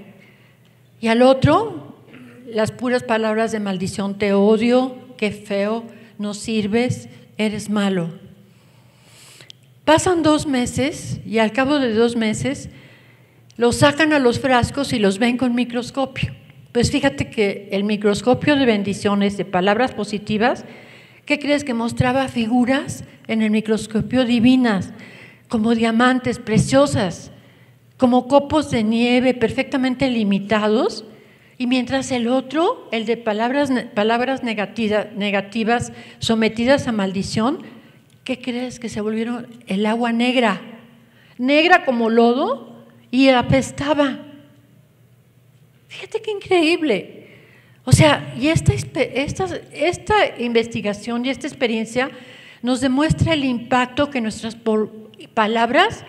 Y 1.00 1.08
al 1.08 1.22
otro, 1.22 1.96
las 2.46 2.72
puras 2.72 3.02
palabras 3.02 3.52
de 3.52 3.60
maldición. 3.60 4.18
Te 4.18 4.32
odio, 4.34 4.96
qué 5.16 5.30
feo, 5.30 5.84
no 6.18 6.34
sirves, 6.34 7.08
eres 7.38 7.70
malo. 7.70 8.10
Pasan 9.84 10.22
dos 10.22 10.46
meses 10.46 11.20
y 11.26 11.38
al 11.38 11.52
cabo 11.52 11.78
de 11.78 11.94
dos 11.94 12.16
meses 12.16 12.68
los 13.56 13.76
sacan 13.76 14.12
a 14.12 14.18
los 14.18 14.40
frascos 14.40 14.92
y 14.92 14.98
los 14.98 15.18
ven 15.18 15.36
con 15.36 15.54
microscopio. 15.54 16.32
Pues 16.72 16.90
fíjate 16.90 17.30
que 17.30 17.68
el 17.72 17.84
microscopio 17.84 18.56
de 18.56 18.66
bendiciones, 18.66 19.36
de 19.36 19.44
palabras 19.44 19.92
positivas, 19.92 20.64
¿qué 21.24 21.38
crees 21.38 21.64
que 21.64 21.74
mostraba 21.74 22.28
figuras 22.28 23.04
en 23.26 23.42
el 23.42 23.50
microscopio 23.50 24.24
divinas? 24.24 24.92
como 25.50 25.74
diamantes 25.74 26.38
preciosas, 26.38 27.32
como 27.98 28.28
copos 28.28 28.70
de 28.70 28.84
nieve 28.84 29.34
perfectamente 29.34 30.08
limitados, 30.08 31.04
y 31.58 31.66
mientras 31.66 32.10
el 32.12 32.28
otro, 32.28 32.88
el 32.92 33.04
de 33.04 33.18
palabras, 33.18 33.70
palabras 33.92 34.42
negativas 34.42 35.92
sometidas 36.20 36.86
a 36.86 36.92
maldición, 36.92 37.58
¿qué 38.30 38.40
crees 38.40 38.78
que 38.78 38.88
se 38.88 39.00
volvieron 39.00 39.48
el 39.66 39.84
agua 39.86 40.12
negra? 40.12 40.60
Negra 41.36 41.84
como 41.84 42.08
lodo 42.10 42.86
y 43.10 43.28
apestaba. 43.28 44.20
Fíjate 45.88 46.22
qué 46.22 46.30
increíble. 46.30 47.26
O 47.82 47.90
sea, 47.90 48.32
y 48.38 48.46
esta, 48.46 48.72
esta, 48.72 49.48
esta 49.72 50.14
investigación 50.38 51.26
y 51.26 51.30
esta 51.30 51.48
experiencia 51.48 52.08
nos 52.62 52.80
demuestra 52.80 53.32
el 53.32 53.44
impacto 53.44 54.10
que 54.10 54.20
nuestras 54.20 54.56
palabras 55.34 56.04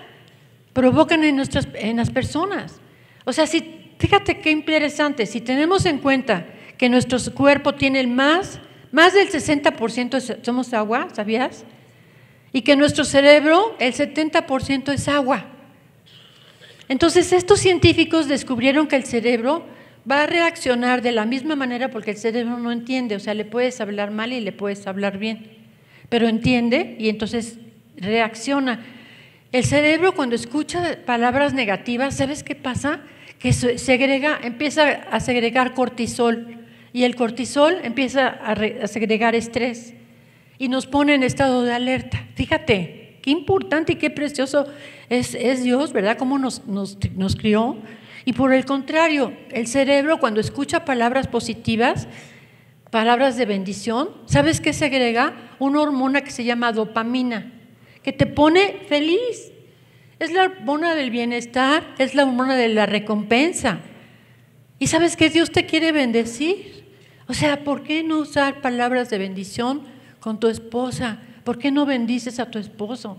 provocan 0.74 1.24
en, 1.24 1.36
nuestras, 1.36 1.67
en 1.74 1.97
las 1.97 2.11
personas. 2.11 2.80
O 3.26 3.34
sea, 3.34 3.47
si, 3.47 3.93
fíjate 3.97 4.41
qué 4.41 4.51
interesante, 4.51 5.26
si 5.26 5.41
tenemos 5.41 5.88
en 5.88 5.97
cuenta 5.97 6.45
que 6.78 6.88
nuestro 6.88 7.17
cuerpo 7.34 7.74
tiene 7.74 8.05
más, 8.05 8.59
más 8.91 9.15
del 9.15 9.28
60% 9.28 10.43
somos 10.43 10.72
agua, 10.76 11.07
¿sabías? 11.13 11.65
Y 12.54 12.62
que 12.62 12.76
nuestro 12.76 13.06
cerebro, 13.06 13.76
el 13.80 13.93
70% 13.93 14.93
es 14.93 15.08
agua. 15.08 15.45
Entonces, 16.89 17.32
estos 17.32 17.60
científicos 17.60 18.28
descubrieron 18.28 18.88
que 18.88 18.97
el 18.97 19.06
cerebro 19.06 19.66
va 20.10 20.24
a 20.24 20.28
reaccionar 20.28 21.02
de 21.02 21.12
la 21.12 21.26
misma 21.26 21.56
manera 21.56 21.89
porque 21.89 22.12
el 22.12 22.18
cerebro 22.18 22.58
no 22.58 22.72
entiende, 22.72 23.16
o 23.16 23.20
sea, 23.20 23.34
le 23.34 23.45
puedes 23.45 23.80
hablar 23.82 24.12
mal 24.12 24.34
y 24.34 24.39
le 24.39 24.52
puedes 24.52 24.88
hablar 24.88 25.18
bien, 25.18 25.52
pero 26.10 26.28
entiende 26.28 26.95
y 26.99 27.10
entonces 27.10 27.58
reacciona. 27.97 28.84
El 29.52 29.66
cerebro 29.66 30.16
cuando 30.16 30.36
escucha 30.36 30.97
palabras 31.06 31.54
negativas, 31.54 32.18
¿sabes 32.18 32.43
qué 32.43 32.56
pasa? 32.56 33.02
Que 33.38 33.54
segrega, 33.54 34.39
empieza 34.41 34.88
a 34.89 35.20
segregar 35.20 35.74
cortisol 35.74 36.60
y 36.93 37.04
el 37.04 37.16
cortisol 37.16 37.80
empieza 37.84 38.28
a, 38.28 38.88
segregar 38.88 39.36
estrés 39.36 39.93
y 40.62 40.68
nos 40.68 40.86
pone 40.86 41.16
en 41.16 41.24
estado 41.24 41.64
de 41.64 41.74
alerta. 41.74 42.28
Fíjate, 42.36 43.18
qué 43.24 43.32
importante 43.32 43.93
y 43.93 43.95
qué 43.95 44.12
precioso 44.12 44.68
es, 45.09 45.64
Dios, 45.64 45.91
¿verdad? 45.91 46.20
Cómo 46.20 46.38
nos, 46.38 46.68
nos, 46.68 46.99
nos 47.16 47.36
crió. 47.36 47.78
Y 48.26 48.34
por 48.34 48.53
el 48.53 48.64
contrario, 48.64 49.34
el 49.49 49.66
cerebro 49.66 50.20
cuando 50.20 50.39
escucha 50.39 50.86
palabras 50.86 51.26
positivas, 51.26 52.07
palabras 52.91 53.38
de 53.38 53.47
bendición, 53.47 54.12
¿sabes 54.28 54.62
qué 54.62 54.72
segrega? 54.72 55.34
Una 55.57 55.82
hormona 55.82 56.22
que 56.22 56.30
se 56.30 56.43
llama 56.43 56.72
dopamina 56.72 57.53
que 58.03 58.14
te 58.14 58.28
pone 58.28 58.82
feliz. 58.88 59.51
Es 60.20 60.32
la 60.32 60.43
hormona 60.43 60.93
del 60.93 61.09
bienestar, 61.09 61.95
es 61.97 62.14
la 62.14 62.22
hormona 62.22 62.55
de 62.55 62.68
la 62.68 62.86
recompensa. 62.86 63.80
Y 64.78 64.86
sabes 64.86 65.16
que 65.16 65.32
Dios 65.32 65.49
te 65.49 65.66
quiere 65.66 65.91
bendecir. 65.91 66.86
O 67.28 67.34
sea, 67.34 67.64
¿por 67.64 67.82
qué 67.82 68.03
no 68.03 68.20
usar 68.20 68.62
palabras 68.62 69.09
de 69.09 69.18
bendición 69.18 69.89
con 70.22 70.39
tu 70.39 70.47
esposa? 70.47 71.19
¿Por 71.43 71.57
qué 71.57 71.72
no 71.72 71.86
bendices 71.86 72.39
a 72.39 72.49
tu 72.49 72.59
esposo? 72.59 73.17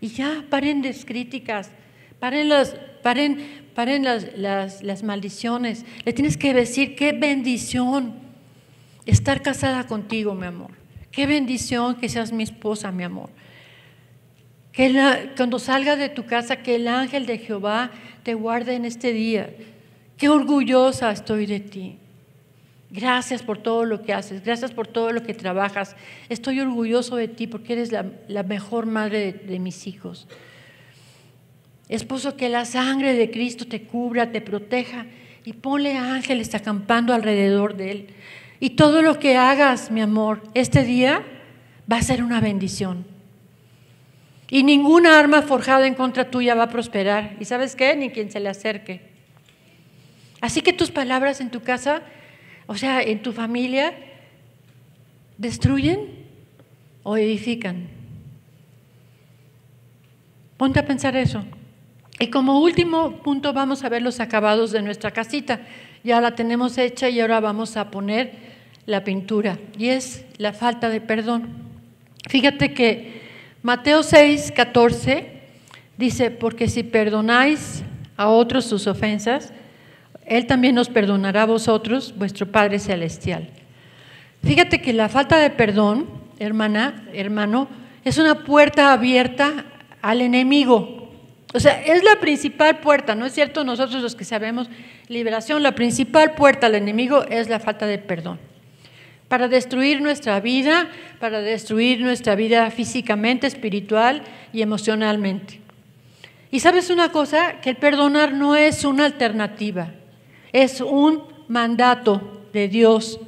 Y 0.00 0.08
ya, 0.08 0.44
paren 0.48 0.82
las 0.82 1.04
críticas, 1.04 1.70
paren 2.18 2.48
las, 2.48 2.74
paren, 3.02 3.68
paren 3.74 4.04
las, 4.04 4.82
las, 4.82 5.02
maldiciones. 5.02 5.84
Le 6.04 6.12
tienes 6.14 6.38
que 6.38 6.54
decir 6.54 6.96
qué 6.96 7.12
bendición 7.12 8.14
estar 9.04 9.42
casada 9.42 9.86
contigo, 9.86 10.34
mi 10.34 10.46
amor. 10.46 10.70
Qué 11.10 11.26
bendición 11.26 11.96
que 11.96 12.08
seas 12.08 12.32
mi 12.32 12.42
esposa, 12.42 12.90
mi 12.90 13.04
amor. 13.04 13.30
Que 14.72 15.32
cuando 15.36 15.58
salga 15.58 15.96
de 15.96 16.08
tu 16.08 16.24
casa, 16.24 16.56
que 16.56 16.76
el 16.76 16.88
ángel 16.88 17.26
de 17.26 17.38
Jehová 17.38 17.90
te 18.22 18.34
guarde 18.34 18.74
en 18.74 18.84
este 18.84 19.12
día. 19.12 19.54
Qué 20.16 20.28
orgullosa 20.28 21.10
estoy 21.10 21.46
de 21.46 21.60
ti. 21.60 21.98
Gracias 22.94 23.42
por 23.42 23.58
todo 23.58 23.84
lo 23.84 24.02
que 24.02 24.12
haces, 24.12 24.44
gracias 24.44 24.70
por 24.70 24.86
todo 24.86 25.10
lo 25.10 25.24
que 25.24 25.34
trabajas. 25.34 25.96
Estoy 26.28 26.60
orgulloso 26.60 27.16
de 27.16 27.26
ti 27.26 27.48
porque 27.48 27.72
eres 27.72 27.90
la, 27.90 28.42
mejor 28.44 28.86
madre 28.86 29.18
de, 29.18 29.32
de 29.32 29.58
mis 29.58 29.88
hijos. 29.88 30.28
Esposo, 31.88 32.36
que 32.36 32.48
la 32.48 32.64
sangre 32.64 33.14
de 33.14 33.32
Cristo 33.32 33.66
te 33.66 33.82
cubra, 33.82 34.30
te 34.30 34.40
proteja 34.40 35.06
y 35.44 35.54
ponle 35.54 35.96
ángeles 35.96 36.54
acampando 36.54 37.12
alrededor 37.12 37.74
de 37.74 37.90
él. 37.90 38.06
Y 38.60 38.70
todo 38.70 39.02
lo 39.02 39.18
que 39.18 39.36
hagas, 39.36 39.90
mi 39.90 40.00
amor, 40.00 40.40
este 40.54 40.84
día 40.84 41.24
va 41.90 41.96
a 41.96 42.02
ser 42.02 42.22
una 42.22 42.40
bendición. 42.40 43.04
Y 44.50 44.62
ninguna 44.62 45.18
arma 45.18 45.42
forjada 45.42 45.88
en 45.88 45.94
contra 45.94 46.30
tuya 46.30 46.54
va 46.54 46.62
a 46.62 46.68
prosperar. 46.68 47.34
¿Y 47.40 47.44
sabes 47.44 47.74
qué? 47.74 47.96
Ni 47.96 48.10
quien 48.10 48.30
se 48.30 48.38
le 48.38 48.50
acerque. 48.50 49.00
Así 50.40 50.60
que 50.60 50.72
tus 50.72 50.92
palabras 50.92 51.40
en 51.40 51.50
tu 51.50 51.60
casa, 51.60 52.02
o 52.66 52.76
sea, 52.76 53.02
en 53.02 53.22
tu 53.22 53.32
familia, 53.32 53.94
destruyen 55.38 56.00
o 57.02 57.16
edifican. 57.16 57.88
Ponte 60.56 60.80
a 60.80 60.86
pensar 60.86 61.16
eso. 61.16 61.44
Y 62.18 62.28
como 62.28 62.60
último 62.60 63.16
punto 63.22 63.52
vamos 63.52 63.84
a 63.84 63.88
ver 63.88 64.02
los 64.02 64.20
acabados 64.20 64.70
de 64.70 64.82
nuestra 64.82 65.10
casita. 65.10 65.60
Ya 66.04 66.20
la 66.20 66.34
tenemos 66.34 66.78
hecha 66.78 67.08
y 67.08 67.20
ahora 67.20 67.40
vamos 67.40 67.76
a 67.76 67.90
poner 67.90 68.32
la 68.86 69.04
pintura. 69.04 69.58
Y 69.78 69.88
es 69.88 70.24
la 70.38 70.52
falta 70.52 70.88
de 70.88 71.00
perdón. 71.00 71.48
Fíjate 72.28 72.72
que 72.72 73.22
Mateo 73.62 74.02
6, 74.02 74.52
14 74.54 75.26
dice, 75.96 76.30
porque 76.30 76.68
si 76.68 76.82
perdonáis 76.82 77.82
a 78.16 78.28
otros 78.28 78.66
sus 78.66 78.86
ofensas, 78.86 79.52
Él 80.26 80.46
también 80.46 80.78
os 80.78 80.88
perdonará 80.88 81.42
a 81.42 81.46
vosotros, 81.46 82.14
vuestro 82.16 82.46
Padre 82.46 82.78
Celestial. 82.78 83.48
Fíjate 84.42 84.80
que 84.80 84.92
la 84.92 85.08
falta 85.08 85.38
de 85.38 85.50
perdón, 85.50 86.06
hermana, 86.38 87.04
hermano, 87.12 87.68
es 88.04 88.18
una 88.18 88.44
puerta 88.44 88.92
abierta 88.92 89.64
al 90.02 90.20
enemigo. 90.20 91.12
O 91.52 91.60
sea, 91.60 91.82
es 91.82 92.02
la 92.02 92.20
principal 92.20 92.80
puerta, 92.80 93.14
¿no 93.14 93.26
es 93.26 93.32
cierto? 93.32 93.64
Nosotros 93.64 94.02
los 94.02 94.14
que 94.14 94.24
sabemos 94.24 94.68
liberación, 95.08 95.62
la 95.62 95.74
principal 95.74 96.34
puerta 96.34 96.66
al 96.66 96.74
enemigo 96.74 97.24
es 97.24 97.48
la 97.48 97.60
falta 97.60 97.86
de 97.86 97.98
perdón 97.98 98.38
para 99.28 99.48
destruir 99.48 100.00
nuestra 100.00 100.38
vida, 100.40 100.88
para 101.18 101.40
destruir 101.40 102.00
nuestra 102.00 102.34
vida 102.34 102.70
físicamente, 102.70 103.46
espiritual 103.46 104.22
y 104.52 104.62
emocionalmente. 104.62 105.60
Y 106.50 106.60
sabes 106.60 106.90
una 106.90 107.10
cosa, 107.10 107.60
que 107.60 107.70
el 107.70 107.76
perdonar 107.76 108.32
no 108.32 108.54
es 108.54 108.84
una 108.84 109.06
alternativa, 109.06 109.90
es 110.54 110.80
un 110.80 111.22
mandato 111.48 112.46
de 112.54 112.68
Dios, 112.68 113.20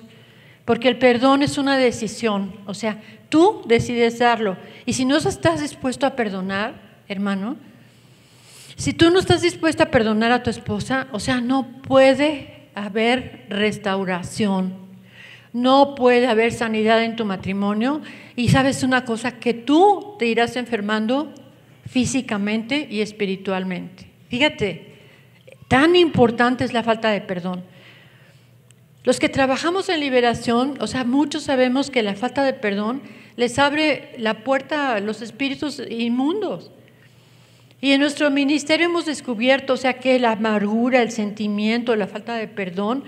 porque 0.65 0.89
el 0.89 0.99
perdón 0.99 1.43
es 1.43 1.59
una 1.59 1.77
decisión, 1.77 2.55
o 2.65 2.73
sea, 2.73 3.03
tú 3.29 3.61
decides 3.67 4.19
darlo. 4.19 4.57
Y 4.87 4.95
si 4.95 5.05
no 5.05 5.19
estás 5.19 5.61
dispuesto 5.61 6.07
a 6.07 6.17
perdonar, 6.17 6.81
hermano, 7.07 7.57
si 8.77 8.95
tú 8.95 9.11
no 9.11 9.19
estás 9.19 9.43
dispuesto 9.43 9.83
a 9.83 9.91
perdonar 9.91 10.33
a 10.33 10.43
tu 10.43 10.49
esposa, 10.49 11.09
o 11.13 11.21
sea, 11.21 11.43
no 11.43 11.83
puede 11.83 12.69
haber 12.75 13.45
restauración 13.51 14.87
no 15.57 15.95
puede 15.95 16.27
haber 16.27 16.53
sanidad 16.53 17.03
en 17.03 17.17
tu 17.17 17.25
matrimonio 17.25 18.03
y 18.37 18.51
sabes 18.51 18.83
una 18.83 19.07
cosa, 19.07 19.41
que 19.41 19.55
tú 19.55 20.15
te 20.19 20.27
irás 20.27 20.55
enfermando 20.57 21.33
físicamente 21.89 22.87
y 22.91 23.01
espiritualmente. 23.01 24.07
Fíjate, 24.29 24.96
tan 25.69 25.97
importante 25.97 26.65
es 26.65 26.73
la 26.73 26.83
falta 26.83 27.11
de 27.11 27.21
perdón. 27.21 27.65
Los 29.05 29.21
que 29.21 29.29
trabajamos 29.29 29.89
en 29.89 30.01
liberación, 30.01 30.75
o 30.81 30.87
sea, 30.87 31.05
muchos 31.05 31.45
sabemos 31.45 31.91
que 31.91 32.03
la 32.03 32.15
falta 32.15 32.43
de 32.43 32.53
perdón 32.53 33.03
les 33.37 33.59
abre 33.59 34.13
la 34.19 34.43
puerta 34.43 34.95
a 34.95 35.01
los 35.01 35.23
espíritus 35.23 35.81
inmundos. 35.89 36.71
Y 37.81 37.93
en 37.93 38.01
nuestro 38.01 38.31
ministerio 38.31 38.87
hemos 38.87 39.07
descubierto, 39.07 39.75
o 39.75 39.77
sea, 39.77 40.01
que 40.01 40.19
la 40.19 40.33
amargura, 40.33 41.03
el 41.03 41.13
sentimiento, 41.13 41.95
la 41.95 42.09
falta 42.09 42.35
de 42.35 42.49
perdón, 42.49 43.05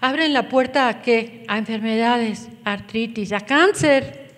abren 0.00 0.32
la 0.32 0.48
puerta 0.48 0.88
a 0.88 1.02
qué? 1.02 1.44
A 1.48 1.58
enfermedades, 1.58 2.48
a 2.64 2.72
artritis, 2.72 3.32
a 3.32 3.40
cáncer, 3.40 4.30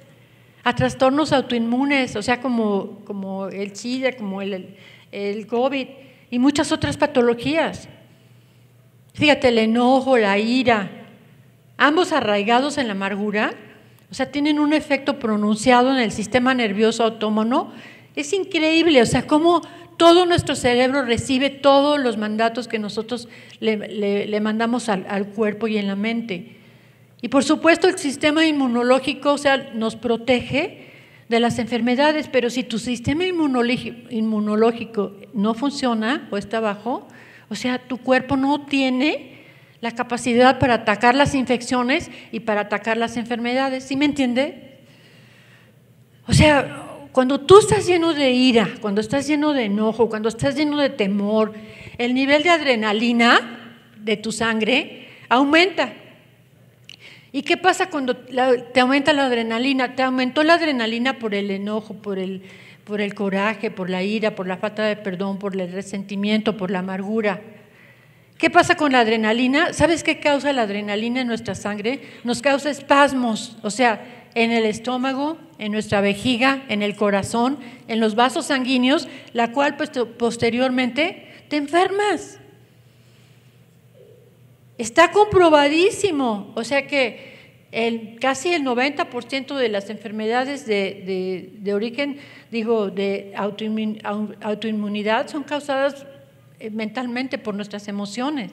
a 0.65 0.75
trastornos 0.75 1.33
autoinmunes, 1.33 2.17
o 2.17 2.23
sea, 2.23 2.41
como, 2.41 3.01
como 3.05 3.47
el 3.47 3.77
SIDA, 3.77 4.17
como 4.17 4.43
el, 4.43 4.75
el 5.13 5.47
COVID 5.47 5.87
y 6.31 6.39
muchas 6.39 6.73
otras 6.73 6.97
patologías. 6.97 7.89
Fíjate, 9.15 9.49
el 9.49 9.59
enojo, 9.59 10.19
la 10.19 10.39
ira, 10.39 10.91
ambos 11.77 12.13
arraigados 12.13 12.79
en 12.79 12.87
la 12.89 12.93
amargura, 12.93 13.55
o 14.11 14.15
sea, 14.15 14.31
tienen 14.31 14.59
un 14.61 14.73
efecto 14.73 15.19
pronunciado 15.19 15.91
en 15.91 15.99
el 15.99 16.13
sistema 16.13 16.55
nervioso 16.55 17.03
autónomo. 17.05 17.73
Es 18.15 18.33
increíble, 18.33 19.03
o 19.03 19.07
sea, 19.07 19.27
cómo 19.27 19.63
todo 19.97 20.27
nuestro 20.27 20.55
cerebro 20.55 21.03
recibe 21.03 21.51
todos 21.51 21.99
los 21.99 22.17
mandatos 22.17 22.69
que 22.69 22.79
nosotros 22.79 23.29
le, 23.61 24.41
mandamos 24.41 24.89
al, 24.89 25.27
cuerpo 25.29 25.67
y 25.67 25.79
en 25.79 25.87
la 25.87 25.97
mente. 25.97 26.57
Y 27.23 27.29
por 27.29 27.45
supuesto 27.45 27.89
el 27.89 27.99
sistema 27.99 28.45
inmunológico 28.45 29.33
o 29.33 29.39
sea, 29.39 29.71
nos 29.75 29.97
protege 29.97 30.93
de 31.29 31.41
las 31.41 31.59
enfermedades, 31.59 32.29
pero 32.29 32.51
si 32.51 32.63
tu 32.63 32.79
sistema 32.79 33.25
inmunológico 33.25 35.13
no 35.35 35.55
funciona 35.55 36.29
o 36.31 36.37
está 36.37 36.61
bajo, 36.61 37.09
o 37.49 37.55
sea, 37.55 37.79
tu 37.79 37.99
cuerpo 37.99 38.37
no 38.37 38.67
tiene 38.67 39.37
la 39.81 39.91
capacidad 39.93 40.59
para 40.59 40.75
atacar 40.75 41.15
las 41.15 41.35
infecciones 41.35 42.11
y 42.33 42.41
para 42.41 42.63
atacar 42.63 42.97
las 42.97 43.17
enfermedades. 43.17 43.85
¿Sí 43.85 43.97
me 43.97 44.05
entiende? 44.05 44.81
O 46.27 46.33
sea, 46.33 46.83
cuando 47.13 47.41
tú 47.41 47.59
estás 47.59 47.87
lleno 47.87 48.13
de 48.13 48.31
ira, 48.31 48.69
cuando 48.81 49.01
estás 49.01 49.27
lleno 49.27 49.53
de 49.53 49.65
enojo, 49.65 50.09
cuando 50.09 50.29
estás 50.29 50.57
lleno 50.57 50.77
de 50.77 50.91
temor, 50.91 51.55
el 51.99 52.15
nivel 52.15 52.43
de 52.43 52.51
adrenalina 52.51 53.83
de 53.99 54.17
tu 54.17 54.33
sangre 54.33 55.09
aumenta. 55.29 55.93
¿Y 57.37 57.43
qué 57.43 57.59
pasa 57.59 57.91
cuando 57.91 58.17
te 58.17 58.81
aumenta 58.81 59.13
la 59.13 59.27
adrenalina? 59.27 59.95
Te 59.95 60.03
aumentó 60.03 60.43
la 60.43 60.55
adrenalina 60.55 61.19
por 61.19 61.35
el 61.35 61.51
enojo, 61.51 61.93
por 61.93 62.19
el, 62.19 62.41
por 62.85 63.03
el 63.03 63.15
coraje, 63.15 63.71
por 63.71 63.91
la 63.91 64.03
ira, 64.03 64.35
por 64.35 64.47
la 64.47 64.57
falta 64.57 64.85
de 64.85 64.97
perdón, 64.97 65.39
por 65.39 65.55
el 65.61 65.71
resentimiento, 65.71 66.57
por 66.57 66.71
la 66.71 66.79
amargura. 66.79 67.43
¿Qué 68.39 68.49
pasa 68.49 68.79
con 68.79 68.93
la 68.93 69.01
adrenalina? 69.01 69.75
¿Sabes 69.75 70.03
qué 70.03 70.19
causa 70.19 70.51
la 70.55 70.63
adrenalina 70.63 71.21
en 71.21 71.27
nuestra 71.27 71.55
sangre? 71.55 72.01
Nos 72.25 72.41
causa 72.41 72.71
espasmos, 72.71 73.59
o 73.63 73.69
sea, 73.69 74.31
en 74.35 74.51
el 74.51 74.65
estómago, 74.65 75.37
en 75.59 75.73
nuestra 75.73 76.01
vejiga, 76.01 76.63
en 76.71 76.81
el 76.81 76.97
corazón, 76.97 77.59
en 77.87 78.01
los 78.01 78.15
vasos 78.15 78.47
sanguíneos, 78.47 79.09
la 79.35 79.53
cual 79.53 79.77
pues, 79.77 79.91
posteriormente 80.17 81.45
te 81.51 81.59
enfermas. 81.59 82.41
Está 84.79 85.11
comprobadísimo, 85.11 86.53
o 86.55 86.63
sea 86.63 86.87
que 86.87 87.37
casi 88.21 88.53
el 88.53 88.63
90% 88.63 89.57
de 89.57 89.69
las 89.69 89.91
enfermedades 89.91 90.67
de, 90.67 91.73
origen, 91.75 92.19
digo, 92.51 92.91
de 92.91 93.33
autoinmunidad 93.35 95.29
son 95.29 95.45
causadas 95.45 96.07
eh, 96.59 96.71
mentalmente 96.71 97.39
por 97.39 97.55
nuestras 97.55 97.89
emociones. 97.89 98.53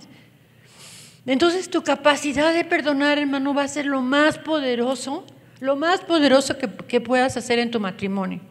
Entonces 1.25 1.69
tu 1.69 1.83
capacidad 1.83 2.53
de 2.53 2.65
perdonar, 2.65 3.17
hermano, 3.17 3.53
va 3.53 3.63
a 3.63 3.67
ser 3.67 3.85
lo 3.85 4.01
más 4.01 4.37
poderoso, 4.37 5.25
lo 5.59 5.75
más 5.75 6.01
poderoso 6.01 6.57
que, 6.57 7.01
puedas 7.01 7.37
hacer 7.37 7.59
en 7.59 7.71
tu 7.71 7.79
matrimonio, 7.79 8.41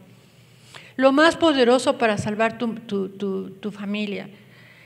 lo 0.96 1.12
más 1.12 1.36
poderoso 1.36 1.98
para 1.98 2.16
salvar 2.16 2.56
tu 2.56 3.72
familia. 3.72 4.28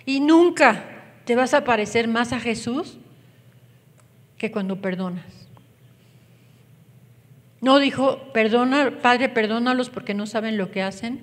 Y 0.05 0.19
nunca 0.21 0.96
te 1.27 1.35
vas 1.35 1.55
a 1.55 1.65
parecer 1.65 2.07
más 2.07 2.33
a 2.33 2.39
Jesús 2.39 2.99
que 4.39 4.53
cuando 4.53 4.81
perdonas. 4.81 5.25
No 7.61 7.81
dijo, 7.81 8.33
perdona, 8.33 9.01
Padre, 9.03 9.29
perdónalos 9.29 9.91
porque 9.91 10.15
no 10.15 10.27
saben 10.27 10.57
lo 10.57 10.71
que 10.71 10.83
hacen. 10.83 11.23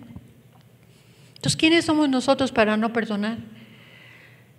Entonces, 1.35 1.55
¿quiénes 1.55 1.85
somos 1.85 2.09
nosotros 2.09 2.51
para 2.51 2.75
no 2.75 2.91
perdonar? 2.91 3.37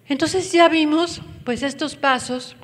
Entonces 0.09 0.51
ya 0.51 0.69
vimos 0.71 1.21
pues 1.45 1.63
estos 1.63 1.95
pasos 1.95 2.57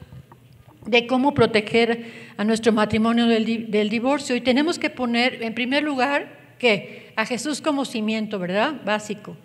de 0.86 1.06
cómo 1.06 1.34
proteger 1.34 2.30
a 2.38 2.44
nuestro 2.44 2.72
matrimonio 2.72 3.26
del, 3.26 3.70
del 3.70 3.90
divorcio 3.90 4.36
y 4.36 4.40
tenemos 4.40 4.78
que 4.78 4.88
poner 4.88 5.42
en 5.42 5.54
primer 5.54 5.82
lugar 5.82 6.56
que 6.58 7.12
a 7.16 7.26
Jesús 7.26 7.60
como 7.60 7.84
cimiento, 7.84 8.38
¿verdad? 8.38 8.74
Básico. 8.86 9.36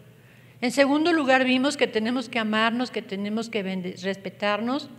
En 0.62 0.72
segundo 0.72 1.14
lugar 1.14 1.44
vimos 1.46 1.78
que 1.78 1.88
tenemos 1.88 2.30
que 2.30 2.40
amarnos, 2.40 2.92
que 2.92 3.02
tenemos 3.02 3.50
que 3.50 3.62
respetarnos. 4.02 4.90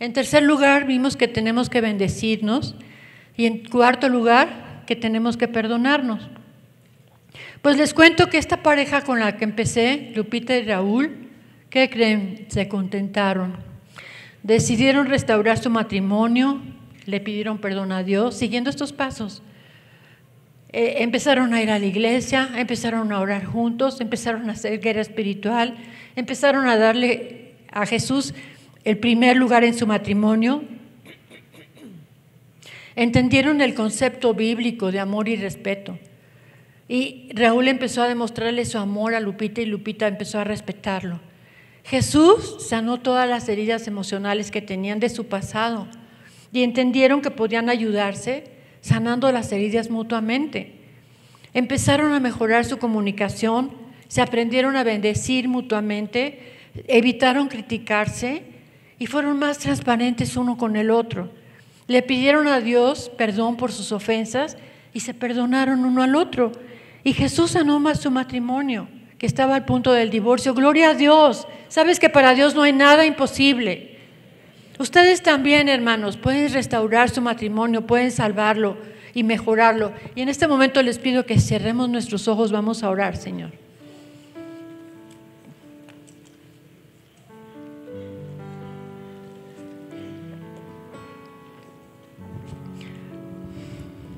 En 0.00 0.12
tercer 0.12 0.42
lugar 0.42 0.86
vimos 0.86 1.16
que 1.16 1.28
tenemos 1.28 1.70
que 1.70 1.80
bendecirnos. 1.80 2.74
Y 3.36 3.46
en 3.46 3.64
cuarto 3.68 4.08
lugar, 4.08 4.82
que 4.86 4.96
tenemos 4.96 5.36
que 5.36 5.48
perdonarnos. 5.48 6.28
Pues 7.62 7.76
les 7.76 7.92
cuento 7.92 8.28
que 8.28 8.38
esta 8.38 8.62
pareja 8.62 9.02
con 9.02 9.20
la 9.20 9.36
que 9.36 9.44
empecé, 9.44 10.12
Lupita 10.14 10.56
y 10.56 10.64
Raúl, 10.64 11.28
¿qué 11.70 11.90
creen? 11.90 12.46
Se 12.48 12.68
contentaron. 12.68 13.56
Decidieron 14.42 15.06
restaurar 15.06 15.58
su 15.58 15.68
matrimonio, 15.68 16.60
le 17.04 17.20
pidieron 17.20 17.58
perdón 17.58 17.92
a 17.92 18.02
Dios, 18.02 18.36
siguiendo 18.36 18.70
estos 18.70 18.92
pasos. 18.92 19.42
Eh, 20.70 20.96
empezaron 21.02 21.54
a 21.54 21.62
ir 21.62 21.70
a 21.70 21.78
la 21.78 21.86
iglesia, 21.86 22.50
empezaron 22.56 23.12
a 23.12 23.20
orar 23.20 23.44
juntos, 23.44 24.00
empezaron 24.00 24.50
a 24.50 24.52
hacer 24.52 24.80
guerra 24.80 25.00
espiritual, 25.00 25.76
empezaron 26.16 26.68
a 26.68 26.76
darle 26.76 27.54
a 27.70 27.86
Jesús 27.86 28.34
el 28.84 28.98
primer 28.98 29.36
lugar 29.36 29.64
en 29.64 29.74
su 29.74 29.86
matrimonio, 29.86 30.62
Entendieron 32.98 33.60
el 33.60 33.74
concepto 33.74 34.34
bíblico 34.34 34.90
de 34.90 34.98
amor 34.98 35.28
y 35.28 35.36
respeto. 35.36 35.96
Y 36.88 37.28
Raúl 37.32 37.68
empezó 37.68 38.02
a 38.02 38.08
demostrarle 38.08 38.64
su 38.64 38.76
amor 38.76 39.14
a 39.14 39.20
Lupita 39.20 39.60
y 39.60 39.66
Lupita 39.66 40.08
empezó 40.08 40.40
a 40.40 40.44
respetarlo. 40.44 41.20
Jesús 41.84 42.56
sanó 42.58 42.98
todas 42.98 43.28
las 43.28 43.48
heridas 43.48 43.86
emocionales 43.86 44.50
que 44.50 44.62
tenían 44.62 44.98
de 44.98 45.10
su 45.10 45.28
pasado 45.28 45.86
y 46.52 46.64
entendieron 46.64 47.22
que 47.22 47.30
podían 47.30 47.68
ayudarse 47.68 48.50
sanando 48.80 49.30
las 49.32 49.50
heridas 49.52 49.90
mutuamente. 49.90 50.72
Empezaron 51.54 52.12
a 52.12 52.20
mejorar 52.20 52.64
su 52.64 52.78
comunicación, 52.78 53.72
se 54.08 54.20
aprendieron 54.22 54.76
a 54.76 54.84
bendecir 54.84 55.48
mutuamente, 55.48 56.54
evitaron 56.86 57.48
criticarse 57.48 58.42
y 58.98 59.06
fueron 59.06 59.38
más 59.38 59.58
transparentes 59.58 60.36
uno 60.36 60.56
con 60.56 60.76
el 60.76 60.90
otro. 60.90 61.30
Le 61.86 62.02
pidieron 62.02 62.46
a 62.48 62.60
Dios 62.60 63.10
perdón 63.16 63.56
por 63.56 63.72
sus 63.72 63.92
ofensas 63.92 64.56
y 64.92 65.00
se 65.00 65.14
perdonaron 65.14 65.84
uno 65.84 66.02
al 66.02 66.14
otro. 66.14 66.52
Y 67.04 67.12
Jesús 67.12 67.52
sanó 67.52 67.80
más 67.80 68.00
su 68.00 68.10
matrimonio, 68.10 68.88
que 69.18 69.26
estaba 69.26 69.54
al 69.56 69.64
punto 69.64 69.92
del 69.92 70.10
divorcio. 70.10 70.54
Gloria 70.54 70.90
a 70.90 70.94
Dios. 70.94 71.46
Sabes 71.68 71.98
que 71.98 72.10
para 72.10 72.34
Dios 72.34 72.54
no 72.54 72.62
hay 72.62 72.72
nada 72.72 73.06
imposible. 73.06 73.97
Ustedes 74.78 75.22
también, 75.22 75.68
hermanos, 75.68 76.16
pueden 76.16 76.52
restaurar 76.52 77.10
su 77.10 77.20
matrimonio, 77.20 77.86
pueden 77.86 78.12
salvarlo 78.12 78.76
y 79.12 79.24
mejorarlo. 79.24 79.92
Y 80.14 80.22
en 80.22 80.28
este 80.28 80.46
momento 80.46 80.82
les 80.82 80.98
pido 80.98 81.26
que 81.26 81.40
cerremos 81.40 81.88
nuestros 81.88 82.28
ojos, 82.28 82.52
vamos 82.52 82.84
a 82.84 82.90
orar, 82.90 83.16
Señor. 83.16 83.50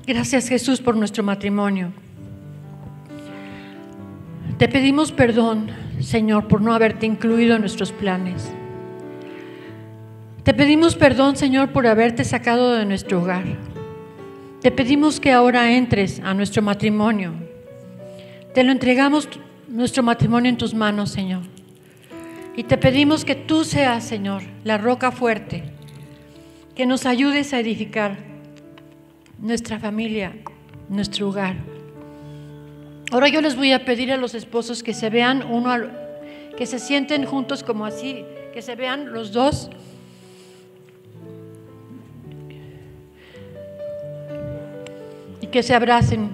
Gracias 0.07 0.49
Jesús 0.49 0.81
por 0.81 0.97
nuestro 0.97 1.23
matrimonio. 1.23 1.93
Te 4.59 4.69
pedimos 4.69 5.13
perdón, 5.13 5.71
Señor, 6.01 6.49
por 6.49 6.61
no 6.61 6.75
haberte 6.75 7.07
incluido 7.07 7.55
en 7.55 7.61
nuestros 7.61 7.93
planes. 7.93 8.51
Te 10.43 10.55
pedimos 10.55 10.97
perdón, 10.97 11.37
Señor, 11.37 11.71
por 11.71 11.87
haberte 11.87 12.25
sacado 12.25 12.73
de 12.73 12.87
nuestro 12.87 13.21
hogar. 13.21 13.45
Te 14.63 14.71
pedimos 14.71 15.21
que 15.21 15.33
ahora 15.33 15.73
entres 15.73 16.21
a 16.21 16.33
nuestro 16.33 16.63
matrimonio. 16.63 17.35
Te 18.55 18.65
lo 18.65 18.73
entregamos 18.73 19.29
nuestro 19.69 20.03
matrimonio 20.03 20.49
en 20.49 20.57
tus 20.57 20.73
manos, 20.73 21.11
Señor. 21.11 21.43
Y 22.57 22.65
te 22.65 22.79
pedimos 22.79 23.25
que 23.25 23.35
tú 23.35 23.65
seas, 23.65 24.03
Señor, 24.05 24.43
la 24.65 24.79
roca 24.79 25.13
fuerte, 25.13 25.63
que 26.75 26.87
nos 26.87 27.05
ayudes 27.05 27.53
a 27.53 27.61
edificar 27.61 28.17
nuestra 29.39 29.79
familia, 29.79 30.33
nuestro 30.89 31.29
hogar. 31.29 31.57
Ahora 33.13 33.29
yo 33.29 33.43
les 33.43 33.57
voy 33.57 33.73
a 33.73 33.85
pedir 33.85 34.11
a 34.11 34.17
los 34.17 34.35
esposos 34.35 34.83
que 34.83 34.95
se 34.95 35.11
vean 35.11 35.45
uno, 35.51 35.75
que 36.57 36.65
se 36.65 36.79
sienten 36.79 37.27
juntos 37.27 37.63
como 37.63 37.85
así, 37.85 38.25
que 38.55 38.63
se 38.63 38.75
vean 38.75 39.13
los 39.13 39.33
dos. 39.33 39.71
Que 45.51 45.63
se 45.63 45.75
abracen. 45.75 46.31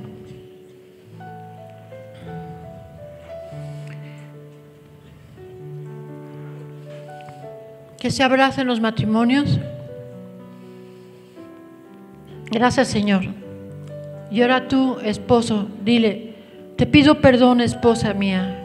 Que 7.99 8.11
se 8.11 8.23
abracen 8.23 8.67
los 8.67 8.81
matrimonios. 8.81 9.59
Gracias 12.51 12.89
Señor. 12.89 13.25
Y 14.31 14.43
ahora 14.43 14.69
tú, 14.69 14.99
esposo, 15.03 15.69
dile, 15.85 16.35
te 16.77 16.87
pido 16.87 17.21
perdón, 17.21 17.61
esposa 17.61 18.13
mía, 18.13 18.59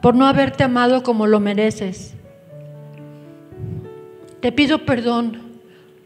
por 0.00 0.14
no 0.14 0.26
haberte 0.26 0.64
amado 0.64 1.02
como 1.02 1.26
lo 1.26 1.40
mereces. 1.40 2.14
Te 4.40 4.52
pido 4.52 4.84
perdón 4.84 5.38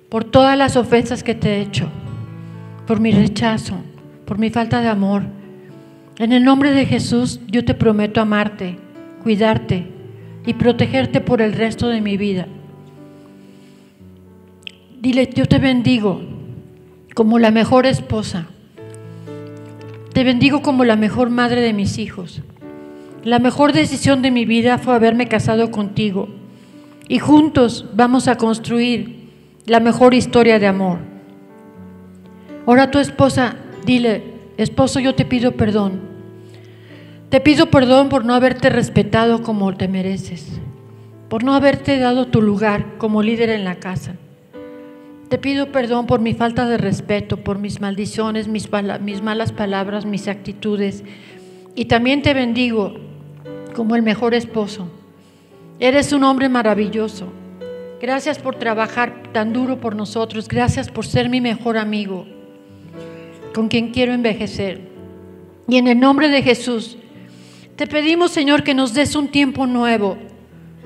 por 0.09 0.25
todas 0.25 0.57
las 0.57 0.77
ofensas 0.77 1.23
que 1.23 1.35
te 1.35 1.57
he 1.57 1.61
hecho, 1.61 1.89
por 2.87 3.01
mi 3.01 3.13
rechazo, 3.13 3.77
por 4.27 4.39
mi 4.39 4.51
falta 4.51 4.81
de 4.81 4.89
amor. 4.89 5.23
En 6.19 6.33
el 6.33 6.45
nombre 6.45 6.73
de 6.73 6.87
Jesús 6.87 7.41
yo 7.47 7.65
te 7.65 7.75
prometo 7.75 8.21
amarte, 8.21 8.79
cuidarte 9.23 9.87
y 10.47 10.55
protegerte 10.55 11.21
por 11.21 11.41
el 11.41 11.53
resto 11.53 11.89
de 11.89 12.01
mi 12.01 12.17
vida. 12.17 12.47
Dile, 15.01 15.31
yo 15.35 15.47
te 15.47 15.59
bendigo 15.59 16.23
como 17.15 17.39
la 17.39 17.51
mejor 17.51 17.87
esposa. 17.87 18.47
Te 20.13 20.25
bendigo 20.25 20.63
como 20.63 20.85
la 20.85 20.97
mejor 20.97 21.31
madre 21.31 21.61
de 21.61 21.73
mis 21.73 21.99
hijos. 21.99 22.43
La 23.25 23.39
mejor 23.39 23.73
decisión 23.73 24.23
de 24.23 24.31
mi 24.31 24.45
vida 24.45 24.79
fue 24.79 24.95
haberme 24.95 25.29
casado 25.29 25.71
contigo. 25.71 26.29
Y 27.09 27.19
juntos 27.19 27.87
vamos 27.95 28.29
a 28.29 28.37
construir 28.37 29.29
la 29.67 29.81
mejor 29.81 30.15
historia 30.15 30.59
de 30.59 30.67
amor. 30.67 31.12
Ahora 32.67 32.91
tu 32.91 32.99
esposa, 32.99 33.57
dile, 33.85 34.23
esposo, 34.57 35.01
yo 35.01 35.15
te 35.15 35.25
pido 35.25 35.53
perdón. 35.53 36.01
Te 37.29 37.41
pido 37.41 37.71
perdón 37.71 38.09
por 38.09 38.25
no 38.25 38.35
haberte 38.35 38.69
respetado 38.69 39.43
como 39.43 39.75
te 39.75 39.89
mereces, 39.89 40.61
por 41.29 41.45
no 41.45 41.55
haberte 41.55 41.99
dado 41.99 42.27
tu 42.27 42.43
lugar 42.43 42.99
como 42.99 43.23
líder 43.23 43.49
en 43.51 43.65
la 43.65 43.77
casa. 43.77 44.17
Te 45.29 45.39
pido 45.39 45.73
perdón 45.73 46.07
por 46.07 46.21
mi 46.21 46.35
falta 46.35 46.69
de 46.69 46.77
respeto, 46.77 47.39
por 47.39 47.59
mis 47.59 47.81
maldiciones, 47.81 48.49
mis, 48.49 48.69
mis 49.01 49.23
malas 49.23 49.51
palabras, 49.51 50.05
mis 50.05 50.29
actitudes. 50.29 51.05
Y 51.75 51.87
también 51.87 52.21
te 52.21 52.35
bendigo 52.35 52.93
como 53.75 53.97
el 53.97 54.03
mejor 54.03 54.35
esposo. 54.35 54.89
Eres 55.81 56.13
un 56.13 56.25
hombre 56.25 56.51
maravilloso. 56.51 57.33
Gracias 57.99 58.39
por 58.39 58.57
trabajar 58.57 59.23
tan 59.33 59.55
duro 59.55 59.81
por 59.81 59.97
nosotros. 59.97 60.49
Gracias 60.49 60.91
por 60.91 61.07
ser 61.07 61.31
mi 61.31 61.41
mejor 61.41 61.79
amigo, 61.79 62.27
con 63.53 63.69
quien 63.69 63.91
quiero 63.91 64.13
envejecer. 64.13 64.81
Y 65.69 65.77
en 65.77 65.89
el 65.89 66.01
nombre 66.01 66.29
de 66.29 66.43
Jesús, 66.43 66.99
te 67.77 67.87
pedimos, 67.87 68.31
Señor, 68.31 68.63
que 68.63 68.75
nos 68.75 68.95
des 68.95 69.15
un 69.15 69.29
tiempo 69.29 69.67
nuevo 69.67 70.19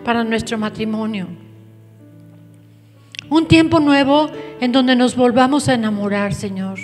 para 0.05 0.23
nuestro 0.23 0.59
matrimonio. 0.59 1.27
Un 3.29 3.49
tiempo 3.49 3.81
nuevo 3.81 4.31
en 4.61 4.71
donde 4.71 4.95
nos 4.95 5.17
volvamos 5.17 5.69
a 5.69 5.75
enamorar, 5.75 6.33
Señor. 6.33 6.79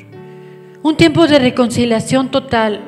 Un 0.82 0.96
tiempo 0.96 1.28
de 1.28 1.38
reconciliación 1.38 2.30
total. 2.30 2.80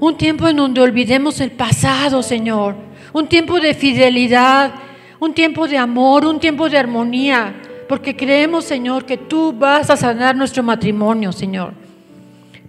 Un 0.00 0.16
tiempo 0.16 0.48
en 0.48 0.56
donde 0.56 0.80
olvidemos 0.80 1.40
el 1.40 1.50
pasado, 1.50 2.22
Señor. 2.22 2.74
Un 3.12 3.28
tiempo 3.28 3.60
de 3.60 3.74
fidelidad. 3.74 4.72
Un 5.20 5.34
tiempo 5.34 5.68
de 5.68 5.76
amor. 5.76 6.24
Un 6.24 6.40
tiempo 6.40 6.70
de 6.70 6.78
armonía. 6.78 7.54
Porque 7.86 8.16
creemos, 8.16 8.64
Señor, 8.64 9.04
que 9.04 9.18
tú 9.18 9.52
vas 9.52 9.90
a 9.90 9.96
sanar 9.96 10.34
nuestro 10.34 10.62
matrimonio, 10.62 11.32
Señor. 11.32 11.74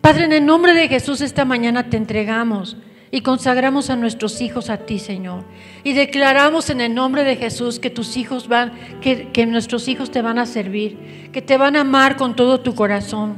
Padre, 0.07 0.23
en 0.23 0.31
el 0.31 0.45
nombre 0.45 0.73
de 0.73 0.87
Jesús 0.87 1.19
esta 1.19 1.43
mañana 1.43 1.89
te 1.89 1.97
entregamos 1.97 2.77
y 3.11 3.19
consagramos 3.19 3.89
a 3.89 3.97
nuestros 3.97 4.39
hijos 4.39 4.69
a 4.69 4.77
ti, 4.77 4.99
Señor. 4.99 5.43
Y 5.83 5.91
declaramos 5.91 6.69
en 6.69 6.79
el 6.79 6.95
nombre 6.95 7.25
de 7.25 7.35
Jesús 7.35 7.77
que 7.77 7.89
tus 7.89 8.15
hijos 8.15 8.47
van, 8.47 8.71
que, 9.01 9.27
que 9.33 9.45
nuestros 9.45 9.89
hijos 9.89 10.09
te 10.09 10.21
van 10.21 10.39
a 10.39 10.45
servir, 10.45 11.29
que 11.33 11.41
te 11.41 11.57
van 11.57 11.75
a 11.75 11.81
amar 11.81 12.15
con 12.15 12.37
todo 12.37 12.61
tu 12.61 12.73
corazón. 12.73 13.35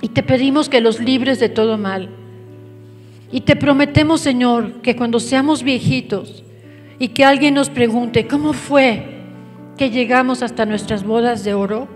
Y 0.00 0.10
te 0.10 0.22
pedimos 0.22 0.68
que 0.68 0.80
los 0.80 1.00
libres 1.00 1.40
de 1.40 1.48
todo 1.48 1.76
mal. 1.78 2.10
Y 3.32 3.40
te 3.40 3.56
prometemos, 3.56 4.20
Señor, 4.20 4.74
que 4.82 4.94
cuando 4.94 5.18
seamos 5.18 5.64
viejitos 5.64 6.44
y 7.00 7.08
que 7.08 7.24
alguien 7.24 7.54
nos 7.54 7.70
pregunte, 7.70 8.28
¿cómo 8.28 8.52
fue 8.52 9.24
que 9.76 9.90
llegamos 9.90 10.44
hasta 10.44 10.64
nuestras 10.64 11.02
bodas 11.02 11.42
de 11.42 11.54
oro? 11.54 11.88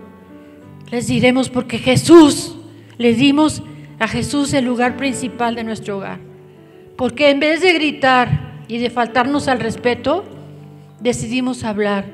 Les 0.91 1.07
diremos 1.07 1.49
porque 1.49 1.77
Jesús, 1.77 2.57
le 2.97 3.13
dimos 3.13 3.63
a 3.99 4.07
Jesús 4.07 4.53
el 4.53 4.65
lugar 4.65 4.97
principal 4.97 5.55
de 5.55 5.63
nuestro 5.63 5.97
hogar. 5.97 6.19
Porque 6.97 7.29
en 7.29 7.39
vez 7.39 7.61
de 7.61 7.73
gritar 7.73 8.63
y 8.67 8.77
de 8.77 8.89
faltarnos 8.89 9.47
al 9.47 9.59
respeto, 9.59 10.25
decidimos 10.99 11.63
hablar, 11.63 12.05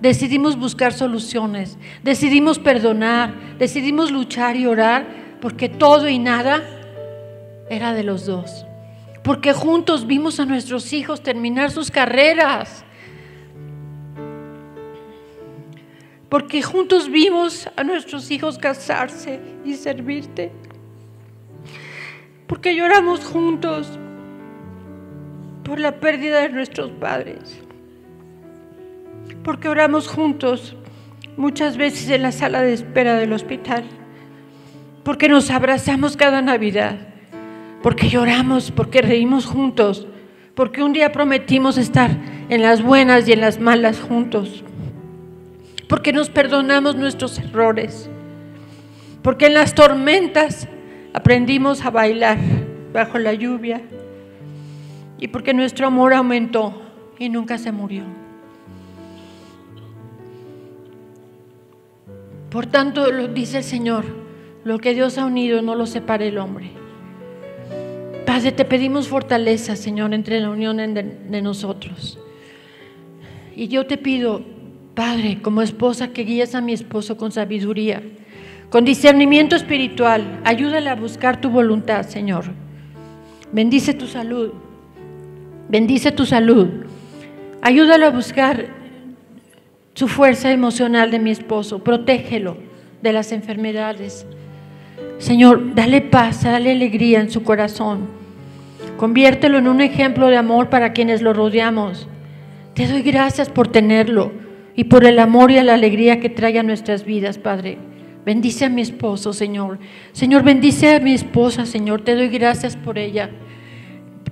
decidimos 0.00 0.58
buscar 0.58 0.92
soluciones, 0.92 1.78
decidimos 2.02 2.58
perdonar, 2.58 3.34
decidimos 3.58 4.10
luchar 4.10 4.56
y 4.56 4.66
orar, 4.66 5.06
porque 5.40 5.68
todo 5.68 6.08
y 6.08 6.18
nada 6.18 6.62
era 7.68 7.92
de 7.92 8.02
los 8.02 8.26
dos. 8.26 8.66
Porque 9.22 9.52
juntos 9.52 10.06
vimos 10.06 10.38
a 10.38 10.44
nuestros 10.44 10.92
hijos 10.92 11.22
terminar 11.22 11.72
sus 11.72 11.90
carreras. 11.90 12.84
Porque 16.28 16.62
juntos 16.62 17.10
vimos 17.10 17.68
a 17.76 17.82
nuestros 17.82 18.30
hijos 18.30 18.58
casarse 18.58 19.40
y 19.64 19.74
servirte. 19.74 20.52
Porque 22.46 22.76
lloramos 22.76 23.24
juntos 23.24 23.98
por 25.64 25.80
la 25.80 25.98
pérdida 25.98 26.42
de 26.42 26.50
nuestros 26.50 26.92
padres, 26.92 27.60
porque 29.42 29.68
oramos 29.68 30.06
juntos 30.06 30.76
muchas 31.36 31.76
veces 31.76 32.08
en 32.08 32.22
la 32.22 32.30
sala 32.30 32.62
de 32.62 32.72
espera 32.72 33.14
del 33.14 33.32
hospital, 33.32 33.84
porque 35.02 35.28
nos 35.28 35.50
abrazamos 35.50 36.16
cada 36.16 36.40
Navidad, 36.40 36.96
porque 37.82 38.08
lloramos, 38.08 38.70
porque 38.70 39.02
reímos 39.02 39.44
juntos, 39.46 40.06
porque 40.54 40.84
un 40.84 40.92
día 40.92 41.10
prometimos 41.10 41.78
estar 41.78 42.10
en 42.48 42.62
las 42.62 42.80
buenas 42.80 43.28
y 43.28 43.32
en 43.32 43.40
las 43.40 43.58
malas 43.58 43.98
juntos, 43.98 44.62
porque 45.88 46.12
nos 46.12 46.30
perdonamos 46.30 46.94
nuestros 46.94 47.40
errores, 47.40 48.08
porque 49.22 49.46
en 49.46 49.54
las 49.54 49.74
tormentas 49.74 50.68
aprendimos 51.16 51.82
a 51.82 51.88
bailar 51.88 52.36
bajo 52.92 53.18
la 53.18 53.32
lluvia, 53.32 53.80
y 55.18 55.28
porque 55.28 55.54
nuestro 55.54 55.86
amor 55.86 56.12
aumentó 56.12 56.74
y 57.18 57.30
nunca 57.30 57.56
se 57.56 57.72
murió. 57.72 58.02
Por 62.50 62.66
tanto, 62.66 63.10
dice 63.28 63.58
el 63.58 63.64
Señor, 63.64 64.04
lo 64.62 64.78
que 64.78 64.92
Dios 64.92 65.16
ha 65.16 65.24
unido 65.24 65.62
no 65.62 65.74
lo 65.74 65.86
separe 65.86 66.28
el 66.28 66.36
hombre. 66.36 66.72
Padre, 68.26 68.52
te 68.52 68.66
pedimos 68.66 69.08
fortaleza, 69.08 69.74
Señor, 69.74 70.12
entre 70.12 70.38
la 70.38 70.50
unión 70.50 70.76
de 70.76 71.40
nosotros. 71.40 72.18
Y 73.54 73.68
yo 73.68 73.86
te 73.86 73.96
pido, 73.96 74.42
Padre, 74.94 75.38
como 75.40 75.62
esposa, 75.62 76.08
que 76.08 76.24
guíes 76.24 76.54
a 76.54 76.60
mi 76.60 76.74
esposo 76.74 77.16
con 77.16 77.32
sabiduría, 77.32 78.02
con 78.70 78.84
discernimiento 78.84 79.56
espiritual. 79.56 80.40
Ayúdale 80.44 80.90
a 80.90 80.94
buscar 80.96 81.40
tu 81.40 81.50
voluntad, 81.50 82.06
Señor. 82.06 82.44
Bendice 83.52 83.94
tu 83.94 84.06
salud. 84.06 84.52
Bendice 85.68 86.12
tu 86.12 86.26
salud. 86.26 86.68
Ayúdalo 87.62 88.06
a 88.06 88.10
buscar 88.10 88.66
su 89.94 90.08
fuerza 90.08 90.50
emocional 90.52 91.10
de 91.10 91.18
mi 91.18 91.30
esposo. 91.30 91.82
Protégelo 91.82 92.56
de 93.02 93.12
las 93.12 93.32
enfermedades. 93.32 94.26
Señor, 95.18 95.74
dale 95.74 96.02
paz, 96.02 96.44
dale 96.44 96.72
alegría 96.72 97.20
en 97.20 97.30
su 97.30 97.42
corazón. 97.42 98.06
Conviértelo 98.96 99.58
en 99.58 99.68
un 99.68 99.80
ejemplo 99.80 100.28
de 100.28 100.36
amor 100.36 100.68
para 100.68 100.92
quienes 100.92 101.22
lo 101.22 101.32
rodeamos. 101.32 102.08
Te 102.74 102.86
doy 102.86 103.02
gracias 103.02 103.48
por 103.48 103.68
tenerlo 103.68 104.32
y 104.74 104.84
por 104.84 105.04
el 105.04 105.18
amor 105.18 105.50
y 105.50 105.60
la 105.62 105.74
alegría 105.74 106.20
que 106.20 106.28
trae 106.28 106.58
a 106.58 106.62
nuestras 106.62 107.04
vidas, 107.04 107.38
Padre. 107.38 107.78
Bendice 108.26 108.64
a 108.64 108.68
mi 108.68 108.82
esposo, 108.82 109.32
Señor. 109.32 109.78
Señor, 110.10 110.42
bendice 110.42 110.96
a 110.96 110.98
mi 110.98 111.14
esposa, 111.14 111.64
Señor. 111.64 112.00
Te 112.02 112.16
doy 112.16 112.26
gracias 112.26 112.74
por 112.74 112.98
ella. 112.98 113.30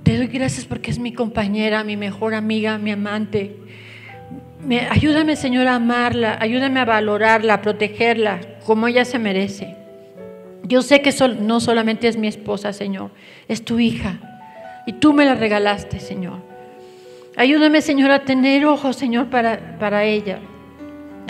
Te 0.03 0.17
doy 0.17 0.27
gracias 0.27 0.65
porque 0.65 0.91
es 0.91 0.99
mi 0.99 1.13
compañera, 1.13 1.81
mi 1.85 1.95
mejor 1.95 2.33
amiga, 2.33 2.77
mi 2.77 2.91
amante. 2.91 3.55
ayúdame, 4.89 5.37
Señor, 5.37 5.67
a 5.67 5.75
amarla, 5.75 6.37
ayúdame 6.41 6.81
a 6.81 6.85
valorarla, 6.85 7.53
a 7.53 7.61
protegerla 7.61 8.41
como 8.65 8.89
ella 8.89 9.05
se 9.05 9.17
merece. 9.17 9.77
Yo 10.63 10.81
sé 10.81 11.01
que 11.01 11.13
no 11.39 11.61
solamente 11.61 12.09
es 12.09 12.17
mi 12.17 12.27
esposa, 12.27 12.73
Señor, 12.73 13.11
es 13.47 13.63
tu 13.63 13.79
hija. 13.79 14.19
Y 14.85 14.91
tú 14.91 15.13
me 15.13 15.23
la 15.23 15.35
regalaste, 15.35 16.01
Señor. 16.01 16.39
Ayúdame, 17.37 17.79
Señor, 17.79 18.11
a 18.11 18.25
tener 18.25 18.65
ojos, 18.65 18.97
Señor, 18.97 19.29
para, 19.29 19.77
para 19.79 20.03
ella. 20.03 20.39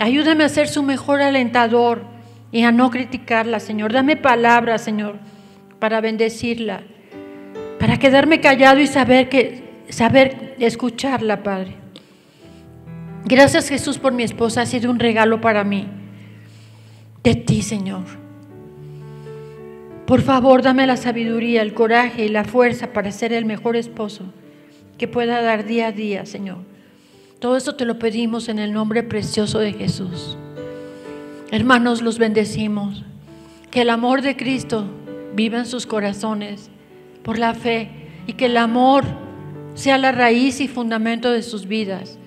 Ayúdame 0.00 0.42
a 0.42 0.48
ser 0.48 0.66
su 0.66 0.82
mejor 0.82 1.22
alentador 1.22 2.15
y 2.56 2.62
a 2.62 2.72
no 2.72 2.90
criticarla, 2.90 3.60
Señor. 3.60 3.92
Dame 3.92 4.16
palabras, 4.16 4.82
Señor, 4.82 5.18
para 5.78 6.00
bendecirla 6.00 6.82
para 7.78 7.98
quedarme 7.98 8.40
callado 8.40 8.80
y 8.80 8.86
saber 8.86 9.28
que 9.28 9.62
saber 9.88 10.56
escucharla, 10.58 11.42
Padre. 11.42 11.74
Gracias 13.24 13.68
Jesús 13.68 13.98
por 13.98 14.12
mi 14.12 14.22
esposa, 14.22 14.62
ha 14.62 14.66
sido 14.66 14.90
un 14.90 14.98
regalo 14.98 15.40
para 15.40 15.64
mí. 15.64 15.86
De 17.22 17.34
ti, 17.34 17.62
Señor. 17.62 18.04
Por 20.06 20.22
favor, 20.22 20.62
dame 20.62 20.86
la 20.86 20.96
sabiduría, 20.96 21.62
el 21.62 21.74
coraje 21.74 22.24
y 22.24 22.28
la 22.28 22.44
fuerza 22.44 22.92
para 22.92 23.10
ser 23.10 23.32
el 23.32 23.44
mejor 23.44 23.76
esposo 23.76 24.24
que 24.96 25.08
pueda 25.08 25.42
dar 25.42 25.64
día 25.64 25.88
a 25.88 25.92
día, 25.92 26.24
Señor. 26.26 26.58
Todo 27.40 27.56
esto 27.56 27.74
te 27.74 27.84
lo 27.84 27.98
pedimos 27.98 28.48
en 28.48 28.58
el 28.58 28.72
nombre 28.72 29.02
precioso 29.02 29.58
de 29.58 29.72
Jesús. 29.72 30.38
Hermanos, 31.50 32.02
los 32.02 32.18
bendecimos. 32.18 33.04
Que 33.70 33.82
el 33.82 33.90
amor 33.90 34.22
de 34.22 34.36
Cristo 34.36 34.86
viva 35.34 35.58
en 35.58 35.66
sus 35.66 35.86
corazones 35.86 36.70
por 37.22 37.38
la 37.38 37.54
fe 37.54 37.90
y 38.26 38.32
que 38.32 38.46
el 38.46 38.56
amor 38.56 39.04
sea 39.74 39.98
la 39.98 40.12
raíz 40.12 40.60
y 40.60 40.68
fundamento 40.68 41.30
de 41.30 41.42
sus 41.42 41.66
vidas. 41.66 42.18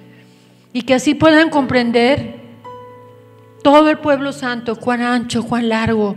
Y 0.71 0.83
que 0.83 0.93
así 0.93 1.15
puedan 1.15 1.49
comprender 1.49 2.39
todo 3.63 3.89
el 3.89 3.97
pueblo 3.97 4.31
santo, 4.31 4.75
cuán 4.75 5.01
ancho, 5.01 5.43
cuán 5.43 5.69
largo, 5.69 6.15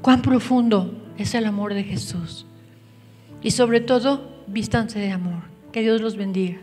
cuán 0.00 0.22
profundo 0.22 0.94
es 1.18 1.34
el 1.34 1.44
amor 1.44 1.74
de 1.74 1.84
Jesús. 1.84 2.46
Y 3.42 3.50
sobre 3.50 3.80
todo, 3.80 4.42
vístanse 4.46 4.98
de 4.98 5.10
amor. 5.10 5.42
Que 5.72 5.82
Dios 5.82 6.00
los 6.00 6.16
bendiga. 6.16 6.58